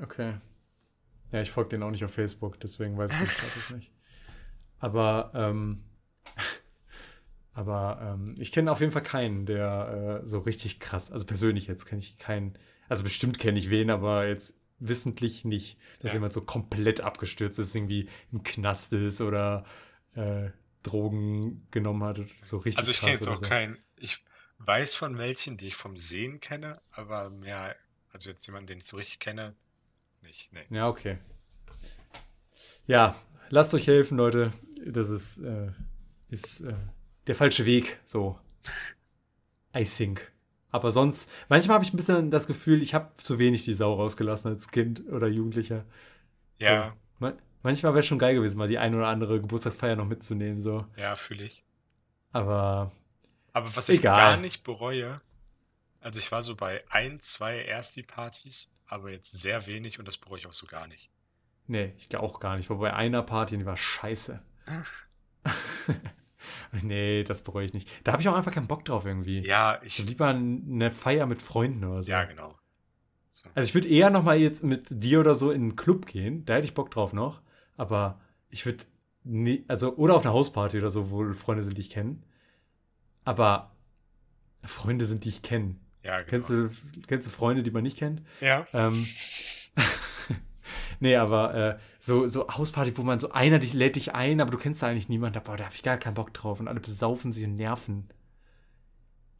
Okay. 0.00 0.34
Ja, 1.32 1.40
ich 1.40 1.50
folge 1.50 1.70
denen 1.70 1.82
auch 1.82 1.90
nicht 1.90 2.04
auf 2.04 2.12
Facebook, 2.14 2.60
deswegen 2.60 2.96
weiß 2.96 3.12
ich 3.12 3.18
den 3.18 3.28
Status 3.28 3.70
nicht. 3.70 3.90
Aber, 4.78 5.32
ähm, 5.34 5.84
aber 7.52 8.00
ähm, 8.02 8.34
ich 8.38 8.52
kenne 8.52 8.70
auf 8.70 8.80
jeden 8.80 8.92
Fall 8.92 9.02
keinen, 9.02 9.46
der 9.46 10.20
äh, 10.22 10.26
so 10.26 10.40
richtig 10.40 10.80
krass, 10.80 11.10
also 11.12 11.24
persönlich 11.24 11.66
jetzt 11.66 11.86
kenne 11.86 12.00
ich 12.00 12.18
keinen, 12.18 12.58
also 12.88 13.02
bestimmt 13.04 13.38
kenne 13.38 13.58
ich 13.58 13.70
wen, 13.70 13.90
aber 13.90 14.26
jetzt 14.26 14.60
wissentlich 14.80 15.44
nicht, 15.44 15.78
dass 16.00 16.10
Ja. 16.10 16.14
jemand 16.14 16.32
so 16.32 16.40
komplett 16.40 17.00
abgestürzt 17.00 17.58
ist, 17.58 17.74
irgendwie 17.74 18.08
im 18.32 18.42
Knast 18.42 18.92
ist 18.92 19.20
oder 19.20 19.64
äh, 20.14 20.50
Drogen 20.82 21.66
genommen 21.70 22.02
hat, 22.04 22.20
so 22.40 22.58
richtig 22.58 22.78
Also 22.78 22.90
ich 22.90 23.00
kenne 23.00 23.12
jetzt 23.12 23.28
auch 23.28 23.38
so. 23.38 23.46
keinen. 23.46 23.78
Ich 23.96 24.24
weiß 24.58 24.94
von 24.94 25.16
welchen, 25.18 25.56
die 25.56 25.68
ich 25.68 25.76
vom 25.76 25.96
Sehen 25.96 26.40
kenne, 26.40 26.80
aber 26.90 27.30
mehr, 27.30 27.76
also 28.12 28.30
jetzt 28.30 28.46
jemanden, 28.46 28.66
den 28.66 28.78
ich 28.78 28.84
so 28.86 28.96
richtig 28.96 29.20
kenne, 29.20 29.54
nicht. 30.24 30.52
Nee. 30.52 30.76
Ja, 30.76 30.88
okay. 30.88 31.18
Ja, 32.86 33.14
lasst 33.50 33.72
euch 33.74 33.86
helfen, 33.86 34.18
Leute. 34.18 34.52
Das 34.84 35.08
ist, 35.08 35.38
äh, 35.38 35.70
ist 36.28 36.60
äh, 36.60 36.74
der 37.26 37.34
falsche 37.34 37.64
Weg, 37.64 37.98
so. 38.04 38.38
I 39.74 39.84
think. 39.84 40.30
Aber 40.70 40.90
sonst, 40.90 41.30
manchmal 41.48 41.74
habe 41.76 41.84
ich 41.84 41.92
ein 41.92 41.96
bisschen 41.96 42.30
das 42.30 42.46
Gefühl, 42.46 42.82
ich 42.82 42.94
habe 42.94 43.14
zu 43.16 43.38
wenig 43.38 43.64
die 43.64 43.74
Sau 43.74 43.94
rausgelassen 43.94 44.50
als 44.50 44.68
Kind 44.70 45.06
oder 45.08 45.28
Jugendlicher. 45.28 45.84
Ja, 46.58 46.88
So. 46.88 46.92
Man, 47.20 47.38
manchmal 47.62 47.94
wäre 47.94 48.02
schon 48.02 48.18
geil 48.18 48.34
gewesen, 48.34 48.58
mal 48.58 48.68
die 48.68 48.78
ein 48.78 48.94
oder 48.94 49.06
andere 49.06 49.40
Geburtstagsfeier 49.40 49.96
noch 49.96 50.06
mitzunehmen, 50.06 50.60
so. 50.60 50.84
ja, 50.96 51.14
fühle 51.16 51.44
ich. 51.44 51.64
Aber 52.32 52.90
Aber 53.52 53.74
was 53.76 53.88
ich 53.88 54.00
Egal. 54.00 54.16
gar 54.16 54.36
nicht 54.36 54.64
bereue, 54.64 55.20
also 56.00 56.18
ich 56.18 56.30
war 56.32 56.42
so 56.42 56.56
bei 56.56 56.84
ein, 56.90 57.20
zwei 57.20 57.64
Ersti-Partys, 57.64 58.73
aber 58.86 59.10
jetzt 59.10 59.32
sehr 59.32 59.66
wenig 59.66 59.98
und 59.98 60.06
das 60.06 60.16
bereue 60.16 60.38
ich 60.38 60.46
auch 60.46 60.52
so 60.52 60.66
gar 60.66 60.86
nicht. 60.86 61.10
nee, 61.66 61.94
ich 61.96 62.14
auch 62.16 62.40
gar 62.40 62.56
nicht. 62.56 62.70
War 62.70 62.78
bei 62.78 62.94
einer 62.94 63.22
Party, 63.22 63.56
die 63.56 63.66
war 63.66 63.76
scheiße. 63.76 64.42
nee, 66.82 67.24
das 67.24 67.42
bereue 67.42 67.64
ich 67.64 67.72
nicht. 67.72 67.88
Da 68.04 68.12
habe 68.12 68.22
ich 68.22 68.28
auch 68.28 68.34
einfach 68.34 68.52
keinen 68.52 68.68
Bock 68.68 68.84
drauf 68.84 69.04
irgendwie. 69.04 69.40
Ja, 69.46 69.80
ich, 69.82 69.98
lieber 69.98 70.28
eine 70.28 70.90
Feier 70.90 71.26
mit 71.26 71.42
Freunden 71.42 71.84
oder 71.84 72.02
so. 72.02 72.10
ja, 72.10 72.24
genau. 72.24 72.58
So. 73.30 73.48
Also 73.54 73.66
ich 73.66 73.74
würde 73.74 73.88
eher 73.88 74.10
noch 74.10 74.22
mal 74.22 74.36
jetzt 74.36 74.62
mit 74.62 74.86
dir 74.90 75.18
oder 75.18 75.34
so 75.34 75.50
in 75.50 75.62
einen 75.62 75.76
Club 75.76 76.06
gehen. 76.06 76.44
Da 76.44 76.54
hätte 76.54 76.66
ich 76.66 76.74
Bock 76.74 76.90
drauf 76.92 77.12
noch. 77.12 77.42
Aber 77.76 78.20
ich 78.48 78.64
würde 78.64 78.84
nie, 79.24 79.64
also 79.66 79.96
oder 79.96 80.14
auf 80.14 80.24
eine 80.24 80.32
Hausparty 80.32 80.78
oder 80.78 80.90
so, 80.90 81.10
wo 81.10 81.32
Freunde 81.34 81.64
sind, 81.64 81.76
die 81.76 81.80
ich 81.80 81.90
kenne. 81.90 82.18
Aber 83.24 83.74
Freunde 84.62 85.04
sind, 85.04 85.24
die 85.24 85.30
ich 85.30 85.42
kenne. 85.42 85.76
Ja, 86.04 86.18
genau. 86.18 86.28
Kennst 86.28 86.50
du, 86.50 86.70
kennst 87.06 87.26
du 87.26 87.30
Freunde, 87.30 87.62
die 87.62 87.70
man 87.70 87.82
nicht 87.82 87.98
kennt? 87.98 88.22
Ja, 88.40 88.66
Ähm, 88.72 89.06
nee, 91.00 91.16
aber 91.16 91.54
äh, 91.54 91.78
so, 91.98 92.26
so 92.26 92.48
Hausparty, 92.48 92.96
wo 92.96 93.02
man 93.02 93.20
so 93.20 93.30
einer 93.32 93.58
dich 93.58 93.72
lädt 93.72 93.96
dich 93.96 94.14
ein, 94.14 94.40
aber 94.40 94.50
du 94.50 94.58
kennst 94.58 94.82
da 94.82 94.88
eigentlich 94.88 95.08
niemanden. 95.08 95.42
Boah, 95.42 95.56
da 95.56 95.64
habe 95.64 95.74
ich 95.74 95.82
gar 95.82 95.96
keinen 95.96 96.14
Bock 96.14 96.32
drauf 96.34 96.60
und 96.60 96.68
alle 96.68 96.80
besaufen 96.80 97.32
sich 97.32 97.44
und 97.44 97.54
nerven. 97.54 98.08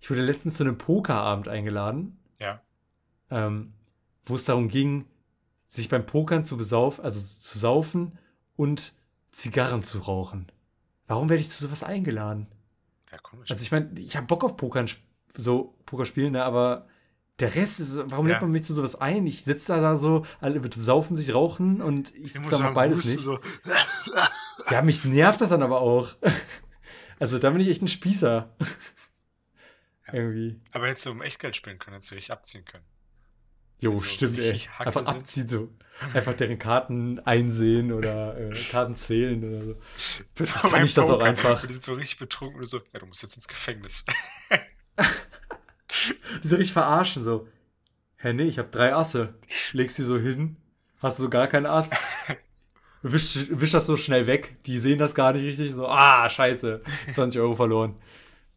Ich 0.01 0.11
wurde 0.11 0.23
letztens 0.23 0.57
zu 0.57 0.65
einem 0.65 0.79
Pokerabend 0.79 1.49
eingeladen 1.49 2.19
ja. 2.41 2.61
ähm, 3.31 3.75
wo 4.25 4.35
es 4.35 4.45
darum 4.45 4.69
ging, 4.69 5.07
sich 5.67 5.89
beim 5.89 6.07
Pokern 6.07 6.45
zu 6.45 6.57
besaufen, 6.57 7.05
also 7.05 7.21
zu 7.21 7.59
saufen 7.59 8.19
und 8.57 8.95
Zigarren 9.33 9.83
zu 9.83 9.99
rauchen. 9.99 10.51
Warum 11.07 11.29
werde 11.29 11.41
ich 11.41 11.51
zu 11.51 11.63
sowas 11.63 11.83
eingeladen? 11.83 12.47
Ja, 13.11 13.19
komisch. 13.19 13.51
Also 13.51 13.63
ich 13.63 13.73
meine, 13.73 13.99
ich 13.99 14.17
habe 14.17 14.27
Bock 14.27 14.45
auf 14.45 14.57
Pokern, 14.57 14.89
so 15.37 15.77
Poker 15.87 16.07
spielen, 16.07 16.33
ne, 16.33 16.45
aber 16.45 16.87
der 17.41 17.55
Rest 17.57 17.81
ist, 17.81 17.97
warum 18.11 18.27
Ja. 18.29 18.35
lädt 18.35 18.43
man 18.43 18.53
mich 18.53 18.65
zu 18.65 18.73
sowas 18.75 18.95
ein? 18.95 19.27
Ich 19.27 19.45
sitze 19.45 19.81
da 19.81 19.97
so, 19.97 20.25
alle 20.41 20.61
besaufen 20.61 21.17
sich, 21.17 21.35
rauchen 21.35 21.83
und 21.83 22.15
ich 22.15 22.33
sitze 22.33 22.51
da 22.51 22.57
mal 22.59 22.63
sagen, 22.65 22.75
beides 22.75 22.99
Husten 22.99 23.11
nicht. 23.17 23.25
so. 23.25 23.39
Ja, 24.71 24.81
mich 24.83 25.05
nervt 25.05 25.41
das 25.41 25.51
dann 25.51 25.63
aber 25.63 25.81
auch. 25.81 26.15
Also 27.21 27.39
da 27.39 27.51
bin 27.51 27.61
ich 27.61 27.69
echt 27.69 27.81
ein 27.81 27.87
Spießer. 27.89 28.57
Ja. 30.07 30.15
Irgendwie. 30.15 30.61
Aber 30.73 30.89
hättest 30.89 31.07
du 31.07 31.13
um 31.13 31.23
Echtgeld 31.23 31.55
spielen 31.55 31.79
können, 31.79 31.95
hättest 31.95 32.11
du 32.11 32.17
dich 32.17 32.33
abziehen 32.33 32.65
können. 32.65 32.85
Jo, 33.81 33.93
Also 33.93 34.05
stimmt, 34.05 34.39
ey. 34.41 34.61
Einfach 34.79 35.05
sind. 35.05 35.17
abziehen 35.17 35.49
so. 35.49 35.73
Einfach 36.13 36.35
deren 36.37 36.59
Karten 36.59 37.21
einsehen 37.21 37.93
oder 37.93 38.37
äh, 38.37 38.51
Karten 38.71 38.97
zählen 38.97 39.45
oder 39.45 39.65
so. 39.65 39.77
Plötzlich 40.35 40.57
So 40.61 40.69
kann 40.69 40.85
ich 40.85 40.93
das 40.95 41.09
auch 41.09 41.21
einfach. 41.21 41.63
Und 41.63 41.69
die 41.69 41.75
sind 41.75 41.85
so 41.85 41.95
richtig 41.95 42.19
betrunken 42.19 42.61
und 42.61 42.67
so, 42.67 42.81
ja, 42.93 42.99
du 42.99 43.07
musst 43.07 43.23
jetzt 43.23 43.37
ins 43.37 43.47
Gefängnis. 43.49 44.05
Die 46.43 46.49
so 46.49 46.57
richtig 46.57 46.73
verarschen, 46.73 47.23
so. 47.23 47.49
Hä, 48.17 48.33
nee, 48.33 48.45
ich 48.45 48.59
hab 48.59 48.73
drei 48.73 48.95
Asse. 48.95 49.35
Legst 49.73 49.99
die 49.99 50.03
so 50.03 50.19
hin, 50.19 50.57
hast 51.01 51.19
du 51.19 51.25
so 51.25 51.31
gar 51.31 51.47
keinen 51.47 51.67
Ass. 51.67 51.91
Wisch, 53.07 53.51
wisch 53.51 53.73
das 53.73 53.85
so 53.85 53.99
schnell 53.99 54.27
weg. 54.27 54.57
Die 54.65 54.79
sehen 54.79 54.99
das 54.99 55.15
gar 55.15 55.35
nicht 55.35 55.43
richtig. 55.43 55.75
So, 55.75 55.87
ah, 55.87 56.27
scheiße. 56.27 56.81
20 57.13 57.39
Euro 57.39 57.55
verloren. 57.55 57.97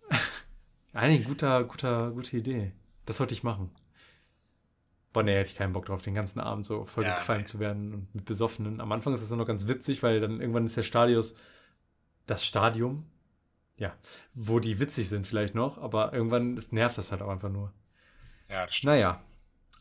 Eigentlich 0.94 1.28
guter, 1.28 1.66
guter, 1.66 2.12
gute 2.12 2.38
Idee. 2.38 2.72
Das 3.06 3.18
sollte 3.18 3.34
ich 3.34 3.44
machen. 3.44 3.72
Boah, 5.12 5.24
nee, 5.24 5.36
hätte 5.36 5.50
ich 5.50 5.58
keinen 5.58 5.74
Bock 5.74 5.86
drauf, 5.86 6.02
den 6.02 6.14
ganzen 6.14 6.40
Abend 6.40 6.66
so 6.66 6.86
voll 6.86 7.04
Ja, 7.04 7.18
nee. 7.28 7.44
zu 7.44 7.60
werden 7.60 7.94
und 7.94 8.16
mit 8.16 8.24
Besoffenen. 8.24 8.80
Am 8.80 8.92
Anfang 8.94 9.14
ist 9.14 9.22
das 9.22 9.38
noch 9.38 9.46
ganz 9.46 9.68
witzig, 9.68 10.02
weil 10.02 10.22
dann 10.22 10.40
irgendwann 10.40 10.66
ist 10.66 10.78
der 10.78 10.84
Stadius, 10.84 11.36
das 12.26 12.46
Stadium, 12.46 13.06
ja, 13.78 13.96
wo 14.34 14.60
die 14.60 14.80
witzig 14.80 15.10
sind 15.10 15.28
vielleicht 15.28 15.56
noch, 15.56 15.78
aber 15.78 16.14
irgendwann 16.14 16.58
ist, 16.58 16.74
nervt 16.74 16.98
das 16.98 17.12
halt 17.12 17.22
auch 17.22 17.30
einfach 17.30 17.50
nur. 17.50 17.74
Ja, 18.50 18.66
das 18.66 18.76
stimmt. 18.76 18.94
Naja. 18.94 19.24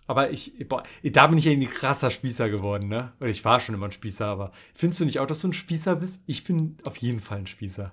Aber 0.09 0.31
ich, 0.31 0.69
boah, 0.69 0.85
da 1.03 1.27
bin 1.27 1.39
ich 1.39 1.47
ja 1.47 1.53
ein 1.53 1.69
krasser 1.69 2.11
Spießer 2.11 2.49
geworden, 2.49 2.89
ne? 2.89 3.13
Oder 3.19 3.29
ich 3.29 3.45
war 3.45 3.59
schon 3.59 3.75
immer 3.75 3.87
ein 3.87 3.93
Spießer, 3.93 4.27
aber 4.27 4.53
findest 4.73 5.01
du 5.01 5.05
nicht 5.05 5.19
auch, 5.19 5.27
dass 5.27 5.41
du 5.41 5.49
ein 5.49 5.53
Spießer 5.53 5.97
bist? 5.97 6.23
Ich 6.27 6.45
bin 6.45 6.77
auf 6.85 6.97
jeden 6.99 7.19
Fall 7.19 7.39
ein 7.39 7.47
Spießer. 7.49 7.93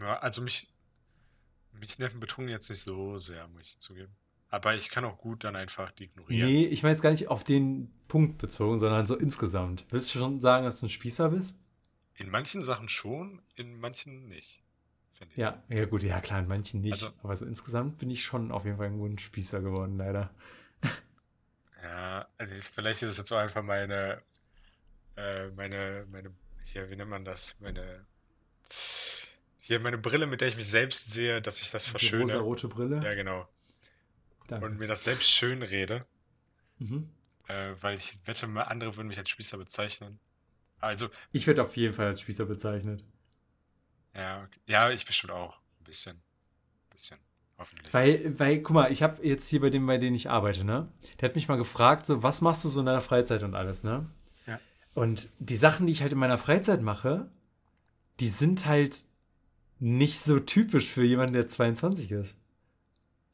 Ja, 0.00 0.18
also 0.18 0.42
mich, 0.42 0.68
mich 1.72 2.00
nerven 2.00 2.18
Betrunken 2.18 2.50
jetzt 2.50 2.68
nicht 2.68 2.80
so 2.80 3.16
sehr, 3.16 3.46
muss 3.48 3.62
ich 3.62 3.78
zugeben. 3.78 4.12
Aber 4.48 4.74
ich 4.74 4.90
kann 4.90 5.04
auch 5.04 5.18
gut 5.18 5.44
dann 5.44 5.54
einfach 5.54 5.92
die 5.92 6.04
ignorieren. 6.04 6.48
Nee, 6.48 6.66
ich 6.66 6.82
meine 6.82 6.94
jetzt 6.94 7.02
gar 7.02 7.10
nicht 7.10 7.28
auf 7.28 7.44
den 7.44 7.92
Punkt 8.08 8.38
bezogen, 8.38 8.78
sondern 8.78 9.06
so 9.06 9.16
insgesamt. 9.16 9.84
Willst 9.90 10.14
du 10.14 10.18
schon 10.18 10.40
sagen, 10.40 10.64
dass 10.64 10.80
du 10.80 10.86
ein 10.86 10.90
Spießer 10.90 11.28
bist? 11.28 11.54
In 12.14 12.30
manchen 12.30 12.62
Sachen 12.62 12.88
schon, 12.88 13.42
in 13.54 13.78
manchen 13.78 14.28
nicht. 14.28 14.62
Finde 15.18 15.32
ich. 15.32 15.38
Ja, 15.38 15.62
ja 15.68 15.84
gut, 15.86 16.02
ja 16.02 16.20
klar, 16.20 16.40
in 16.40 16.48
manchen 16.48 16.80
nicht. 16.80 16.92
Also- 16.94 17.12
aber 17.22 17.34
so 17.36 17.46
insgesamt 17.46 17.98
bin 17.98 18.10
ich 18.10 18.24
schon 18.24 18.52
auf 18.52 18.64
jeden 18.64 18.76
Fall 18.76 18.88
ein 18.88 19.18
Spießer 19.18 19.60
geworden, 19.62 19.96
leider. 19.96 20.30
Ja, 21.82 22.26
also 22.38 22.54
vielleicht 22.56 23.02
ist 23.02 23.10
es 23.10 23.18
jetzt 23.18 23.32
auch 23.32 23.38
einfach 23.38 23.62
meine, 23.62 24.20
äh, 25.16 25.48
meine, 25.50 26.06
meine, 26.10 26.32
hier, 26.64 26.90
wie 26.90 26.96
nennt 26.96 27.10
man 27.10 27.24
das? 27.24 27.60
Meine, 27.60 28.04
hier 29.60 29.80
meine 29.80 29.98
Brille, 29.98 30.26
mit 30.26 30.40
der 30.40 30.48
ich 30.48 30.56
mich 30.56 30.68
selbst 30.68 31.12
sehe, 31.12 31.40
dass 31.40 31.60
ich 31.62 31.70
das 31.70 31.84
Die 31.84 31.90
verschöne. 31.90 32.22
rosa-rote 32.22 32.68
Brille. 32.68 33.02
Ja, 33.04 33.14
genau. 33.14 33.48
Danke. 34.48 34.66
Und 34.66 34.78
mir 34.78 34.86
das 34.86 35.04
selbst 35.04 35.30
schön 35.30 35.62
rede, 35.62 36.04
Mhm. 36.78 37.08
äh, 37.48 37.72
weil 37.80 37.96
ich 37.96 38.18
wette, 38.26 38.46
mal 38.46 38.62
andere 38.64 38.96
würden 38.96 39.08
mich 39.08 39.18
als 39.18 39.30
Spießer 39.30 39.56
bezeichnen. 39.58 40.18
Also, 40.80 41.08
Ich 41.32 41.46
werde 41.46 41.62
auf 41.62 41.76
jeden 41.76 41.94
Fall 41.94 42.06
als 42.06 42.20
Spießer 42.20 42.44
bezeichnet. 42.46 43.02
Ja, 44.16 44.42
okay. 44.42 44.60
ja, 44.66 44.90
ich 44.90 45.04
bestimmt 45.04 45.32
auch. 45.32 45.58
Ein 45.80 45.84
bisschen. 45.84 46.16
Ein 46.16 46.90
bisschen. 46.90 47.18
Hoffentlich. 47.58 47.92
Weil, 47.94 48.38
weil, 48.38 48.60
guck 48.60 48.74
mal, 48.74 48.92
ich 48.92 49.02
habe 49.02 49.26
jetzt 49.26 49.48
hier 49.48 49.60
bei 49.60 49.70
dem, 49.70 49.86
bei 49.86 49.98
dem 49.98 50.14
ich 50.14 50.28
arbeite, 50.28 50.64
ne? 50.64 50.92
Der 51.20 51.28
hat 51.28 51.36
mich 51.36 51.48
mal 51.48 51.56
gefragt, 51.56 52.06
so, 52.06 52.22
was 52.22 52.42
machst 52.42 52.64
du 52.64 52.68
so 52.68 52.80
in 52.80 52.86
deiner 52.86 53.00
Freizeit 53.00 53.42
und 53.42 53.54
alles, 53.54 53.82
ne? 53.82 54.10
Ja. 54.46 54.60
Und 54.94 55.30
die 55.38 55.56
Sachen, 55.56 55.86
die 55.86 55.92
ich 55.92 56.02
halt 56.02 56.12
in 56.12 56.18
meiner 56.18 56.38
Freizeit 56.38 56.82
mache, 56.82 57.30
die 58.20 58.28
sind 58.28 58.66
halt 58.66 59.04
nicht 59.78 60.20
so 60.20 60.38
typisch 60.40 60.90
für 60.90 61.04
jemanden, 61.04 61.34
der 61.34 61.46
22 61.46 62.12
ist. 62.12 62.36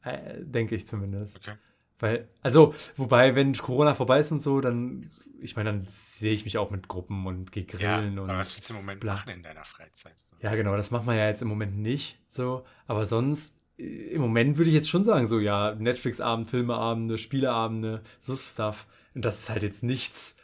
Äh, 0.03 0.41
denke 0.41 0.75
ich 0.75 0.87
zumindest. 0.87 1.37
Okay. 1.37 1.55
Weil, 2.03 2.27
also, 2.41 2.75
wobei, 2.97 3.33
wenn 3.35 3.53
Corona 3.57 3.93
vorbei 3.95 4.19
ist 4.19 4.29
und 4.33 4.39
so, 4.39 4.59
dann, 4.59 5.09
ich 5.41 5.55
meine, 5.55 5.71
dann 5.71 5.85
sehe 5.87 6.33
ich 6.33 6.43
mich 6.43 6.57
auch 6.57 6.69
mit 6.69 6.89
Gruppen 6.89 7.25
und 7.25 7.53
gehe 7.53 7.65
Ja, 7.79 7.97
grillen 7.99 8.19
und. 8.19 8.29
aber 8.29 8.39
was 8.39 8.53
willst 8.57 8.69
du 8.69 8.73
im 8.73 8.81
Moment 8.81 8.99
bla. 8.99 9.13
machen 9.13 9.29
in 9.29 9.41
deiner 9.41 9.63
Freizeit? 9.63 10.13
So. 10.29 10.35
Ja, 10.41 10.53
genau, 10.55 10.75
das 10.75 10.91
macht 10.91 11.05
man 11.05 11.15
ja 11.15 11.27
jetzt 11.29 11.41
im 11.41 11.47
Moment 11.47 11.77
nicht 11.77 12.19
so. 12.27 12.65
Aber 12.87 13.05
sonst, 13.05 13.55
äh, 13.77 13.83
im 13.83 14.21
Moment 14.21 14.57
würde 14.57 14.69
ich 14.69 14.75
jetzt 14.75 14.89
schon 14.89 15.05
sagen, 15.05 15.27
so, 15.27 15.39
ja, 15.39 15.75
Netflix-Abend, 15.75 16.49
Filmeabende, 16.49 17.17
Spieleabende, 17.17 18.03
so 18.19 18.35
Stuff. 18.35 18.85
Und 19.15 19.23
das 19.23 19.39
ist 19.39 19.49
halt 19.49 19.63
jetzt 19.63 19.83
nichts 19.83 20.35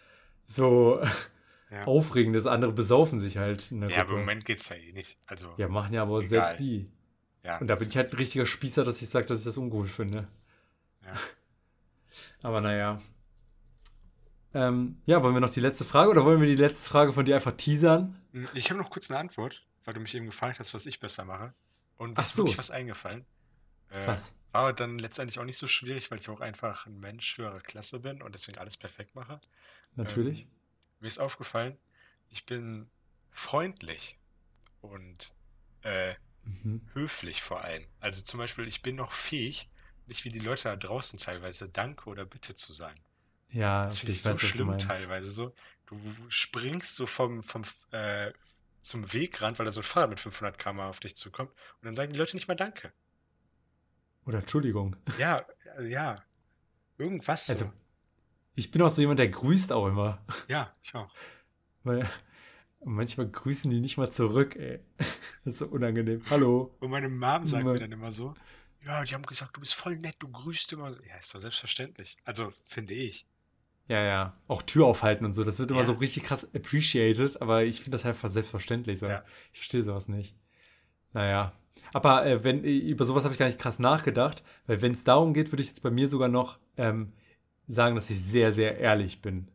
so, 0.45 1.01
Ja. 1.71 1.83
Aufregendes. 1.83 2.47
Andere 2.47 2.71
besaufen 2.71 3.19
sich 3.19 3.37
halt 3.37 3.69
in 3.71 3.81
der 3.81 3.89
Ja, 3.91 3.97
aber 3.97 4.05
Gruppe. 4.05 4.19
im 4.21 4.25
Moment 4.25 4.45
geht's 4.45 4.69
ja 4.69 4.75
eh 4.75 4.91
nicht. 4.91 5.19
Also, 5.27 5.53
Ja, 5.57 5.67
machen 5.67 5.93
ja 5.93 6.01
aber 6.01 6.17
Egal. 6.19 6.29
selbst 6.29 6.59
die. 6.61 6.89
ja. 7.43 7.59
Und 7.59 7.67
da 7.67 7.75
bin 7.75 7.87
ich 7.87 7.95
halt 7.95 8.11
ein 8.11 8.17
richtiger 8.17 8.45
Spießer, 8.47 8.83
dass 8.85 9.01
ich 9.03 9.09
sage, 9.09 9.27
dass 9.27 9.39
ich 9.39 9.45
das 9.45 9.57
ungut 9.57 9.89
finde. 9.89 10.27
Ja. 11.05 11.13
Aber 12.43 12.61
naja. 12.61 13.01
Ähm, 14.53 14.97
ja, 15.05 15.21
wollen 15.23 15.35
wir 15.35 15.41
noch 15.41 15.51
die 15.51 15.59
letzte 15.59 15.85
Frage 15.85 16.09
oder 16.11 16.25
wollen 16.25 16.39
wir 16.41 16.47
die 16.47 16.55
letzte 16.55 16.89
Frage 16.89 17.13
von 17.13 17.25
dir 17.25 17.35
einfach 17.35 17.51
teasern? 17.55 18.15
Hm, 18.33 18.47
Ich 18.53 18.69
habe 18.69 18.79
noch 18.79 18.89
kurz 18.89 19.09
eine 19.09 19.19
Antwort, 19.19 19.65
weil 19.85 19.93
du 19.93 19.99
mich 19.99 20.15
eben 20.15 20.25
gefragt 20.25 20.59
hast, 20.59 20.73
was 20.73 20.85
ich 20.85 20.99
besser 20.99 21.25
mache. 21.25 21.53
Und 21.97 22.17
Ach 22.17 22.23
mir 22.23 22.25
ist 22.25 22.35
so. 22.35 22.45
wirklich 22.45 22.57
was 22.57 22.71
eingefallen. 22.71 23.25
Äh, 23.89 24.19
Was? 24.19 24.33
War 24.53 24.73
dann 24.73 24.99
letztendlich 24.99 25.39
auch 25.39 25.45
nicht 25.45 25.57
so 25.57 25.67
schwierig, 25.67 26.11
weil 26.11 26.19
ich 26.19 26.29
auch 26.29 26.41
einfach 26.41 26.85
ein 26.87 26.99
Mensch 26.99 27.37
höherer 27.37 27.61
Klasse 27.61 28.01
bin 28.01 28.21
und 28.21 28.33
deswegen 28.33 28.59
alles 28.59 28.77
perfekt 28.77 29.15
mache. 29.15 29.41
Natürlich. 29.95 30.45
Ähm, 30.45 30.51
mir 30.99 31.07
ist 31.07 31.19
aufgefallen, 31.19 31.77
ich 32.29 32.45
bin 32.45 32.89
freundlich 33.31 34.19
und 34.81 35.35
äh, 35.83 36.15
Mhm. 36.45 36.79
höflich 36.93 37.41
vor 37.41 37.61
allem. 37.63 37.87
Also 37.99 38.21
zum 38.23 38.39
Beispiel, 38.39 38.67
ich 38.67 38.81
bin 38.81 38.95
noch 38.95 39.13
fähig, 39.13 39.69
nicht 40.09 40.25
wie 40.25 40.29
die 40.29 40.39
Leute 40.39 40.63
da 40.63 40.75
draußen 40.75 41.17
teilweise 41.19 41.69
Danke 41.69 42.09
oder 42.09 42.25
Bitte 42.25 42.53
zu 42.55 42.73
sagen. 42.73 42.99
Ja, 43.51 43.83
Das 43.83 43.99
finde 43.99 44.11
ich 44.11 44.17
ich 44.17 44.23
so 44.23 44.29
weiß, 44.31 44.41
schlimm 44.41 44.77
teilweise 44.77 45.31
so. 45.31 45.53
Du 45.85 45.99
springst 46.27 46.95
so 46.95 47.05
vom, 47.07 47.41
vom 47.41 47.63
äh, 47.91 48.31
zum 48.81 49.11
Wegrand, 49.13 49.57
weil 49.59 49.65
da 49.65 49.71
so 49.71 49.79
ein 49.79 49.83
Fahrrad 49.83 50.09
mit 50.09 50.19
500 50.19 50.57
km 50.57 50.81
auf 50.81 50.99
dich 50.99 51.15
zukommt 51.15 51.51
und 51.51 51.85
dann 51.85 51.95
sagen 51.95 52.13
die 52.13 52.19
Leute 52.19 52.35
nicht 52.35 52.47
mal 52.47 52.55
Danke. 52.55 52.93
Oder 54.25 54.39
Entschuldigung. 54.39 54.95
Ja, 55.17 55.45
äh, 55.77 55.87
ja. 55.87 56.15
Irgendwas 56.97 57.47
so. 57.47 57.53
Also, 57.53 57.73
ich 58.55 58.71
bin 58.71 58.81
auch 58.81 58.89
so 58.89 59.01
jemand, 59.01 59.19
der 59.19 59.29
grüßt 59.29 59.71
auch 59.71 59.87
immer. 59.87 60.23
Ja, 60.47 60.71
ich 60.83 60.93
auch. 60.93 61.11
Weil 61.83 62.07
manchmal 62.83 63.27
grüßen 63.27 63.71
die 63.71 63.79
nicht 63.79 63.97
mal 63.97 64.11
zurück, 64.11 64.55
ey. 64.55 64.81
Das 65.45 65.53
ist 65.53 65.59
so 65.59 65.67
unangenehm. 65.67 66.21
Hallo. 66.29 66.75
Und 66.79 66.91
meine 66.91 67.07
Mom 67.09 67.45
sagt 67.45 67.61
Immer. 67.61 67.71
mir 67.71 67.79
dann 67.79 67.91
immer 67.93 68.11
so, 68.11 68.35
ja, 68.85 69.03
die 69.03 69.13
haben 69.13 69.23
gesagt, 69.23 69.55
du 69.57 69.61
bist 69.61 69.75
voll 69.75 69.97
nett, 69.97 70.15
du 70.19 70.29
grüßt 70.29 70.73
immer. 70.73 70.91
Ja, 71.07 71.17
ist 71.19 71.33
doch 71.33 71.39
selbstverständlich. 71.39 72.17
Also, 72.23 72.49
finde 72.65 72.93
ich. 72.93 73.25
Ja, 73.87 74.03
ja. 74.03 74.37
Auch 74.47 74.61
Tür 74.61 74.85
aufhalten 74.85 75.25
und 75.25 75.33
so. 75.33 75.43
Das 75.43 75.59
wird 75.59 75.71
immer 75.71 75.79
Ja. 75.79 75.85
so 75.85 75.93
richtig 75.93 76.23
krass 76.23 76.47
appreciated, 76.55 77.41
aber 77.41 77.63
ich 77.63 77.77
finde 77.81 77.91
das 77.91 78.05
halt 78.05 78.15
einfach 78.15 78.29
selbstverständlich. 78.29 78.99
So. 78.99 79.07
Ja. 79.07 79.23
Ich 79.51 79.59
verstehe 79.59 79.83
sowas 79.83 80.07
nicht. 80.07 80.35
Naja. 81.13 81.53
Aber 81.93 82.25
äh, 82.25 82.43
wenn, 82.43 82.63
über 82.63 83.03
sowas 83.03 83.23
habe 83.23 83.33
ich 83.33 83.39
gar 83.39 83.47
nicht 83.47 83.57
krass 83.59 83.79
nachgedacht, 83.79 84.43
weil 84.67 84.81
wenn 84.81 84.91
es 84.91 85.03
darum 85.03 85.33
geht, 85.33 85.51
würde 85.51 85.63
ich 85.63 85.69
jetzt 85.69 85.81
bei 85.81 85.89
mir 85.89 86.07
sogar 86.07 86.27
noch 86.29 86.59
ähm, 86.77 87.13
sagen, 87.67 87.95
dass 87.95 88.09
ich 88.11 88.21
sehr, 88.21 88.51
sehr 88.51 88.77
ehrlich 88.77 89.21
bin. 89.23 89.47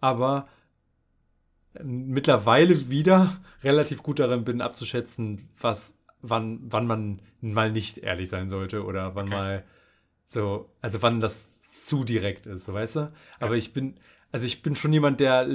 Aber 0.00 0.48
äh, 1.74 1.82
mittlerweile 1.84 2.88
wieder 2.88 3.36
relativ 3.62 4.02
gut 4.02 4.20
darin 4.20 4.44
bin, 4.44 4.62
abzuschätzen, 4.62 5.50
was, 5.60 5.98
wann, 6.22 6.60
wann 6.62 6.86
man 6.86 7.20
mal 7.40 7.70
nicht 7.70 7.98
ehrlich 7.98 8.28
sein 8.28 8.48
sollte 8.48 8.84
oder 8.84 9.14
wann 9.14 9.26
Okay. 9.26 9.34
mal 9.34 9.64
so, 10.26 10.70
also 10.80 11.02
wann 11.02 11.20
das 11.20 11.46
zu 11.70 12.04
direkt 12.04 12.46
ist, 12.46 12.64
so 12.64 12.72
weißt 12.72 12.96
du? 12.96 13.12
Aber 13.40 13.56
ich 13.56 13.72
bin, 13.72 13.98
also 14.30 14.46
ich 14.46 14.62
bin 14.62 14.76
schon 14.76 14.92
jemand, 14.92 15.20
der 15.20 15.46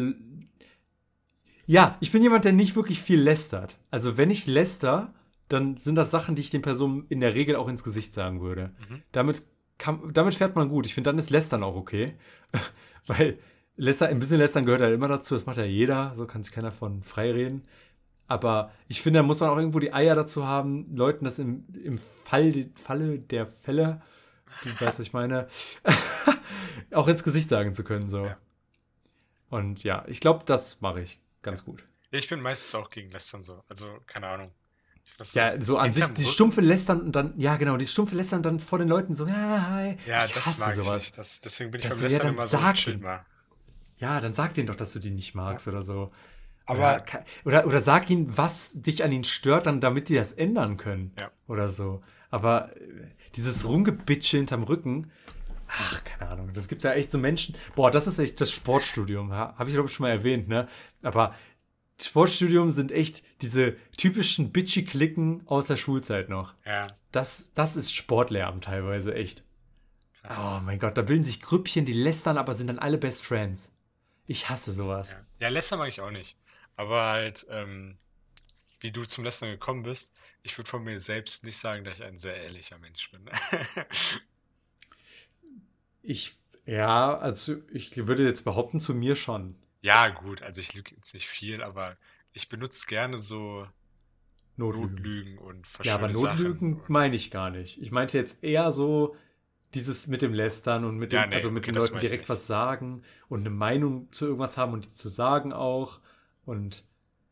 ja, 1.66 1.98
ich 2.00 2.12
bin 2.12 2.24
jemand, 2.24 2.46
der 2.46 2.54
nicht 2.54 2.76
wirklich 2.76 3.02
viel 3.02 3.20
lästert. 3.20 3.78
Also 3.92 4.18
wenn 4.18 4.30
ich 4.30 4.48
läster, 4.48 5.14
dann 5.50 5.76
sind 5.78 5.96
das 5.96 6.12
Sachen, 6.12 6.36
die 6.36 6.42
ich 6.42 6.50
den 6.50 6.62
Personen 6.62 7.06
in 7.10 7.20
der 7.20 7.34
Regel 7.36 7.58
auch 7.58 7.68
ins 7.68 7.84
Gesicht 7.84 8.14
sagen 8.14 8.42
würde. 8.42 8.72
Mhm. 8.90 9.02
Damit, 9.12 9.44
kann, 9.78 10.14
damit 10.14 10.36
fährt 10.36 10.56
man 10.56 10.70
gut. 10.70 10.86
Ich 10.86 10.94
finde, 10.94 11.10
dann 11.10 11.20
ist 11.20 11.30
Lästern 11.30 11.64
auch 11.64 11.76
okay. 11.76 12.16
Weil 13.08 13.38
Läster, 13.76 14.08
ein 14.08 14.20
bisschen 14.20 14.38
Lästern 14.38 14.66
gehört 14.66 14.82
halt 14.82 14.94
immer 14.94 15.10
dazu. 15.10 15.36
Das 15.36 15.46
macht 15.46 15.58
ja 15.58 15.66
jeder. 15.66 16.16
So 16.16 16.26
kann 16.26 16.42
sich 16.42 16.54
keiner 16.54 16.72
von 16.72 17.04
frei 17.04 17.32
reden. 17.32 17.64
Aber 18.28 18.72
ich 18.88 19.02
finde, 19.02 19.20
da 19.20 19.24
muss 19.24 19.40
man 19.40 19.50
auch 19.50 19.58
irgendwo 19.58 19.80
die 19.80 19.94
Eier 19.94 20.16
dazu 20.16 20.46
haben, 20.46 20.94
Leuten 20.96 21.26
das 21.26 21.40
im, 21.40 21.66
im 21.84 21.98
Fall, 21.98 22.70
Falle 22.76 23.20
der 23.20 23.46
Fälle, 23.46 24.02
du 24.64 24.70
weißt, 24.80 24.82
was 24.82 25.00
ich 25.00 25.14
meine, 25.14 25.48
auch 26.92 27.08
ins 27.08 27.24
Gesicht 27.24 27.50
sagen 27.50 27.74
zu 27.74 27.84
können. 27.84 28.10
So. 28.10 28.26
Ja. 28.26 28.38
Und 29.50 29.84
ja, 29.84 30.04
ich 30.08 30.20
glaube, 30.20 30.44
das 30.46 30.82
mache 30.82 31.02
ich 31.02 31.22
ganz 31.42 31.64
gut. 31.64 31.86
Ich 32.12 32.28
bin 32.28 32.42
meistens 32.42 32.76
auch 32.76 32.90
gegen 32.90 33.12
Lästern 33.12 33.42
so. 33.42 33.64
Also, 33.70 34.00
keine 34.06 34.28
Ahnung. 34.28 34.52
Ich 35.06 35.16
das 35.18 35.34
Ja, 35.34 35.60
so 35.62 35.78
an 35.78 35.94
sich, 35.94 36.06
die 36.06 36.26
stumpfe 36.26 36.60
Lästern 36.62 37.02
und 37.02 37.14
dann, 37.14 37.34
ja 37.38 37.56
genau, 37.56 37.78
die 37.78 37.86
stumpfe 37.86 38.16
Lästern 38.16 38.40
und 38.40 38.46
dann 38.46 38.60
vor 38.60 38.80
den 38.80 38.90
Leuten 38.90 39.14
so, 39.14 39.26
ja, 39.26 39.68
hi. 39.70 39.98
Ja, 40.06 40.26
ich 40.26 40.34
das 40.34 40.58
mag 40.60 40.70
ich 40.70 40.76
sowas. 40.76 41.04
nicht. 41.04 41.18
Das, 41.18 41.40
deswegen 41.40 41.72
bin 41.72 41.80
ich 41.80 41.88
Das 41.88 42.02
beim 42.02 42.10
so, 42.10 42.16
ja, 42.16 42.24
Lästern 42.24 42.28
dann 42.28 42.36
immer 42.36 42.48
so 42.48 42.58
sag 42.58 42.76
chill 42.76 42.98
mal. 42.98 43.26
Ja, 44.00 44.22
dann 44.22 44.34
sag 44.34 44.54
denen 44.54 44.68
doch, 44.68 44.76
dass 44.76 44.94
du 44.94 45.00
die 45.00 45.10
nicht 45.10 45.34
magst 45.34 45.68
oder 45.68 45.82
so. 45.82 46.12
Aber- 46.68 46.78
oder, 46.80 47.00
ke- 47.02 47.24
oder, 47.46 47.66
oder 47.68 47.80
sag 47.82 48.10
ihnen, 48.10 48.38
was 48.38 48.74
dich 48.82 49.04
an 49.04 49.12
ihnen 49.12 49.24
stört, 49.24 49.66
dann, 49.68 49.82
damit 49.82 50.10
die 50.10 50.16
das 50.16 50.32
ändern 50.34 50.78
können. 50.78 51.14
Ja. 51.20 51.32
Oder 51.48 51.70
so. 51.70 52.02
Aber 52.30 52.76
äh, 52.76 52.82
dieses 53.36 53.66
Rumgebitsche 53.68 54.38
hinterm 54.38 54.64
Rücken, 54.64 55.10
ach, 55.68 56.04
keine 56.04 56.30
Ahnung, 56.32 56.54
das 56.54 56.68
gibt 56.68 56.84
ja 56.84 56.92
echt 56.94 57.12
so 57.12 57.18
Menschen. 57.18 57.56
Boah, 57.76 57.90
das 57.92 58.06
ist 58.08 58.20
echt 58.20 58.40
das 58.42 58.52
Sportstudium. 58.52 59.30
Ja? 59.32 59.56
Habe 59.58 59.70
ich, 59.70 59.76
glaube 59.76 59.88
ich, 59.90 59.96
schon 59.96 60.04
mal 60.06 60.10
erwähnt, 60.12 60.48
ne? 60.48 60.68
Aber 61.04 61.34
Sportstudium 62.00 62.70
sind 62.72 62.92
echt 62.92 63.24
diese 63.42 63.76
typischen 63.98 64.52
Bitchy-Klicken 64.52 65.44
aus 65.48 65.68
der 65.68 65.78
Schulzeit 65.78 66.30
noch. 66.30 66.54
Ja, 66.66 66.88
Das, 67.12 67.54
das 67.54 67.76
ist 67.76 67.94
Sportlehramt 67.94 68.66
teilweise, 68.66 69.16
echt. 69.16 69.44
krass. 70.22 70.44
Oh 70.46 70.60
mein 70.64 70.78
Gott, 70.80 70.96
da 70.98 71.02
bilden 71.02 71.24
sich 71.24 71.42
Grüppchen, 71.42 71.86
die 71.86 71.94
lästern, 71.94 72.38
aber 72.38 72.54
sind 72.54 72.68
dann 72.68 72.78
alle 72.80 72.98
Best 73.00 73.24
Friends. 73.26 73.72
Ich 74.28 74.50
hasse 74.50 74.72
sowas. 74.74 75.12
Ja, 75.12 75.18
ja 75.48 75.50
Lästern 75.50 75.80
mag 75.80 75.88
ich 75.90 76.02
auch 76.02 76.12
nicht. 76.12 76.38
Aber 76.78 77.04
halt, 77.10 77.46
ähm, 77.50 77.98
wie 78.80 78.92
du 78.92 79.04
zum 79.04 79.24
Lästern 79.26 79.50
gekommen 79.50 79.84
bist, 79.84 80.16
ich 80.44 80.58
würde 80.58 80.70
von 80.70 80.84
mir 80.84 81.00
selbst 81.00 81.44
nicht 81.44 81.58
sagen, 81.58 81.84
dass 81.84 81.96
ich 82.00 82.04
ein 82.06 82.18
sehr 82.18 82.36
ehrlicher 82.38 82.78
Mensch 82.78 83.12
bin. 83.12 83.30
Ich, 86.02 86.38
ja, 86.66 87.18
also 87.18 87.58
ich 87.72 88.08
würde 88.08 88.24
jetzt 88.26 88.46
behaupten, 88.46 88.80
zu 88.80 88.94
mir 88.94 89.16
schon. 89.16 89.56
ja, 89.82 90.10
gut, 90.10 90.42
also 90.42 90.62
ich 90.62 90.74
lüge 90.74 90.96
jetzt 90.96 91.14
nicht 91.14 91.28
viel, 91.28 91.62
aber 91.62 91.98
ich 92.34 92.50
benutze 92.50 92.88
gerne 92.88 93.18
so 93.18 93.68
Notlügen. 94.56 94.92
Notlügen 94.96 95.38
und 95.38 95.68
Ja, 95.84 95.96
aber 95.96 96.08
Notlügen 96.10 96.82
meine 96.88 97.16
ich 97.16 97.30
gar 97.32 97.50
nicht. 97.50 97.82
Ich 97.82 97.92
meinte 97.92 98.18
jetzt 98.18 98.44
eher 98.44 98.72
so 98.72 99.16
dieses 99.74 100.08
mit 100.08 100.22
dem 100.22 100.34
Lästern 100.34 100.86
und 100.86 100.98
mit 100.98 101.12
dem, 101.12 101.22
Ja, 101.22 101.28
nee, 101.28 101.36
also 101.36 101.52
mit 101.52 101.64
okay, 101.64 101.72
den 101.72 101.76
Leuten 101.76 102.00
direkt 102.00 102.22
nicht. 102.24 102.30
was 102.30 102.48
sagen 102.48 103.04
und 103.30 103.42
eine 103.42 103.50
Meinung 103.50 104.12
zu 104.12 104.26
irgendwas 104.26 104.58
haben 104.58 104.74
und 104.74 104.86
die 104.86 104.90
zu 104.90 105.10
sagen 105.10 105.54
auch. 105.54 106.00
Und 106.48 106.86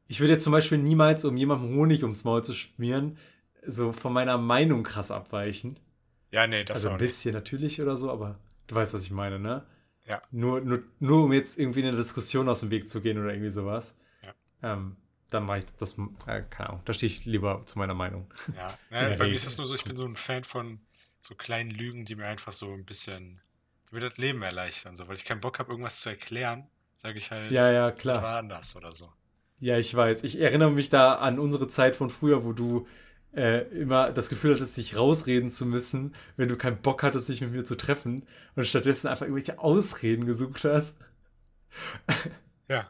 ich 0.07 0.19
würde 0.19 0.33
jetzt 0.33 0.43
zum 0.43 0.51
Beispiel 0.51 0.77
niemals, 0.77 1.23
um 1.23 1.37
jemandem 1.37 1.75
Honig 1.75 2.03
ums 2.03 2.25
Maul 2.25 2.43
zu 2.43 2.53
schmieren, 2.53 3.17
so 3.65 3.93
von 3.93 4.11
meiner 4.11 4.37
Meinung 4.37 4.83
krass 4.83 5.09
abweichen. 5.09 5.79
Ja, 6.31 6.45
nee, 6.47 6.65
das 6.65 6.77
also 6.77 6.89
ein 6.89 6.93
nicht. 6.95 7.07
bisschen 7.07 7.33
natürlich 7.33 7.81
oder 7.81 7.95
so, 7.95 8.11
aber 8.11 8.37
du 8.67 8.75
weißt, 8.75 8.93
was 8.93 9.03
ich 9.03 9.11
meine, 9.11 9.39
ne? 9.39 9.65
Ja. 10.05 10.21
Nur, 10.31 10.59
nur, 10.61 10.83
nur 10.99 11.23
um 11.23 11.33
jetzt 11.33 11.57
irgendwie 11.57 11.79
in 11.79 11.87
eine 11.87 11.97
Diskussion 11.97 12.49
aus 12.49 12.59
dem 12.59 12.71
Weg 12.71 12.89
zu 12.89 13.01
gehen 13.01 13.17
oder 13.17 13.31
irgendwie 13.31 13.49
sowas. 13.49 13.95
Ja. 14.21 14.33
Ähm, 14.73 14.97
dann 15.29 15.45
mache 15.45 15.59
ich 15.59 15.65
das, 15.77 15.97
äh, 16.27 16.43
keine 16.49 16.69
Ahnung, 16.69 16.81
da 16.83 16.93
stehe 16.93 17.09
ich 17.09 17.25
lieber 17.25 17.65
zu 17.65 17.79
meiner 17.79 17.95
Meinung. 17.95 18.31
Ja, 18.53 18.67
der 18.91 19.15
bei 19.15 19.27
mir 19.27 19.33
ist 19.33 19.47
es 19.47 19.57
nur 19.57 19.65
so, 19.65 19.73
ich 19.73 19.85
bin 19.85 19.95
so 19.95 20.05
ein 20.05 20.17
Fan 20.17 20.43
von 20.43 20.81
so 21.19 21.35
kleinen 21.35 21.71
Lügen, 21.71 22.03
die 22.03 22.15
mir 22.15 22.27
einfach 22.27 22.51
so 22.51 22.71
ein 22.71 22.85
bisschen, 22.85 23.39
mir 23.91 24.01
das 24.01 24.17
Leben 24.17 24.41
erleichtern. 24.41 24.95
So, 24.95 25.07
weil 25.07 25.15
ich 25.15 25.23
keinen 25.23 25.41
Bock 25.41 25.57
habe, 25.57 25.71
irgendwas 25.71 26.01
zu 26.01 26.09
erklären, 26.09 26.67
sage 26.95 27.17
ich 27.19 27.31
halt, 27.31 27.51
Ja, 27.51 27.71
ja, 27.71 27.91
klar. 27.91 28.21
war 28.23 28.37
anders 28.37 28.75
oder 28.75 28.91
so. 28.93 29.11
Ja, 29.59 29.77
ich 29.77 29.93
weiß. 29.95 30.23
Ich 30.23 30.39
erinnere 30.39 30.71
mich 30.71 30.89
da 30.89 31.15
an 31.15 31.39
unsere 31.39 31.67
Zeit 31.67 31.95
von 31.95 32.09
früher, 32.09 32.43
wo 32.43 32.51
du 32.53 32.87
äh, 33.33 33.61
immer 33.79 34.11
das 34.11 34.29
Gefühl 34.29 34.55
hattest, 34.55 34.77
dich 34.77 34.95
rausreden 34.97 35.49
zu 35.49 35.65
müssen, 35.65 36.13
wenn 36.37 36.49
du 36.49 36.57
keinen 36.57 36.81
Bock 36.81 37.03
hattest, 37.03 37.29
dich 37.29 37.41
mit 37.41 37.51
mir 37.51 37.63
zu 37.65 37.75
treffen 37.75 38.25
und 38.55 38.65
stattdessen 38.67 39.07
einfach 39.07 39.23
irgendwelche 39.25 39.59
Ausreden 39.59 40.25
gesucht 40.25 40.63
hast. 40.65 40.97
Ja, 42.69 42.89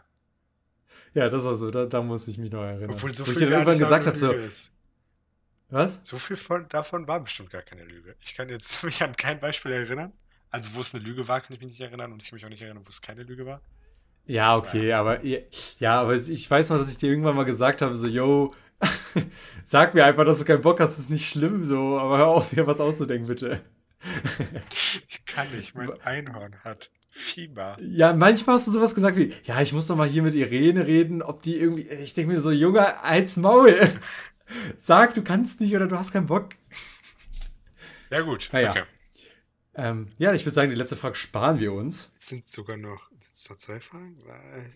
Ja, 1.13 1.29
das 1.29 1.43
war 1.43 1.55
so, 1.57 1.71
da, 1.71 1.85
da 1.85 2.01
muss 2.01 2.27
ich 2.27 2.37
mich 2.37 2.51
noch 2.51 2.63
erinnern. 2.63 2.91
obwohl 2.91 3.13
so 3.13 3.25
Wo 3.27 3.31
ich 3.31 3.37
viel 3.37 3.49
dann 3.49 3.51
gar 3.51 3.59
irgendwann 3.59 3.79
gesagt 3.79 4.05
habe, 4.05 4.17
so, 4.17 4.31
ist. 4.31 4.73
was? 5.69 5.99
So 6.03 6.17
viel 6.17 6.37
von, 6.37 6.67
davon 6.69 7.07
war 7.07 7.19
bestimmt 7.19 7.49
gar 7.49 7.61
keine 7.61 7.83
Lüge. 7.83 8.15
Ich 8.21 8.33
kann 8.35 8.49
jetzt 8.49 8.83
mich 8.83 9.01
an 9.03 9.15
kein 9.15 9.39
Beispiel 9.39 9.71
erinnern. 9.71 10.13
Also, 10.51 10.73
wo 10.75 10.81
es 10.81 10.93
eine 10.95 11.03
Lüge 11.03 11.27
war, 11.27 11.41
kann 11.41 11.53
ich 11.53 11.59
mich 11.61 11.71
nicht 11.71 11.81
erinnern 11.81 12.13
und 12.13 12.23
ich 12.23 12.29
kann 12.29 12.35
mich 12.37 12.45
auch 12.45 12.49
nicht 12.49 12.61
erinnern, 12.61 12.85
wo 12.85 12.89
es 12.89 13.01
keine 13.01 13.23
Lüge 13.23 13.45
war. 13.45 13.61
Ja, 14.27 14.57
okay, 14.57 14.93
aber 14.93 15.23
ja, 15.23 16.01
aber 16.01 16.15
ich 16.15 16.49
weiß 16.49 16.69
noch, 16.69 16.77
dass 16.77 16.89
ich 16.89 16.97
dir 16.97 17.09
irgendwann 17.09 17.35
mal 17.35 17.45
gesagt 17.45 17.81
habe, 17.81 17.95
so, 17.95 18.07
yo, 18.07 18.51
sag 19.65 19.93
mir 19.93 20.05
einfach, 20.05 20.25
dass 20.25 20.39
du 20.39 20.45
keinen 20.45 20.61
Bock 20.61 20.79
hast, 20.79 20.97
ist 20.97 21.09
nicht 21.09 21.29
schlimm, 21.29 21.63
so, 21.63 21.99
aber 21.99 22.17
hör 22.17 22.27
auf, 22.27 22.51
mir 22.51 22.65
was 22.65 22.79
auszudenken, 22.79 23.27
bitte. 23.27 23.61
Ich 25.07 25.25
kann 25.25 25.51
nicht, 25.51 25.75
mein 25.75 25.91
Einhorn 26.01 26.55
hat 26.63 26.91
Fieber. 27.09 27.77
Ja, 27.81 28.13
manchmal 28.13 28.57
hast 28.57 28.67
du 28.67 28.71
sowas 28.71 28.93
gesagt 28.93 29.17
wie, 29.17 29.33
ja, 29.43 29.61
ich 29.61 29.73
muss 29.73 29.87
doch 29.87 29.95
mal 29.95 30.07
hier 30.07 30.21
mit 30.21 30.33
Irene 30.33 30.85
reden, 30.85 31.21
ob 31.21 31.41
die 31.43 31.57
irgendwie, 31.57 31.83
ich 31.83 32.13
denke 32.13 32.33
mir 32.33 32.41
so, 32.41 32.51
Junge, 32.51 33.01
als 33.01 33.37
Maul. 33.37 33.79
Sag, 34.77 35.13
du 35.13 35.23
kannst 35.23 35.61
nicht 35.61 35.75
oder 35.75 35.87
du 35.87 35.97
hast 35.97 36.11
keinen 36.11 36.27
Bock. 36.27 36.49
Ja, 38.11 38.21
gut. 38.21 38.49
Naja. 38.51 38.71
Okay. 38.71 38.83
Ähm, 39.77 40.07
ja, 40.17 40.33
ich 40.33 40.45
würde 40.45 40.53
sagen, 40.55 40.69
die 40.69 40.75
letzte 40.75 40.95
Frage 40.95 41.15
sparen 41.15 41.59
wir 41.59 41.73
uns. 41.73 42.11
Jetzt 42.15 42.27
sind 42.27 42.47
sogar 42.47 42.77
noch, 42.77 43.11
jetzt 43.11 43.49
noch 43.49 43.57
zwei 43.57 43.79
Fragen. 43.79 44.17
Äh, 44.27 44.69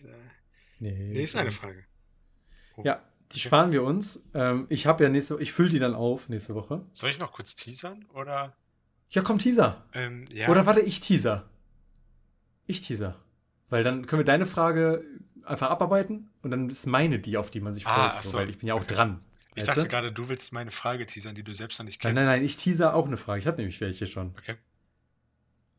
Nee, 0.82 0.92
Nee, 1.12 1.22
ist 1.24 1.36
eine 1.36 1.50
Frage. 1.50 1.84
Oh. 2.76 2.82
Ja, 2.84 3.02
die 3.32 3.36
Okay. 3.36 3.40
sparen 3.40 3.72
wir 3.72 3.82
uns. 3.82 4.24
Ähm, 4.34 4.66
ich 4.70 4.86
habe 4.86 5.04
ja 5.04 5.10
nächste 5.10 5.38
ich 5.40 5.52
fülle 5.52 5.68
die 5.68 5.78
dann 5.78 5.94
auf 5.94 6.28
nächste 6.30 6.54
Woche. 6.54 6.84
Soll 6.92 7.10
ich 7.10 7.18
noch 7.18 7.32
kurz 7.32 7.54
teasern? 7.54 8.06
Oder? 8.14 8.56
Ja, 9.10 9.22
komm, 9.22 9.38
Teaser. 9.38 9.84
Ähm, 9.92 10.24
ja. 10.32 10.48
Oder 10.48 10.64
warte, 10.66 10.80
ich 10.80 11.00
teaser. 11.00 11.48
Ich 12.66 12.80
teaser. 12.80 13.16
Weil 13.68 13.84
dann 13.84 14.06
können 14.06 14.20
wir 14.20 14.24
deine 14.24 14.46
Frage 14.46 15.04
einfach 15.44 15.68
abarbeiten 15.70 16.30
und 16.42 16.50
dann 16.50 16.68
ist 16.70 16.86
meine 16.86 17.18
die, 17.18 17.36
auf 17.36 17.50
die 17.50 17.60
man 17.60 17.74
sich 17.74 17.86
Ah, 17.86 18.12
freut. 18.14 18.24
so. 18.24 18.38
Weil 18.38 18.50
ich 18.50 18.58
bin 18.58 18.68
ja 18.68 18.74
auch 18.74 18.82
Okay. 18.82 18.94
dran. 18.94 19.20
ich 19.54 19.64
dachte 19.64 19.82
du? 19.82 19.88
gerade, 19.88 20.12
du 20.12 20.28
willst 20.28 20.52
meine 20.52 20.70
Frage 20.70 21.06
teasern, 21.06 21.34
die 21.34 21.42
du 21.42 21.52
selbst 21.54 21.78
noch 21.78 21.84
nicht 21.86 22.02
Nein, 22.04 22.14
kennst. 22.14 22.28
nein, 22.28 22.38
nein, 22.38 22.44
ich 22.46 22.56
teaser 22.56 22.94
auch 22.94 23.06
eine 23.06 23.16
Frage. 23.16 23.40
Ich 23.40 23.46
habe 23.46 23.56
nämlich 23.58 23.80
welche 23.80 24.06
schon. 24.06 24.34
Okay. 24.38 24.54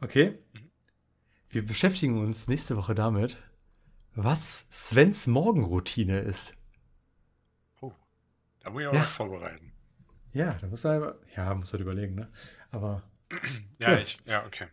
Okay? 0.01 0.37
Mhm. 0.53 0.71
Wir 1.49 1.65
beschäftigen 1.65 2.19
uns 2.19 2.47
nächste 2.47 2.77
Woche 2.77 2.95
damit, 2.95 3.37
was 4.15 4.67
Svens 4.71 5.27
Morgenroutine 5.27 6.19
ist. 6.19 6.55
Oh. 7.81 7.91
Da 8.59 8.69
muss 8.69 8.81
ich 8.81 8.87
auch 8.87 8.93
Ja. 8.93 9.01
was 9.01 9.11
vorbereiten. 9.11 9.71
Ja, 10.33 10.53
da 10.61 10.67
muss 10.67 10.85
er, 10.85 11.17
ja, 11.35 11.53
muss 11.55 11.71
halt 11.73 11.81
überlegen, 11.81 12.15
ne? 12.15 12.29
Aber 12.71 13.03
Ja, 13.79 13.91
Ja. 13.91 13.97
ich, 13.99 14.17
ja, 14.25 14.45
okay. 14.45 14.67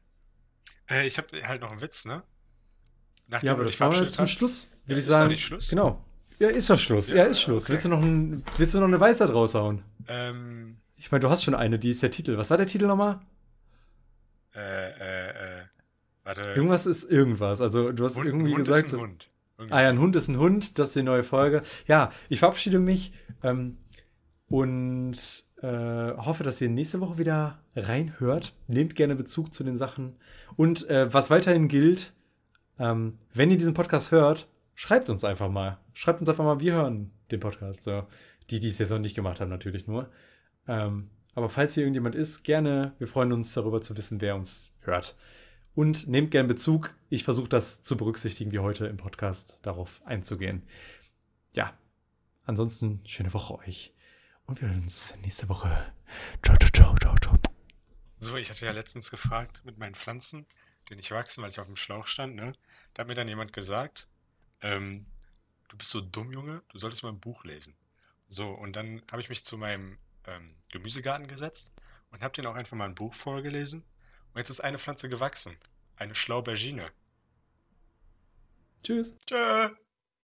Äh, 0.88 1.06
ich 1.06 1.18
habe 1.18 1.28
halt 1.46 1.60
noch 1.60 1.70
einen 1.72 1.80
Witz, 1.80 2.04
ne? 2.04 2.22
Nachdem 3.26 3.46
ja, 3.48 3.52
aber 3.54 3.64
das 3.64 3.74
verabschiedet 3.74 4.08
jetzt 4.08 4.16
zum. 4.16 4.26
Schluss, 4.26 4.70
Ja, 4.72 4.88
würde 4.88 4.92
ich 4.94 4.98
ist 5.00 5.08
doch 5.08 5.12
sagen. 5.18 5.30
nicht 5.30 5.44
Schluss? 5.44 5.68
Genau. 5.70 6.04
Ja, 6.38 6.48
ist 6.48 6.70
doch 6.70 6.78
Schluss. 6.78 7.10
Ja, 7.10 7.16
Ja, 7.16 7.24
ist 7.24 7.40
Schluss. 7.42 7.64
okay. 7.64 7.72
Willst, 7.72 7.84
du 7.84 7.88
noch 7.90 8.00
ein, 8.02 8.42
willst 8.56 8.74
du 8.74 8.78
noch 8.78 8.86
eine 8.86 9.00
Weisheit 9.00 9.30
raushauen? 9.30 9.82
Ähm, 10.06 10.78
Ich 10.96 11.10
meine, 11.12 11.20
du 11.22 11.30
hast 11.30 11.42
schon 11.44 11.54
eine, 11.54 11.78
die 11.78 11.90
ist 11.90 12.02
der 12.02 12.10
Titel. 12.10 12.36
Was 12.38 12.50
war 12.50 12.56
der 12.56 12.66
Titel 12.66 12.86
nochmal? 12.86 13.20
äh, 14.54 14.90
äh, 14.90 15.17
warte. 16.28 16.50
Irgendwas 16.50 16.86
ist 16.86 17.10
irgendwas. 17.10 17.60
Also, 17.60 17.92
du 17.92 18.04
hast 18.04 18.16
Hund, 18.16 18.26
irgendwie 18.26 18.52
Hund 18.52 18.64
gesagt, 18.64 18.86
ist 18.86 18.92
dass, 18.92 19.00
ein 19.00 19.08
Hund. 19.08 19.28
Irgendwie 19.58 19.74
Ah 19.74 19.82
ja, 19.82 19.88
ein 19.88 19.98
Hund 19.98 20.14
ist 20.16 20.28
ein 20.28 20.38
Hund, 20.38 20.78
das 20.78 20.88
ist 20.88 20.96
die 20.96 21.02
neue 21.02 21.24
Folge. 21.24 21.62
Ja, 21.86 22.10
ich 22.28 22.38
verabschiede 22.38 22.78
mich 22.78 23.12
ähm, 23.42 23.78
und 24.48 25.44
äh, 25.62 26.12
hoffe, 26.16 26.44
dass 26.44 26.60
ihr 26.60 26.68
nächste 26.68 27.00
Woche 27.00 27.18
wieder 27.18 27.58
reinhört. 27.74 28.54
Nehmt 28.68 28.94
gerne 28.94 29.16
Bezug 29.16 29.52
zu 29.52 29.64
den 29.64 29.76
Sachen. 29.76 30.16
Und 30.56 30.88
äh, 30.88 31.12
was 31.12 31.30
weiterhin 31.30 31.66
gilt, 31.66 32.12
ähm, 32.78 33.18
wenn 33.34 33.50
ihr 33.50 33.56
diesen 33.56 33.74
Podcast 33.74 34.12
hört, 34.12 34.48
schreibt 34.74 35.10
uns 35.10 35.24
einfach 35.24 35.50
mal. 35.50 35.78
Schreibt 35.92 36.20
uns 36.20 36.28
einfach 36.28 36.44
mal, 36.44 36.60
wir 36.60 36.74
hören 36.74 37.10
den 37.30 37.40
Podcast. 37.40 37.82
So. 37.82 38.06
Die, 38.50 38.60
die 38.60 38.68
es 38.68 38.78
jetzt 38.78 38.90
noch 38.90 39.00
nicht 39.00 39.16
gemacht 39.16 39.40
haben, 39.40 39.50
natürlich 39.50 39.86
nur. 39.86 40.08
Ähm, 40.68 41.10
aber 41.34 41.48
falls 41.48 41.74
hier 41.74 41.82
irgendjemand 41.82 42.14
ist, 42.14 42.44
gerne. 42.44 42.94
Wir 42.98 43.08
freuen 43.08 43.32
uns 43.32 43.52
darüber 43.52 43.82
zu 43.82 43.96
wissen, 43.96 44.20
wer 44.20 44.36
uns 44.36 44.76
hört. 44.80 45.16
Und 45.78 46.08
nehmt 46.08 46.32
gern 46.32 46.48
Bezug. 46.48 46.96
Ich 47.08 47.22
versuche 47.22 47.48
das 47.48 47.82
zu 47.84 47.96
berücksichtigen, 47.96 48.50
wie 48.50 48.58
heute 48.58 48.88
im 48.88 48.96
Podcast 48.96 49.64
darauf 49.64 50.04
einzugehen. 50.04 50.66
Ja, 51.52 51.72
ansonsten 52.46 53.00
schöne 53.06 53.32
Woche 53.32 53.56
euch. 53.60 53.94
Und 54.46 54.60
wir 54.60 54.70
hören 54.70 54.80
uns 54.80 55.14
nächste 55.22 55.48
Woche. 55.48 55.68
Ciao, 56.42 56.56
ciao, 56.56 56.70
ciao, 56.72 56.96
ciao, 56.96 57.14
ciao. 57.18 57.38
So, 58.18 58.36
ich 58.36 58.50
hatte 58.50 58.66
ja 58.66 58.72
letztens 58.72 59.12
gefragt 59.12 59.64
mit 59.64 59.78
meinen 59.78 59.94
Pflanzen, 59.94 60.46
die 60.88 60.96
nicht 60.96 61.12
wachsen, 61.12 61.44
weil 61.44 61.50
ich 61.50 61.60
auf 61.60 61.66
dem 61.66 61.76
Schlauch 61.76 62.08
stand, 62.08 62.34
ne? 62.34 62.54
Da 62.94 63.02
hat 63.02 63.06
mir 63.06 63.14
dann 63.14 63.28
jemand 63.28 63.52
gesagt, 63.52 64.08
ähm, 64.62 65.06
du 65.68 65.76
bist 65.76 65.90
so 65.90 66.00
dumm, 66.00 66.32
Junge, 66.32 66.60
du 66.70 66.78
solltest 66.78 67.04
mal 67.04 67.10
ein 67.10 67.20
Buch 67.20 67.44
lesen. 67.44 67.76
So, 68.26 68.50
und 68.50 68.74
dann 68.74 69.00
habe 69.12 69.22
ich 69.22 69.28
mich 69.28 69.44
zu 69.44 69.56
meinem 69.56 69.96
ähm, 70.26 70.56
Gemüsegarten 70.72 71.28
gesetzt 71.28 71.80
und 72.10 72.20
habe 72.20 72.34
denen 72.34 72.48
auch 72.48 72.56
einfach 72.56 72.76
mal 72.76 72.86
ein 72.86 72.96
Buch 72.96 73.14
vorgelesen. 73.14 73.84
Und 74.38 74.42
jetzt 74.42 74.50
ist 74.50 74.60
eine 74.60 74.78
Pflanze 74.78 75.08
gewachsen. 75.08 75.56
Eine 75.96 76.14
Schlaubergine. 76.14 76.92
Tschüss. 78.84 79.12
Tschö. 79.26 79.68